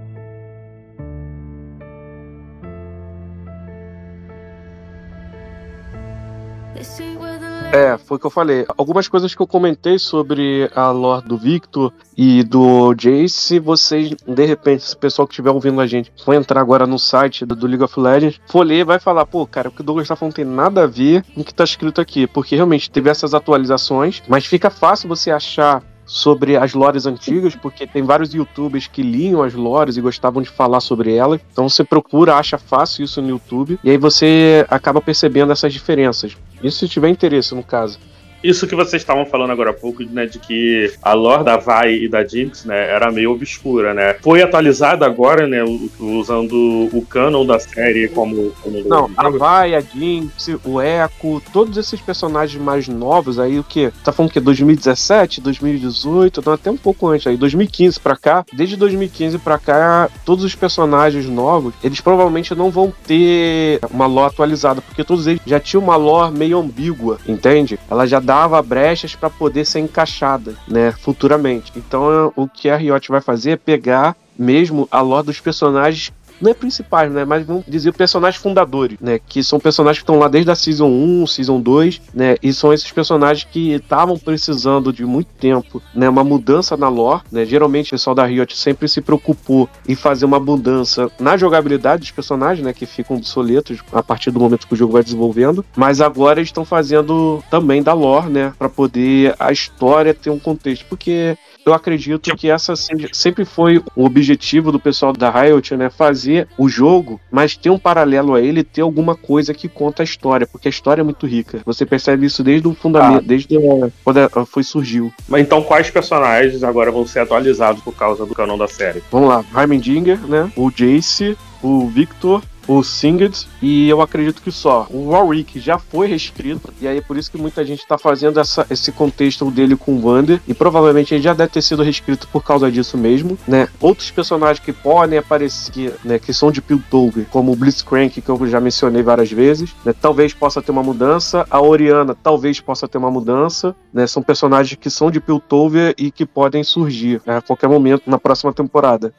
[7.73, 8.67] É, foi o que eu falei.
[8.77, 14.45] Algumas coisas que eu comentei sobre a lore do Victor e do Jace, vocês, de
[14.45, 17.65] repente, se o pessoal que estiver ouvindo a gente for entrar agora no site do,
[17.65, 20.35] League of Legends, for ler, vai falar, pô, cara, o que o Douglas tá falando
[20.35, 22.27] tem nada a ver com o que tá escrito aqui.
[22.27, 27.87] Porque realmente teve essas atualizações, mas fica fácil você achar sobre as lores antigas, porque
[27.87, 31.41] tem vários youtubers que liam as lores e gostavam de falar sobre elas.
[31.51, 36.37] Então você procura, acha fácil isso no YouTube, e aí você acaba percebendo essas diferenças.
[36.63, 37.99] Isso se tiver interesse, no caso.
[38.43, 42.03] Isso que vocês estavam falando agora há pouco, né, de que a lore da Vi
[42.03, 44.15] e da Jinx, né, era meio obscura, né?
[44.21, 45.63] Foi atualizada agora, né,
[45.99, 48.51] usando o canon da série como...
[48.61, 53.63] como Não, a Vai, a Jinx, o Echo, todos esses personagens mais novos aí, o
[53.63, 53.91] que?
[54.03, 58.75] Tá falando que 2017, 2018, não, até um pouco antes aí, 2015 pra cá, desde
[58.75, 64.81] 2015 pra cá, todos os personagens novos, eles provavelmente não vão ter uma lore atualizada,
[64.81, 67.79] porque todos eles já tinham uma lore meio ambígua, entende?
[67.89, 71.71] Ela já dava brechas pra poder ser encaixada, né, futuramente.
[71.75, 76.11] Então, o que a Riot vai fazer é pegar mesmo a lore dos personagens
[76.43, 77.23] não é principais, né?
[77.23, 79.19] Mas vamos dizer personagens fundadores, né?
[79.25, 82.35] Que são personagens que estão lá desde a Season 1, Season 2, né?
[82.43, 86.09] E são esses personagens que estavam precisando de muito tempo, né?
[86.09, 87.45] Uma mudança na lore, né?
[87.45, 92.11] Geralmente o pessoal da Riot sempre se preocupou em fazer uma mudança na jogabilidade dos
[92.11, 92.73] personagens, né?
[92.73, 95.63] Que ficam obsoletos a partir do momento que o jogo vai desenvolvendo.
[95.75, 98.53] Mas agora eles estão fazendo também da lore, né?
[98.59, 100.85] Para poder a história ter um contexto.
[100.89, 105.89] Porque eu acredito que essa sempre foi o objetivo do pessoal da Riot, né?
[105.89, 110.05] Fazer o jogo, mas ter um paralelo a ele, ter alguma coisa que conta a
[110.05, 111.61] história, porque a história é muito rica.
[111.65, 115.13] Você percebe isso desde o fundamento, desde a- quando ela foi surgiu.
[115.27, 119.01] Mas então quais personagens agora vão ser atualizados por causa do canon da série?
[119.11, 120.51] Vamos lá, Heimendinger, né?
[120.55, 124.87] O Jace, o Victor, o Singed e eu acredito que só.
[124.89, 128.39] O Warwick já foi reescrito e aí é por isso que muita gente tá fazendo
[128.39, 132.27] essa, esse contexto dele com o Wander e provavelmente ele já deve ter sido reescrito
[132.27, 133.67] por causa disso mesmo, né?
[133.79, 138.47] Outros personagens que podem aparecer, né, que são de Piltover, como o Blitzcrank, que eu
[138.47, 139.93] já mencionei várias vezes, né?
[139.99, 144.07] Talvez possa ter uma mudança, a Oriana talvez possa ter uma mudança, né?
[144.07, 148.17] São personagens que são de Piltover e que podem surgir né, a qualquer momento na
[148.17, 149.13] próxima temporada.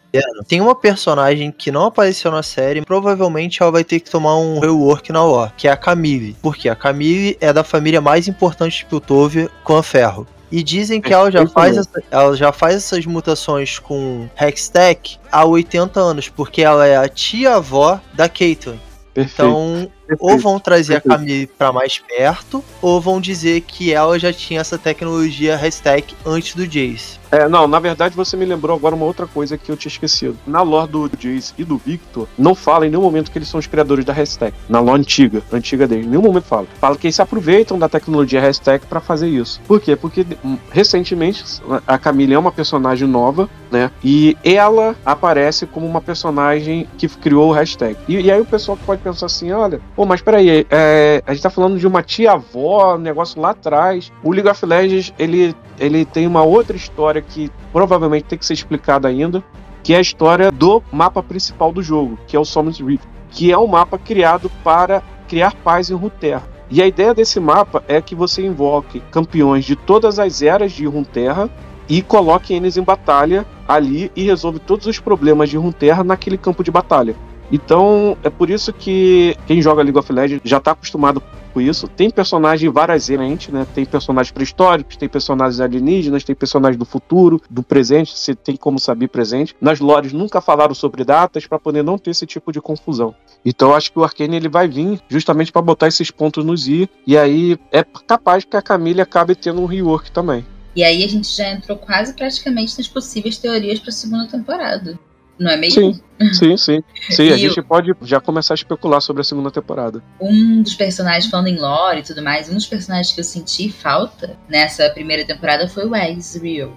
[0.47, 4.59] Tem uma personagem que não apareceu na série, provavelmente ela vai ter que tomar um
[4.59, 6.37] rework na lore, que é a Camille.
[6.43, 10.27] Porque a Camille é da família mais importante de Piltover com a Ferro.
[10.53, 15.45] E dizem que ela já, faz essa- ela já faz essas mutações com Hextech há
[15.45, 18.79] 80 anos, porque ela é a tia-avó da Caitlyn.
[19.13, 19.43] Perfeito.
[19.43, 24.33] Então, ou vão trazer a Camille pra mais perto, ou vão dizer que ela já
[24.33, 27.19] tinha essa tecnologia Hextech antes do Jace.
[27.35, 30.37] É, não, na verdade você me lembrou agora uma outra coisa que eu tinha esquecido.
[30.47, 33.59] Na lore do Jace e do Victor, não fala em nenhum momento que eles são
[33.59, 34.55] os criadores da hashtag.
[34.69, 36.69] Na lore antiga, antiga deles, em nenhum momento fala.
[36.79, 39.61] Fala que eles se aproveitam da tecnologia hashtag pra fazer isso.
[39.67, 39.97] Por quê?
[39.97, 41.45] Porque hum, recentemente
[41.85, 43.91] a Camille é uma personagem nova, né?
[44.05, 47.97] E ela aparece como uma personagem que criou o hashtag.
[48.07, 51.43] E, e aí o pessoal pode pensar assim: olha, pô, mas peraí, é, a gente
[51.43, 54.13] tá falando de uma tia-avó, um negócio lá atrás.
[54.23, 58.55] O League of Legends, ele, ele tem uma outra história que provavelmente tem que ser
[58.55, 59.43] explicada ainda,
[59.83, 63.53] que é a história do mapa principal do jogo, que é o Summon's Rift, que
[63.53, 66.55] é um mapa criado para criar paz em Runeterra.
[66.71, 70.87] E a ideia desse mapa é que você invoque campeões de todas as eras de
[70.87, 71.51] Runeterra
[71.89, 76.65] e coloque eles em batalha ali e resolve todos os problemas de Runeterra naquele campo
[76.65, 77.15] de batalha.
[77.53, 81.23] Então, é por isso que quem joga League of Legends já está acostumado
[81.55, 81.87] com isso.
[81.87, 83.67] Tem personagens várias né?
[83.73, 88.79] Tem personagens pré-históricos, tem personagens alienígenas, tem personagens do futuro, do presente, você tem como
[88.79, 89.55] saber presente.
[89.61, 93.15] Nas lores nunca falaram sobre datas para poder não ter esse tipo de confusão.
[93.45, 96.67] Então, eu acho que o Arcane ele vai vir justamente para botar esses pontos nos
[96.67, 100.45] i e aí é capaz que a Camille acabe tendo um rework também.
[100.75, 104.99] E aí a gente já entrou quase praticamente nas possíveis teorias para a segunda temporada.
[105.39, 105.93] Não é mesmo?
[105.93, 106.01] Sim,
[106.33, 106.85] sim, sim.
[107.11, 110.03] Sim, a E gente pode já começar a especular sobre a segunda temporada.
[110.21, 113.69] Um dos personagens, falando em lore e tudo mais, um dos personagens que eu senti
[113.71, 116.77] falta nessa primeira temporada foi o Ezreal.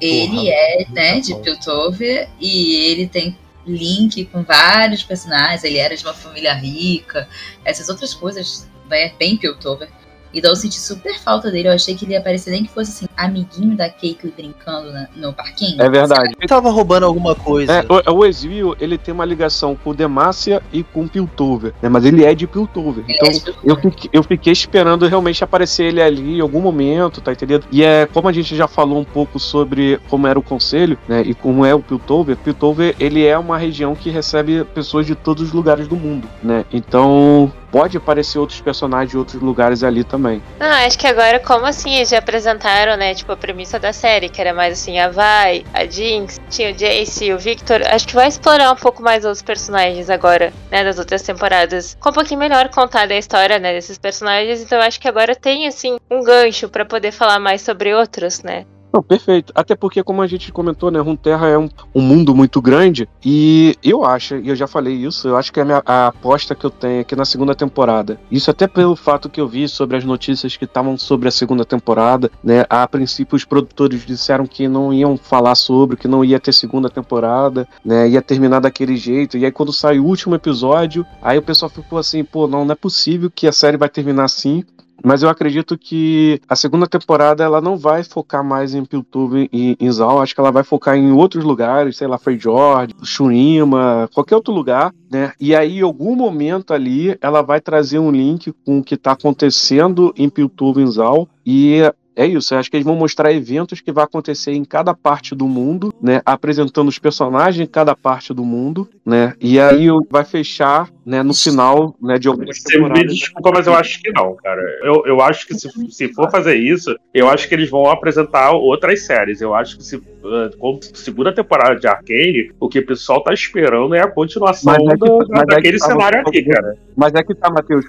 [0.00, 1.34] Ele Porra, é, né, de.
[1.36, 3.36] Piltover e ele tem
[3.66, 5.64] link com vários personagens.
[5.64, 7.28] Ele era de uma família rica,
[7.64, 9.88] essas outras coisas, né, bem Piltover.
[10.34, 11.68] Então eu senti super falta dele.
[11.68, 15.08] Eu achei que ele ia aparecer nem que fosse assim, amiguinho da Caitlyn brincando na-
[15.16, 15.80] no parquinho.
[15.80, 16.34] É verdade.
[16.38, 17.72] Ele tava roubando alguma coisa.
[17.72, 21.72] É, o, o Ezreal, ele tem uma ligação com o Demacia e com o Piltover,
[21.82, 21.88] né?
[21.88, 23.04] Mas ele é de Piltover.
[23.06, 23.70] Ele Então, é de Piltover.
[23.70, 27.64] eu fiquei, eu fiquei esperando realmente aparecer ele ali em algum momento, tá entendendo?
[27.70, 31.22] E é como a gente já falou um pouco sobre como era o conselho, né?
[31.24, 32.36] E como é o Piltover.
[32.36, 36.64] Piltover, ele é uma região que recebe pessoas de todos os lugares do mundo, né?
[36.72, 40.23] Então, pode aparecer outros personagens de outros lugares ali também.
[40.58, 44.28] Não, acho que agora, como assim, eles já apresentaram, né, tipo, a premissa da série,
[44.28, 48.14] que era mais assim, a Vi, a Jinx, tinha o Jace, o Victor, acho que
[48.14, 51.96] vai explorar um pouco mais os personagens agora, né, das outras temporadas.
[52.00, 55.66] Com um pouquinho melhor contada a história, né, desses personagens, então acho que agora tem,
[55.66, 58.64] assim, um gancho pra poder falar mais sobre outros, né.
[58.94, 59.52] Não, perfeito.
[59.56, 63.76] Até porque, como a gente comentou, né, Runeterra é um, um mundo muito grande e
[63.82, 66.54] eu acho, e eu já falei isso, eu acho que é a, minha, a aposta
[66.54, 68.20] que eu tenho aqui na segunda temporada.
[68.30, 71.64] Isso até pelo fato que eu vi sobre as notícias que estavam sobre a segunda
[71.64, 72.64] temporada, né?
[72.70, 76.88] A princípio os produtores disseram que não iam falar sobre, que não ia ter segunda
[76.88, 78.08] temporada, né?
[78.08, 79.36] Ia terminar daquele jeito.
[79.36, 82.72] E aí quando saiu o último episódio, aí o pessoal ficou assim, pô, não, não
[82.72, 84.62] é possível que a série vai terminar assim.
[85.02, 89.76] Mas eu acredito que a segunda temporada ela não vai focar mais em Piltover e
[89.78, 90.20] em Zal.
[90.20, 94.52] Acho que ela vai focar em outros lugares, sei lá, Frey George, Shurima, qualquer outro
[94.52, 95.32] lugar, né?
[95.40, 99.12] E aí, em algum momento ali, ela vai trazer um link com o que tá
[99.12, 101.28] acontecendo em Piltover e Zal.
[101.44, 101.82] E
[102.16, 105.34] é isso, eu acho que eles vão mostrar eventos que vai acontecer em cada parte
[105.34, 106.20] do mundo, né?
[106.24, 109.34] Apresentando os personagens em cada parte do mundo, né?
[109.40, 113.74] E aí vai fechar, né, no final, né, de algumas Você me desculpa, mas eu
[113.74, 114.62] acho que não, cara.
[114.82, 118.52] Eu, eu acho que se, se for fazer isso, eu acho que eles vão apresentar
[118.52, 119.40] outras séries.
[119.40, 123.32] Eu acho que se eh, como segunda temporada de Arcane, o que o pessoal tá
[123.34, 126.42] esperando é a continuação Mas é que- do- mas é que daquele tá- cenário aqui,
[126.44, 126.76] cara.
[126.96, 127.84] Mas é que tá, Matheus.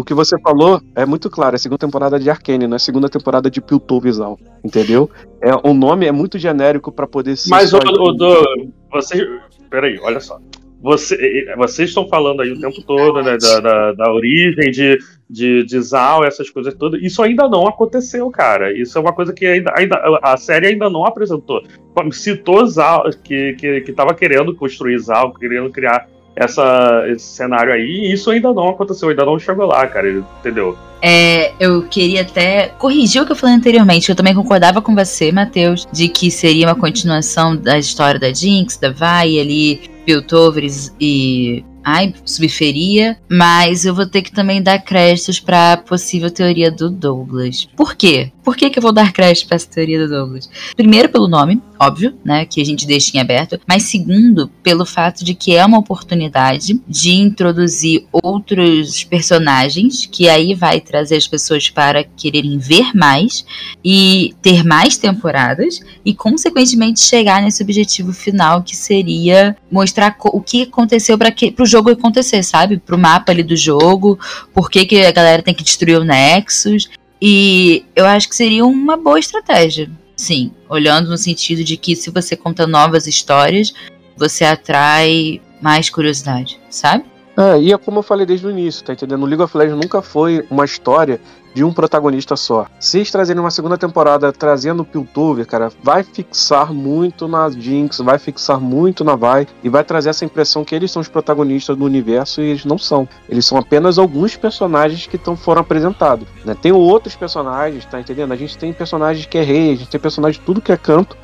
[0.00, 2.76] O que você falou é muito claro, é a segunda temporada de Arcane, não é
[2.76, 5.10] a segunda temporada de Piltover Zal, entendeu?
[5.42, 7.50] É, o nome é muito genérico pra poder ser.
[7.50, 8.70] Mas, o, o do.
[8.90, 9.22] Vocês.
[9.68, 10.40] Peraí, olha só.
[10.82, 14.98] Você, vocês estão falando aí o tempo todo, né, da, da, da origem de,
[15.28, 17.02] de, de Zal, essas coisas todas.
[17.02, 18.72] Isso ainda não aconteceu, cara.
[18.72, 21.62] Isso é uma coisa que ainda, ainda a série ainda não apresentou.
[22.10, 26.08] Citou Zal, que, que, que tava querendo construir Zal, querendo criar
[26.42, 30.76] essa, esse cenário aí, e isso ainda não aconteceu, ainda não chegou lá, cara, entendeu?
[31.02, 35.32] É, eu queria até corrigir o que eu falei anteriormente, eu também concordava com você,
[35.32, 41.64] Matheus, de que seria uma continuação da história da Jinx, da Vai ali, Piltovers e.
[41.82, 47.66] Ai, subferia, mas eu vou ter que também dar créditos pra possível teoria do Douglas.
[47.74, 48.30] Por quê?
[48.44, 50.50] Por que, que eu vou dar crédito pra essa teoria do Douglas?
[50.76, 52.44] Primeiro, pelo nome, óbvio, né?
[52.44, 53.58] Que a gente deixa em aberto.
[53.66, 60.54] Mas segundo, pelo fato de que é uma oportunidade de introduzir outros personagens, que aí
[60.54, 63.44] vai trazer as pessoas para quererem ver mais
[63.82, 70.62] e ter mais temporadas, e consequentemente chegar nesse objetivo final que seria mostrar o que
[70.62, 72.76] aconteceu para o jogo acontecer, sabe?
[72.76, 74.18] Pro mapa ali do jogo,
[74.52, 76.90] por que, que a galera tem que destruir o Nexus.
[77.22, 79.90] E eu acho que seria uma boa estratégia.
[80.20, 83.72] Sim, olhando no sentido de que se você conta novas histórias,
[84.14, 87.06] você atrai mais curiosidade, sabe?
[87.38, 89.22] É, e é como eu falei desde o início, tá entendendo?
[89.22, 91.18] O League of Legends nunca foi uma história
[91.54, 92.66] de um protagonista só.
[92.78, 97.98] Se eles trazerem uma segunda temporada trazendo o Piltover, cara, vai fixar muito na Jinx,
[97.98, 101.76] vai fixar muito na Vi e vai trazer essa impressão que eles são os protagonistas
[101.76, 103.08] do universo e eles não são.
[103.28, 106.26] Eles são apenas alguns personagens que tão, foram apresentados.
[106.44, 106.56] Né?
[106.60, 108.32] Tem outros personagens, tá entendendo?
[108.32, 110.76] A gente tem personagens que é rei, a gente tem personagens de tudo que é
[110.76, 111.16] canto.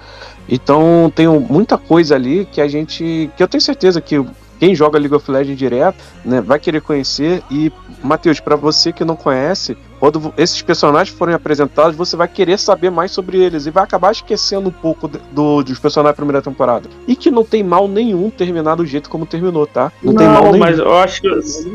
[0.48, 3.30] Então tem muita coisa ali que a gente.
[3.36, 4.24] que eu tenho certeza que
[4.58, 7.42] quem joga League of Legends direto, né, vai querer conhecer.
[7.50, 7.72] E,
[8.02, 12.90] Matheus, para você que não conhece, quando esses personagens forem apresentados, você vai querer saber
[12.90, 16.88] mais sobre eles e vai acabar esquecendo um pouco do, dos personagens da primeira temporada.
[17.06, 19.92] E que não tem mal nenhum terminar do jeito como terminou, tá?
[20.02, 20.58] Não, não tem mal nenhum.
[20.58, 21.28] Mas eu acho que,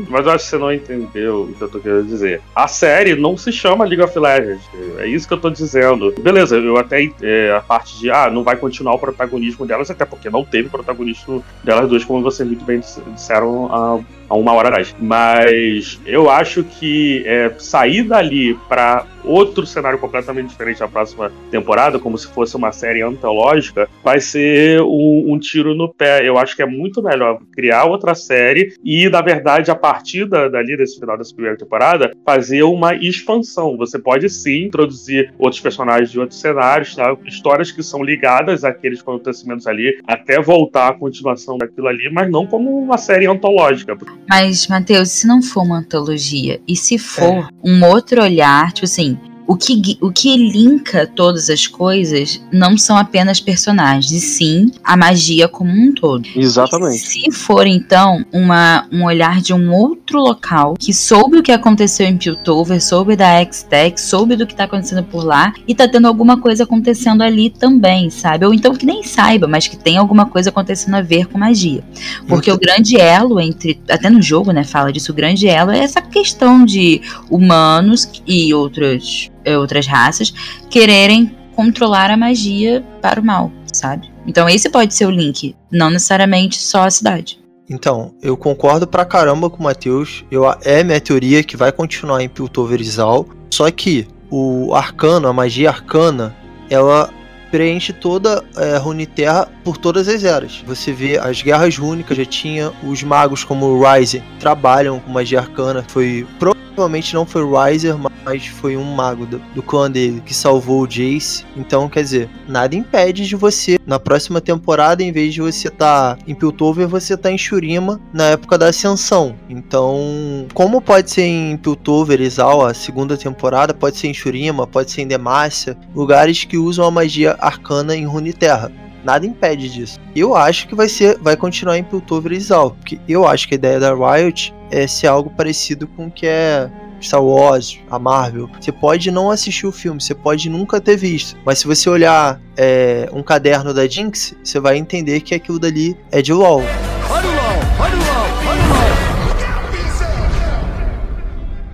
[0.08, 2.40] mas eu acho que você não entendeu o que eu tô querendo dizer.
[2.54, 4.62] A série não se chama League of Legends.
[4.98, 6.14] É isso que eu tô dizendo.
[6.20, 10.04] Beleza, eu até é, a parte de ah, não vai continuar o protagonismo delas, até
[10.04, 12.80] porque não teve protagonismo delas duas, como vocês muito bem
[13.14, 14.94] disseram há, há uma hora atrás.
[15.00, 21.98] Mas eu acho que é, sair dali para outro cenário completamente diferente na próxima temporada,
[21.98, 26.26] como se fosse uma série antológica, vai ser um, um, tiro no pé.
[26.26, 30.48] Eu acho que é muito melhor criar outra série e, na verdade, a partir da,
[30.48, 33.76] dali, desse final dessa primeira temporada, fazer uma expansão.
[33.76, 37.16] Você pode sim introduzir outros personagens de outros cenários, tá?
[37.26, 42.46] histórias que são ligadas àqueles acontecimentos ali, até voltar à continuação daquilo ali, mas não
[42.46, 43.96] como uma série antológica.
[44.28, 47.48] Mas, Matheus, se não for uma antologia e se for é.
[47.64, 49.11] um outro olhar, tipo assim,
[49.52, 54.96] o que, o que linka todas as coisas não são apenas personagens, e sim a
[54.96, 56.26] magia como um todo.
[56.34, 57.06] Exatamente.
[57.06, 62.06] Se for, então, uma, um olhar de um outro local que soube o que aconteceu
[62.06, 66.08] em Piltover, soube da X-Tech, soube do que tá acontecendo por lá e tá tendo
[66.08, 68.46] alguma coisa acontecendo ali também, sabe?
[68.46, 71.84] Ou então que nem saiba, mas que tem alguma coisa acontecendo a ver com magia.
[72.26, 72.64] Porque Muito.
[72.64, 73.78] o grande elo entre.
[73.90, 74.64] Até no jogo, né?
[74.64, 80.32] Fala disso, o grande elo é essa questão de humanos e outros eh, outras raças
[80.70, 84.10] quererem controlar a magia para o mal, sabe?
[84.26, 87.42] Então esse pode ser o link, não necessariamente só a cidade.
[87.70, 90.24] Então, eu concordo pra caramba com o Matheus.
[90.30, 93.26] Eu, é minha teoria que vai continuar em Piltover Zal.
[93.50, 96.36] Só que o arcano, a magia arcana,
[96.68, 97.08] ela
[97.50, 100.62] preenche toda é, Runeterra por todas as eras.
[100.66, 105.40] Você vê as guerras rúnicas, já tinha os magos como o Ryzen, trabalham com magia
[105.40, 105.84] arcana.
[105.88, 106.26] Foi
[106.72, 110.82] provavelmente não foi o Riser, mas foi um mago do, do clã dele que salvou
[110.82, 111.44] o Jace.
[111.56, 116.16] Então, quer dizer, nada impede de você, na próxima temporada, em vez de você estar
[116.16, 119.36] tá em Piltover, você tá em Shurima na época da Ascensão.
[119.48, 124.90] Então, como pode ser em Piltover, Exal, a segunda temporada, pode ser em Shurima, pode
[124.90, 128.72] ser em Demacia, lugares que usam a magia arcana em Runeterra.
[129.04, 130.00] Nada impede disso.
[130.14, 133.54] Eu acho que vai ser, vai continuar em Piltover e Zal, porque eu acho que
[133.54, 136.70] a ideia da Riot é ser algo parecido com o que é
[137.00, 138.48] Star Wars, a Marvel.
[138.60, 142.40] Você pode não assistir o filme, você pode nunca ter visto, mas se você olhar
[142.56, 146.62] é, um caderno da Jinx, você vai entender que aquilo dali é de LoL.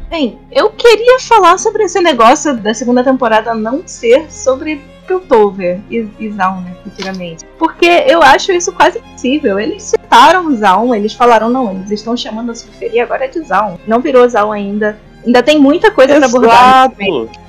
[0.09, 6.07] Bem, eu queria falar sobre esse negócio da segunda temporada não ser sobre Piltover e,
[6.21, 7.47] e Zaun, né, futuramente.
[7.59, 9.59] Porque eu acho isso quase impossível.
[9.59, 13.79] Eles citaram Zaun, eles falaram, não, eles estão chamando a Suferia agora de Zaun.
[13.87, 14.99] Não virou Zaun ainda.
[15.27, 16.93] Ainda tem muita coisa para abordar.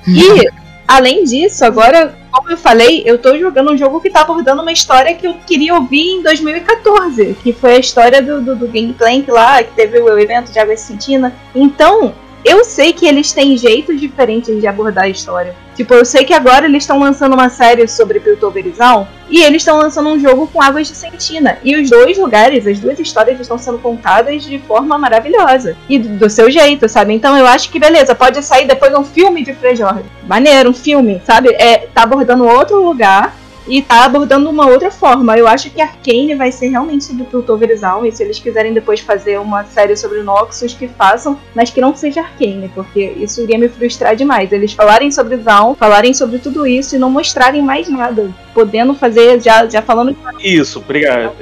[0.08, 0.48] E,
[0.88, 4.72] além disso, agora, como eu falei, eu tô jogando um jogo que tá abordando uma
[4.72, 9.30] história que eu queria ouvir em 2014, que foi a história do, do, do Gangplank
[9.30, 11.32] lá, que teve o evento de Água Sentina.
[11.54, 12.12] Então,
[12.44, 15.54] eu sei que eles têm jeitos diferentes de abordar a história.
[15.74, 19.78] Tipo, eu sei que agora eles estão lançando uma série sobre Piltoverizal e eles estão
[19.78, 21.58] lançando um jogo com águas de Sentina.
[21.62, 25.76] E os dois lugares, as duas histórias estão sendo contadas de forma maravilhosa.
[25.88, 27.14] E do, do seu jeito, sabe?
[27.14, 30.04] Então eu acho que beleza, pode sair depois um filme de Frey Jorge.
[30.26, 31.50] Maneiro, um filme, sabe?
[31.54, 33.39] É, tá abordando outro lugar
[33.70, 35.38] e tá abordando uma outra forma.
[35.38, 39.38] Eu acho que Arcane vai ser realmente sobre Piltoverizal, e se eles quiserem depois fazer
[39.38, 43.68] uma série sobre Noxus, que façam, mas que não seja Arcane, porque isso iria me
[43.68, 44.50] frustrar demais.
[44.50, 49.40] Eles falarem sobre Zaun, falarem sobre tudo isso e não mostrarem mais nada, podendo fazer,
[49.40, 50.16] já, já falando...
[50.40, 51.32] Isso, obrigado.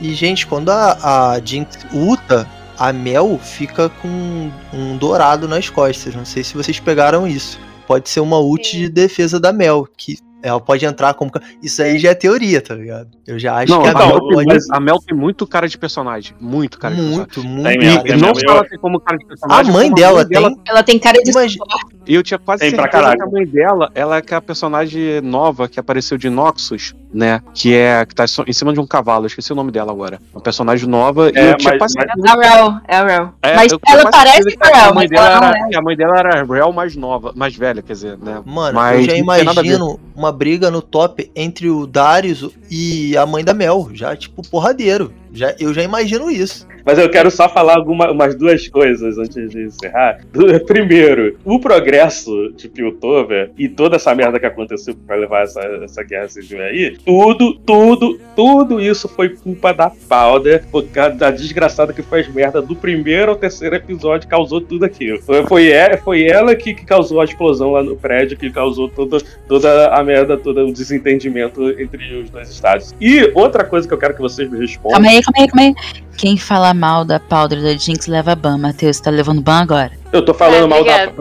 [0.00, 6.14] E, gente, quando a, a Jinx luta, a Mel fica com um dourado nas costas.
[6.14, 7.60] Não sei se vocês pegaram isso.
[7.86, 11.30] Pode ser uma ult de defesa da Mel, que ela pode entrar como.
[11.62, 13.08] Isso aí já é teoria, tá ligado?
[13.26, 14.58] Eu já acho não, que a, Mel pode...
[14.70, 16.34] a Mel tem muito cara de personagem.
[16.40, 17.78] Muito cara de muito, personagem.
[17.78, 18.08] Muito, muito.
[18.08, 19.70] E, não só ela tem como cara de personagem.
[19.70, 20.40] A mãe dela tem.
[20.40, 20.54] Dela...
[20.66, 21.30] Ela tem cara de.
[21.30, 21.64] Imagina...
[22.06, 24.40] E eu tinha quase tem certeza que a mãe dela, ela é que é a
[24.40, 27.40] personagem nova que apareceu de Noxus né?
[27.54, 30.20] Que é que tá em cima de um cavalo, eu esqueci o nome dela agora.
[30.32, 31.30] Uma personagem nova.
[31.30, 33.28] e É, eu tinha mas- quase mas- É é.
[33.42, 35.58] É, mas ela parece com a que Rel, a mãe mas dela ela não era,
[35.72, 35.76] é.
[35.76, 38.42] a mãe dela era a Real mais nova, mais velha, quer dizer, né?
[38.44, 43.44] Mano, Mas eu já imagino uma briga no top entre o Darius e a mãe
[43.44, 43.88] da Mel.
[43.92, 45.12] Já, tipo, porradeiro.
[45.32, 46.66] Já, eu já imagino isso.
[46.88, 50.20] Mas eu quero só falar alguma, umas duas coisas antes de encerrar.
[50.66, 56.02] Primeiro, o progresso de Piltover e toda essa merda que aconteceu pra levar essa, essa
[56.02, 61.92] guerra civil aí, tudo, tudo, tudo isso foi culpa da Powder, por causa da desgraçada
[61.92, 65.20] que faz merda do primeiro ao terceiro episódio, causou tudo aquilo.
[65.20, 69.18] Foi, e- foi ela que, que causou a explosão lá no prédio, que causou toda,
[69.46, 72.94] toda a merda, todo o desentendimento entre os dois estados.
[72.98, 74.92] E outra coisa que eu quero que vocês me respondam.
[75.02, 76.07] Calma aí, calma aí, calma aí.
[76.18, 78.58] Quem fala mal da Powder da Jinx leva ban.
[78.58, 79.92] Matheus, você tá levando ban agora?
[80.12, 81.04] Eu tô falando Ah, mal da.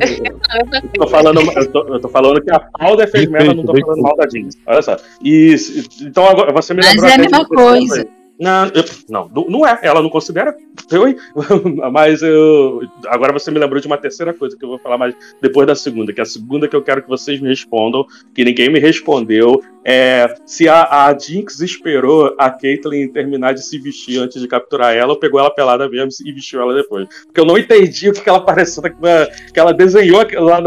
[0.96, 3.66] Eu tô falando, eu tô, eu tô falando que a Powder fez merda, eu não
[3.66, 4.58] tô falando mal da Jinx.
[4.66, 4.98] Olha só.
[5.22, 5.56] E,
[6.02, 8.08] então agora você me Mas lembrou é a mesma coisa.
[8.40, 9.80] Não, eu- não, não- é.
[9.82, 10.56] Ela não considera.
[11.92, 12.82] Mas eu.
[13.08, 15.76] Agora você me lembrou de uma terceira coisa que eu vou falar mais depois da
[15.76, 18.06] segunda, que é a segunda que eu quero que vocês me respondam,
[18.36, 19.62] que ninguém me respondeu.
[19.90, 24.94] É se a, a Jinx esperou a Caitlyn terminar de se vestir antes de capturar
[24.94, 27.08] ela ou pegou ela pelada mesmo e vestiu ela depois.
[27.26, 30.60] Porque eu não entendi o que ela pareceu, que ela desenhou lá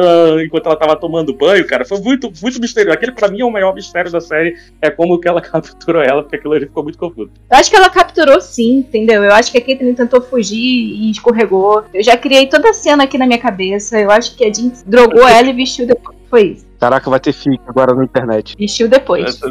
[0.42, 1.84] enquanto ela tava tomando banho, cara.
[1.84, 2.94] Foi muito, muito misterioso.
[2.94, 6.22] Aquele pra mim é o maior mistério da série, é como que ela capturou ela,
[6.22, 7.30] porque aquilo ali ficou muito confuso.
[7.52, 9.23] Eu acho que ela capturou sim, entendeu?
[9.23, 11.85] Eu acho que a Caitlyn tentou fugir e escorregou.
[11.93, 14.01] Eu já criei toda a cena aqui na minha cabeça.
[14.01, 16.16] Eu acho que a Jinx drogou ela e vestiu depois.
[16.28, 16.69] Foi isso.
[16.81, 18.57] Caraca, vai ter fic agora na internet.
[18.59, 19.39] Vestiu depois.
[19.43, 19.47] É,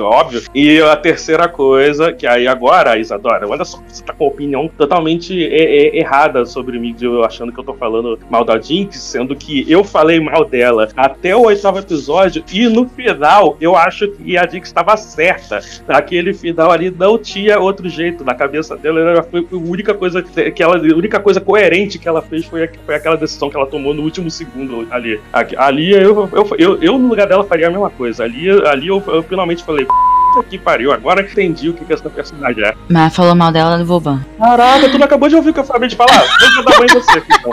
[0.00, 0.42] Óbvio.
[0.52, 4.68] E a terceira coisa, que aí agora, Isadora, olha só, você tá com a opinião
[4.76, 9.36] totalmente errada sobre mim, de eu achando que eu tô falando mal da Jinx, sendo
[9.36, 14.36] que eu falei mal dela até o oitavo episódio, e no final eu acho que
[14.36, 15.60] a Jinx estava certa.
[15.86, 18.24] Aquele final ali não tinha outro jeito.
[18.24, 22.08] Na cabeça dela, ela foi a única coisa que ela, a única coisa coerente que
[22.08, 25.20] ela fez foi, foi aquela decisão que ela tomou no último segundo ali.
[25.32, 28.24] Ali eu, eu, eu, eu, no lugar dela, faria a mesma coisa.
[28.24, 29.86] Ali, ali eu, eu finalmente falei.
[30.34, 32.74] "Puta Que pariu, agora entendi o que, que essa personagem é.
[32.90, 34.20] Mas falou mal dela, levou ban.
[34.38, 36.24] Caraca, tu não acabou de ouvir o que eu acabei de falar?
[36.54, 37.50] Vou dar banho em você, então.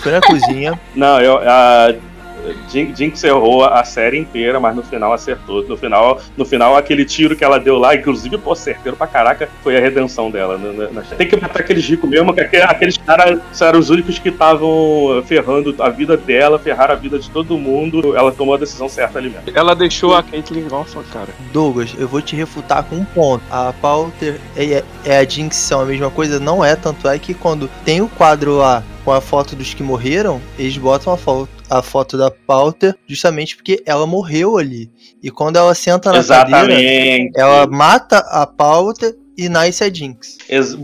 [0.00, 0.78] Foi na cozinha.
[0.94, 1.94] Não, eu, a
[2.68, 5.62] Jin- Jinx errou a série inteira, mas no final acertou.
[5.66, 9.48] No final, no final aquele tiro que ela deu lá, inclusive, pô, certeiro pra caraca,
[9.62, 10.56] foi a redenção dela.
[10.58, 13.90] né, na- na- Tem que matar aqueles ricos mesmo, que aquele- aqueles caras eram os
[13.90, 18.16] únicos que estavam ferrando a vida dela, ferraram a vida de todo mundo.
[18.16, 19.44] Ela tomou a decisão certa ali mesmo.
[19.54, 21.28] Ela deixou a Caitlyn órfã, cara.
[21.52, 23.42] Douglas, eu vou te refutar com um ponto.
[23.50, 26.38] A Pauter é, é a Jinx são a mesma coisa?
[26.40, 29.82] Não é, tanto é que quando tem o quadro lá com a foto dos que
[29.82, 34.90] morreram, eles botam a foto, a foto da Pauter justamente porque ela morreu ali.
[35.22, 37.32] E quando ela senta na cadeira, Exatamente.
[37.40, 40.36] ela mata a Pauter e nasce a Jinx.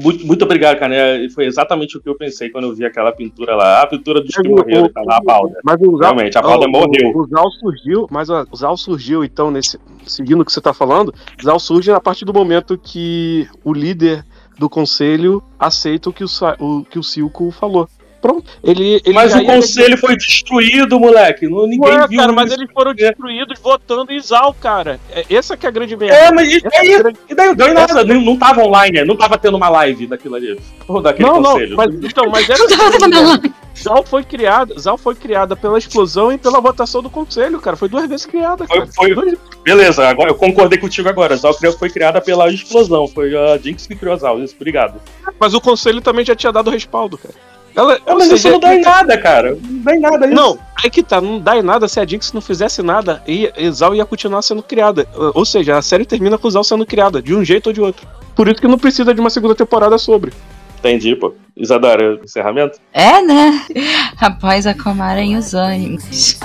[0.02, 1.18] Muito, muito obrigado, cara.
[1.18, 1.28] né?
[1.34, 3.82] Foi exatamente o que eu pensei quando eu vi aquela pintura lá.
[3.82, 5.58] A pintura dos que morreram, tá lá, a Balda.
[5.62, 7.12] Mas o Zal, Realmente, a o- morreu.
[7.14, 9.78] O, Zal surgiu, mas o Zal surgiu, então, nesse.
[10.06, 13.74] Seguindo o que você tá falando, o Zal surge a partir do momento que o
[13.74, 14.24] líder
[14.58, 17.86] do conselho aceita o que o, o, que o Silco falou.
[18.26, 18.50] Pronto.
[18.64, 21.46] Ele, ele Mas o conselho foi destruído, moleque.
[21.48, 22.18] Não, ninguém Ué, viu.
[22.18, 24.98] cara, mas eles foram destruídos votando em Zal, cara.
[25.12, 26.14] É, essa que é a grande merda.
[26.16, 26.92] É, mas isso Essa aí.
[26.92, 30.06] é grande- E daí, deu nada, não, não tava online, não tava tendo uma live
[30.06, 30.58] daquilo ali.
[30.88, 31.76] Ou daquele Não, não, conselho.
[31.76, 32.58] mas, então, mas era
[33.76, 37.76] Zal foi criada, Zal foi criada pela explosão e pela votação do conselho, cara.
[37.76, 38.86] Foi duas vezes criada, cara.
[38.86, 41.36] Foi, foi- Beleza, agora eu concordei contigo agora.
[41.36, 43.06] Zal criou- foi criada pela explosão.
[43.06, 44.38] Foi a Jinx que criou a Zal.
[44.40, 45.00] Isso, obrigado.
[45.38, 47.34] Mas o conselho também já tinha dado respaldo, cara.
[47.76, 49.58] Ela, ou mas seja, isso não dá em nada, cara.
[49.62, 50.34] Não dá em nada isso.
[50.34, 53.52] Não, é que tá, não dá em nada se a Jinx não fizesse nada e
[53.54, 55.06] e Zal ia continuar sendo criada.
[55.34, 58.08] Ou seja, a série termina com Zal sendo criada, de um jeito ou de outro.
[58.34, 60.32] Por isso que não precisa de uma segunda temporada sobre.
[60.78, 61.34] Entendi, pô.
[61.54, 62.78] Isadora, encerramento?
[62.92, 63.66] É, né?
[64.18, 66.38] Após acalmarem os ânimos.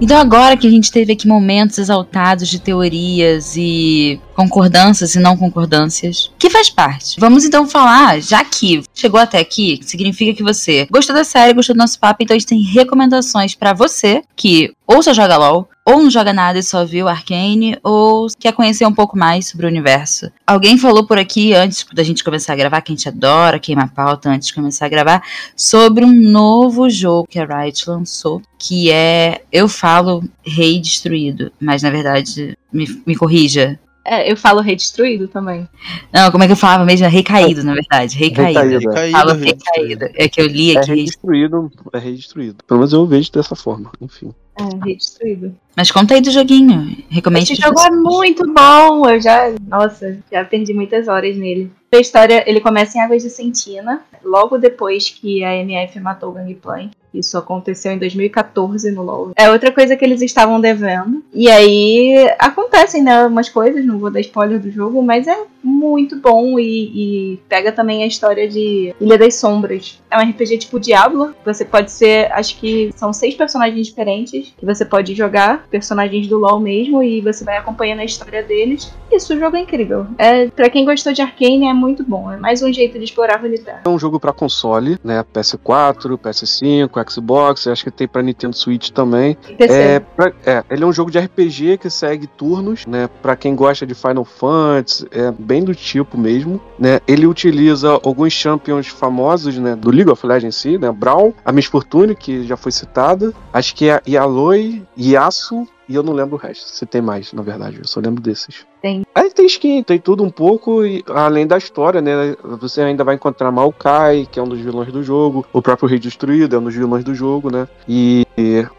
[0.00, 5.36] Então agora que a gente teve aqui momentos exaltados de teorias e concordâncias e não
[5.36, 7.18] concordâncias, que faz parte.
[7.18, 11.74] Vamos então falar, já que chegou até aqui, significa que você gostou da série, gostou
[11.74, 15.68] do nosso papo, então a gente tem recomendações pra você que ou só joga LOL,
[15.86, 19.66] ou não joga nada e só viu Arcane, ou quer conhecer um pouco mais sobre
[19.66, 20.30] o universo.
[20.46, 23.92] Alguém falou por aqui antes da gente começar a gravar, que a gente adora queimar
[23.92, 25.22] pauta antes de começar a gravar,
[25.54, 31.82] sobre um novo jogo que a Riot lançou, que é, eu falo Rei Destruído, mas
[31.82, 35.66] na verdade, me, me corrija, É, eu falo redestruído também.
[36.12, 37.08] Não, como é que eu falava mesmo?
[37.08, 38.18] Recaído, na verdade.
[38.18, 38.78] Recaído.
[38.78, 39.10] Recaído, é.
[39.10, 40.04] Falo Recaído, recaído.
[40.14, 40.90] É que eu li É aqui.
[40.90, 42.62] redestruído, é redestruído.
[42.66, 44.34] Pelo menos eu vejo dessa forma, enfim.
[44.56, 45.54] É, redestruído.
[45.76, 46.96] Mas conta aí do joguinho.
[47.08, 49.08] Recomende Esse jogo é muito bom.
[49.08, 49.52] Eu já.
[49.68, 51.72] Nossa, já perdi muitas horas nele.
[51.92, 56.32] A história, ele começa em Águas de Sentina, logo depois que a MF matou o
[56.32, 56.90] Gangplank.
[57.14, 59.32] Isso aconteceu em 2014 no LoL.
[59.36, 61.22] É outra coisa que eles estavam devendo.
[61.32, 66.16] E aí acontecem, né, umas coisas, não vou dar spoiler do jogo, mas é muito
[66.16, 70.00] bom e, e pega também a história de Ilha das Sombras.
[70.10, 71.34] É um RPG tipo Diablo.
[71.44, 76.38] Você pode ser, acho que são seis personagens diferentes que você pode jogar, personagens do
[76.38, 78.92] LoL mesmo, e você vai acompanhando a história deles.
[79.10, 80.06] Isso, o jogo é incrível.
[80.18, 82.30] É, para quem gostou de Arcane, é muito bom.
[82.30, 83.82] É mais um jeito de explorar a Runeterra.
[83.84, 85.24] É um jogo pra console, né?
[85.32, 89.36] PS4, PS5, Xbox, acho que tem pra Nintendo Switch também.
[89.72, 93.08] É, pra- é, ele é um jogo de RPG que segue turnos, né?
[93.22, 97.00] Pra quem gosta de Final Fantasy, é bem do tipo mesmo, né?
[97.06, 99.74] Ele utiliza alguns champions famosos, né?
[99.76, 100.90] Do League of Legends em si, né?
[100.92, 106.02] Brawl, a Miss Fortune, que já foi citada, acho que é Yaloi, Yasuo, e eu
[106.02, 108.66] não lembro o resto, se tem mais, na verdade, eu só lembro desses.
[108.80, 109.04] Tem.
[109.14, 112.36] Aí tem skin, tem tudo um pouco, e além da história, né?
[112.60, 115.98] Você ainda vai encontrar Maokai, que é um dos vilões do jogo, o próprio Rei
[115.98, 117.66] Destruído é um dos vilões do jogo, né?
[117.88, 118.26] E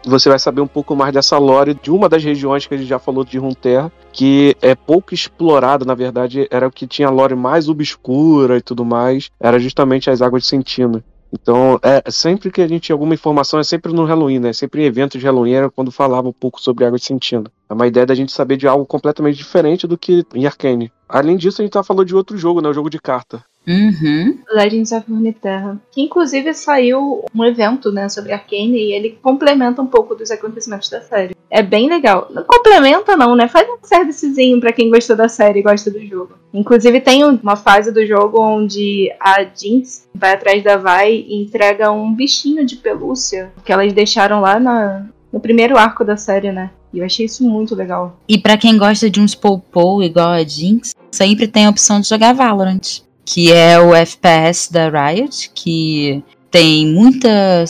[0.04, 2.88] você vai saber um pouco mais dessa lore de uma das regiões que a gente
[2.88, 7.10] já falou de Runeterra, que é pouco explorada, na verdade, era o que tinha a
[7.10, 11.04] lore mais obscura e tudo mais, era justamente as Águas de Sentina.
[11.32, 14.52] Então, é sempre que a gente tinha alguma informação, é sempre no Halloween, né?
[14.52, 17.50] Sempre em eventos de Halloween era quando falava um pouco sobre Águas de Sentina.
[17.68, 20.92] É uma ideia da gente saber de algo completamente diferente do que em Arcane.
[21.08, 22.68] Além disso, a gente tá falando de outro jogo, né?
[22.68, 23.44] O jogo de carta.
[23.66, 24.38] Uhum.
[24.52, 25.80] Legends of Runeterra.
[25.90, 30.88] Que inclusive saiu um evento, né, sobre Arcane e ele complementa um pouco dos acontecimentos
[30.88, 31.35] da série.
[31.50, 32.28] É bem legal.
[32.30, 33.48] Não complementa não, né?
[33.48, 36.34] Faz um servicezinho pra quem gostou da série e gosta do jogo.
[36.52, 41.92] Inclusive tem uma fase do jogo onde a Jinx vai atrás da Vai e entrega
[41.92, 46.70] um bichinho de pelúcia que elas deixaram lá na, no primeiro arco da série, né?
[46.92, 48.18] E eu achei isso muito legal.
[48.28, 52.08] E pra quem gosta de uns pou igual a Jinx, sempre tem a opção de
[52.08, 56.22] jogar Valorant, que é o FPS da Riot, que
[56.56, 57.66] tem muita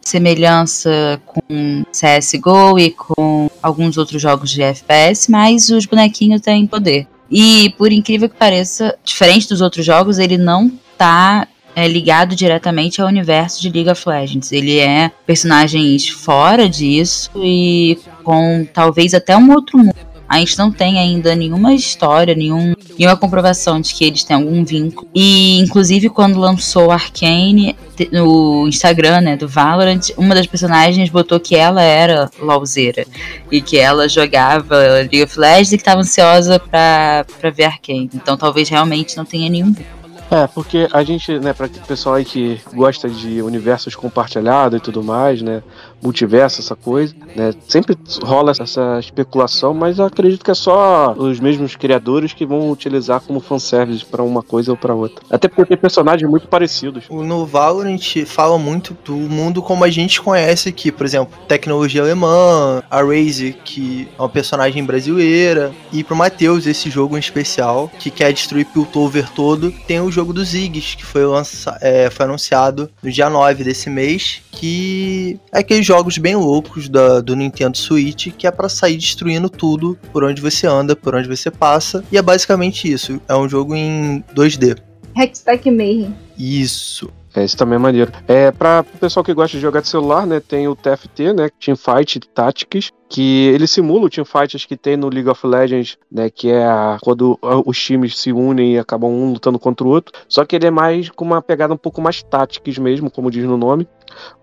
[0.00, 7.08] semelhança com CSGO e com alguns outros jogos de FPS, mas os bonequinhos têm poder.
[7.28, 13.02] E por incrível que pareça, diferente dos outros jogos, ele não tá é, ligado diretamente
[13.02, 14.52] ao universo de League of Legends.
[14.52, 20.11] Ele é personagens fora disso e com talvez até um outro mundo.
[20.32, 24.64] A gente não tem ainda nenhuma história, nenhum, nenhuma comprovação de que eles têm algum
[24.64, 25.06] vínculo.
[25.14, 27.76] E, inclusive, quando lançou Arcane
[28.10, 33.04] no Instagram né, do Valorant, uma das personagens botou que ela era LOLzeira.
[33.50, 38.08] E que ela jogava League of Legends e que estava ansiosa pra ver Arcane.
[38.14, 40.02] Então, talvez realmente não tenha nenhum vínculo.
[40.32, 44.82] É, porque a gente, né, para o pessoal aí que gosta de universos compartilhados e
[44.82, 45.62] tudo mais, né,
[46.02, 51.38] multiverso, essa coisa, né, sempre rola essa especulação, mas eu acredito que é só os
[51.38, 55.24] mesmos criadores que vão utilizar como fanservice para uma coisa ou para outra.
[55.30, 57.04] Até porque tem personagens muito parecidos.
[57.08, 62.82] No Valorant fala muito do mundo como a gente conhece aqui, por exemplo, tecnologia alemã,
[62.90, 68.10] a Raze, que é uma personagem brasileira, e pro Matheus, esse jogo em especial, que
[68.10, 72.90] quer destruir Piltover todo, tem o jogo dos Ziggs, que foi, lança é, foi anunciado
[73.02, 78.28] no dia 9 desse mês, que é aqueles jogos bem loucos da, do Nintendo Switch,
[78.38, 82.16] que é pra sair destruindo tudo por onde você anda, por onde você passa, e
[82.16, 84.78] é basicamente isso, é um jogo em 2D.
[85.14, 86.16] Hextech Mayhem.
[86.38, 87.10] Isso.
[87.34, 88.10] É, isso também é maneiro.
[88.26, 91.50] É, para o pessoal que gosta de jogar de celular, né, tem o TFT, né,
[91.62, 96.50] Teamfight Tactics, que ele simula o Teamfight que tem no League of Legends, né, que
[96.50, 100.42] é a- quando os times se unem e acabam um lutando contra o outro, só
[100.46, 103.58] que ele é mais com uma pegada um pouco mais táticas mesmo, como diz no
[103.58, 103.86] nome,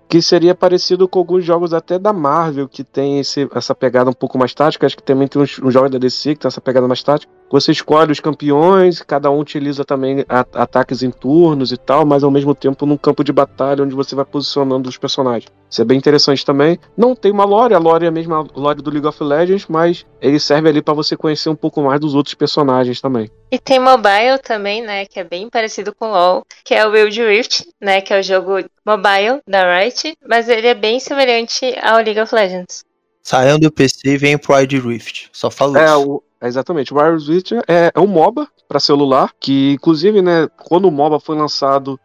[0.10, 4.14] que seria parecido com alguns jogos até da Marvel, que tem esse- essa pegada um
[4.14, 6.60] pouco mais tática, acho que também tem uns, uns jogos da DC que tem essa
[6.60, 11.78] pegada mais tática, você escolhe os campeões, cada um utiliza também ataques em turnos e
[11.78, 15.52] tal, mas ao mesmo tempo num campo de batalha onde você vai posicionando os personagens.
[15.70, 16.80] Isso é bem interessante também.
[16.98, 20.06] Não tem uma lore, a lore é a mesma lore do League of Legends, mas
[20.22, 23.30] ele serve ali pra você conhecer um pouco mais dos outros personagens também.
[23.52, 25.06] E tem mobile também, né?
[25.06, 28.02] Que é bem parecido com LoL, que é o Wild Rift, né?
[28.02, 32.34] Que é o jogo mobile da Riot, mas ele é bem semelhante ao League of
[32.34, 32.84] Legends.
[33.22, 35.30] Saiam do PC e vem pro Wild Rift.
[35.32, 36.10] Só falo É, isso.
[36.10, 36.94] o, é exatamente.
[36.94, 41.36] O Rift é, é um MOBA para celular, que inclusive, né, quando o MOBA foi
[41.38, 41.99] lançado,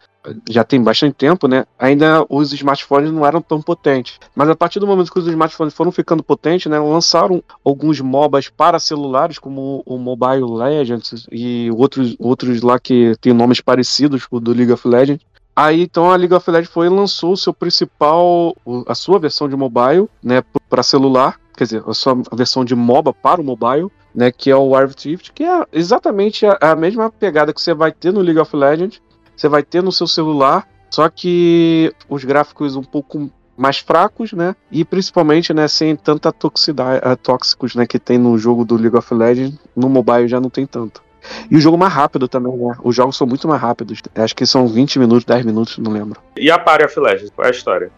[0.49, 1.67] já tem bastante tempo, né?
[1.79, 4.19] Ainda os smartphones não eram tão potentes.
[4.35, 6.79] Mas a partir do momento que os smartphones foram ficando potentes, né?
[6.79, 13.33] Lançaram alguns MOBAs para celulares, como o Mobile Legends e outros, outros lá que tem
[13.33, 15.25] nomes parecidos com o do League of Legends.
[15.57, 18.57] Aí então a League of Legends foi e lançou o seu principal,
[18.89, 23.13] a sua versão de mobile, né, para celular, quer dizer, a sua versão de MOBA
[23.13, 27.11] para o mobile, né, que é o Wild Rift, que é exatamente a, a mesma
[27.11, 29.03] pegada que você vai ter no League of Legends,
[29.37, 34.55] você vai ter no seu celular, só que os gráficos um pouco mais fracos, né,
[34.71, 38.97] e principalmente, né, sem tanta toxicidade, eh, tóxicos, né, que tem no jogo do League
[38.97, 41.03] of Legends, no mobile já não tem tanto.
[41.51, 42.77] E o jogo mais rápido também, né?
[42.83, 44.03] Os jogos são muito mais rápidos.
[44.15, 46.21] Acho que são 20 minutos, 10 minutos, não lembro.
[46.37, 47.91] E a Party of Legends, qual é a história?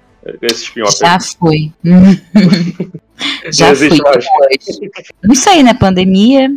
[0.43, 1.19] Esse Já
[1.49, 1.73] aí.
[3.51, 4.91] Já existe fui.
[5.25, 5.75] Não sei, né?
[5.75, 6.51] Pandemia.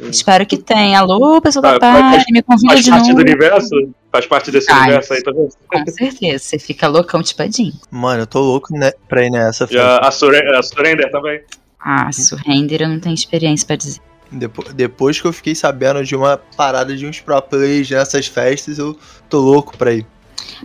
[0.00, 0.98] Espero que tenha.
[1.00, 3.14] Alô, pessoal da Faz- faz- parte, me convida Faz de parte novo.
[3.16, 3.68] do universo?
[4.10, 4.82] Faz parte desse Faz.
[4.84, 5.48] universo aí, tá vendo?
[5.70, 6.38] Com certeza.
[6.38, 7.72] Você fica loucão tipo Adin.
[7.90, 10.08] Mano, eu tô louco né, pra ir nessa E a, festa.
[10.08, 11.40] a, Surrender, a Surrender também.
[11.78, 14.00] Ah, Surrender eu não tenho experiência pra dizer.
[14.32, 18.78] Depo- depois que eu fiquei sabendo de uma parada de uns pro players nessas festas,
[18.78, 18.96] eu
[19.28, 20.06] tô louco pra ir.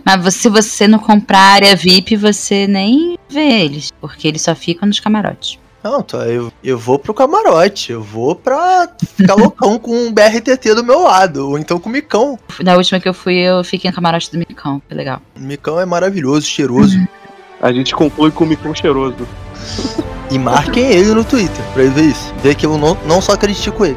[0.04, 3.90] Mas você- se você não comprar área VIP, você nem vê eles.
[4.00, 5.58] Porque eles só ficam nos camarotes.
[5.82, 10.74] Não, tô, eu, eu vou pro camarote, eu vou pra ficar loucão com um BRTT
[10.74, 12.36] do meu lado, ou então com o Micão.
[12.60, 14.82] Na última que eu fui, eu fiquei no camarote do Micão.
[14.88, 15.22] Foi legal.
[15.36, 16.98] O Micão é maravilhoso, cheiroso.
[17.62, 19.26] A gente conclui com o micão cheiroso.
[20.30, 22.34] E marquem ele no Twitter pra ele ver isso.
[22.42, 23.96] Ver que eu não, não só critico ele.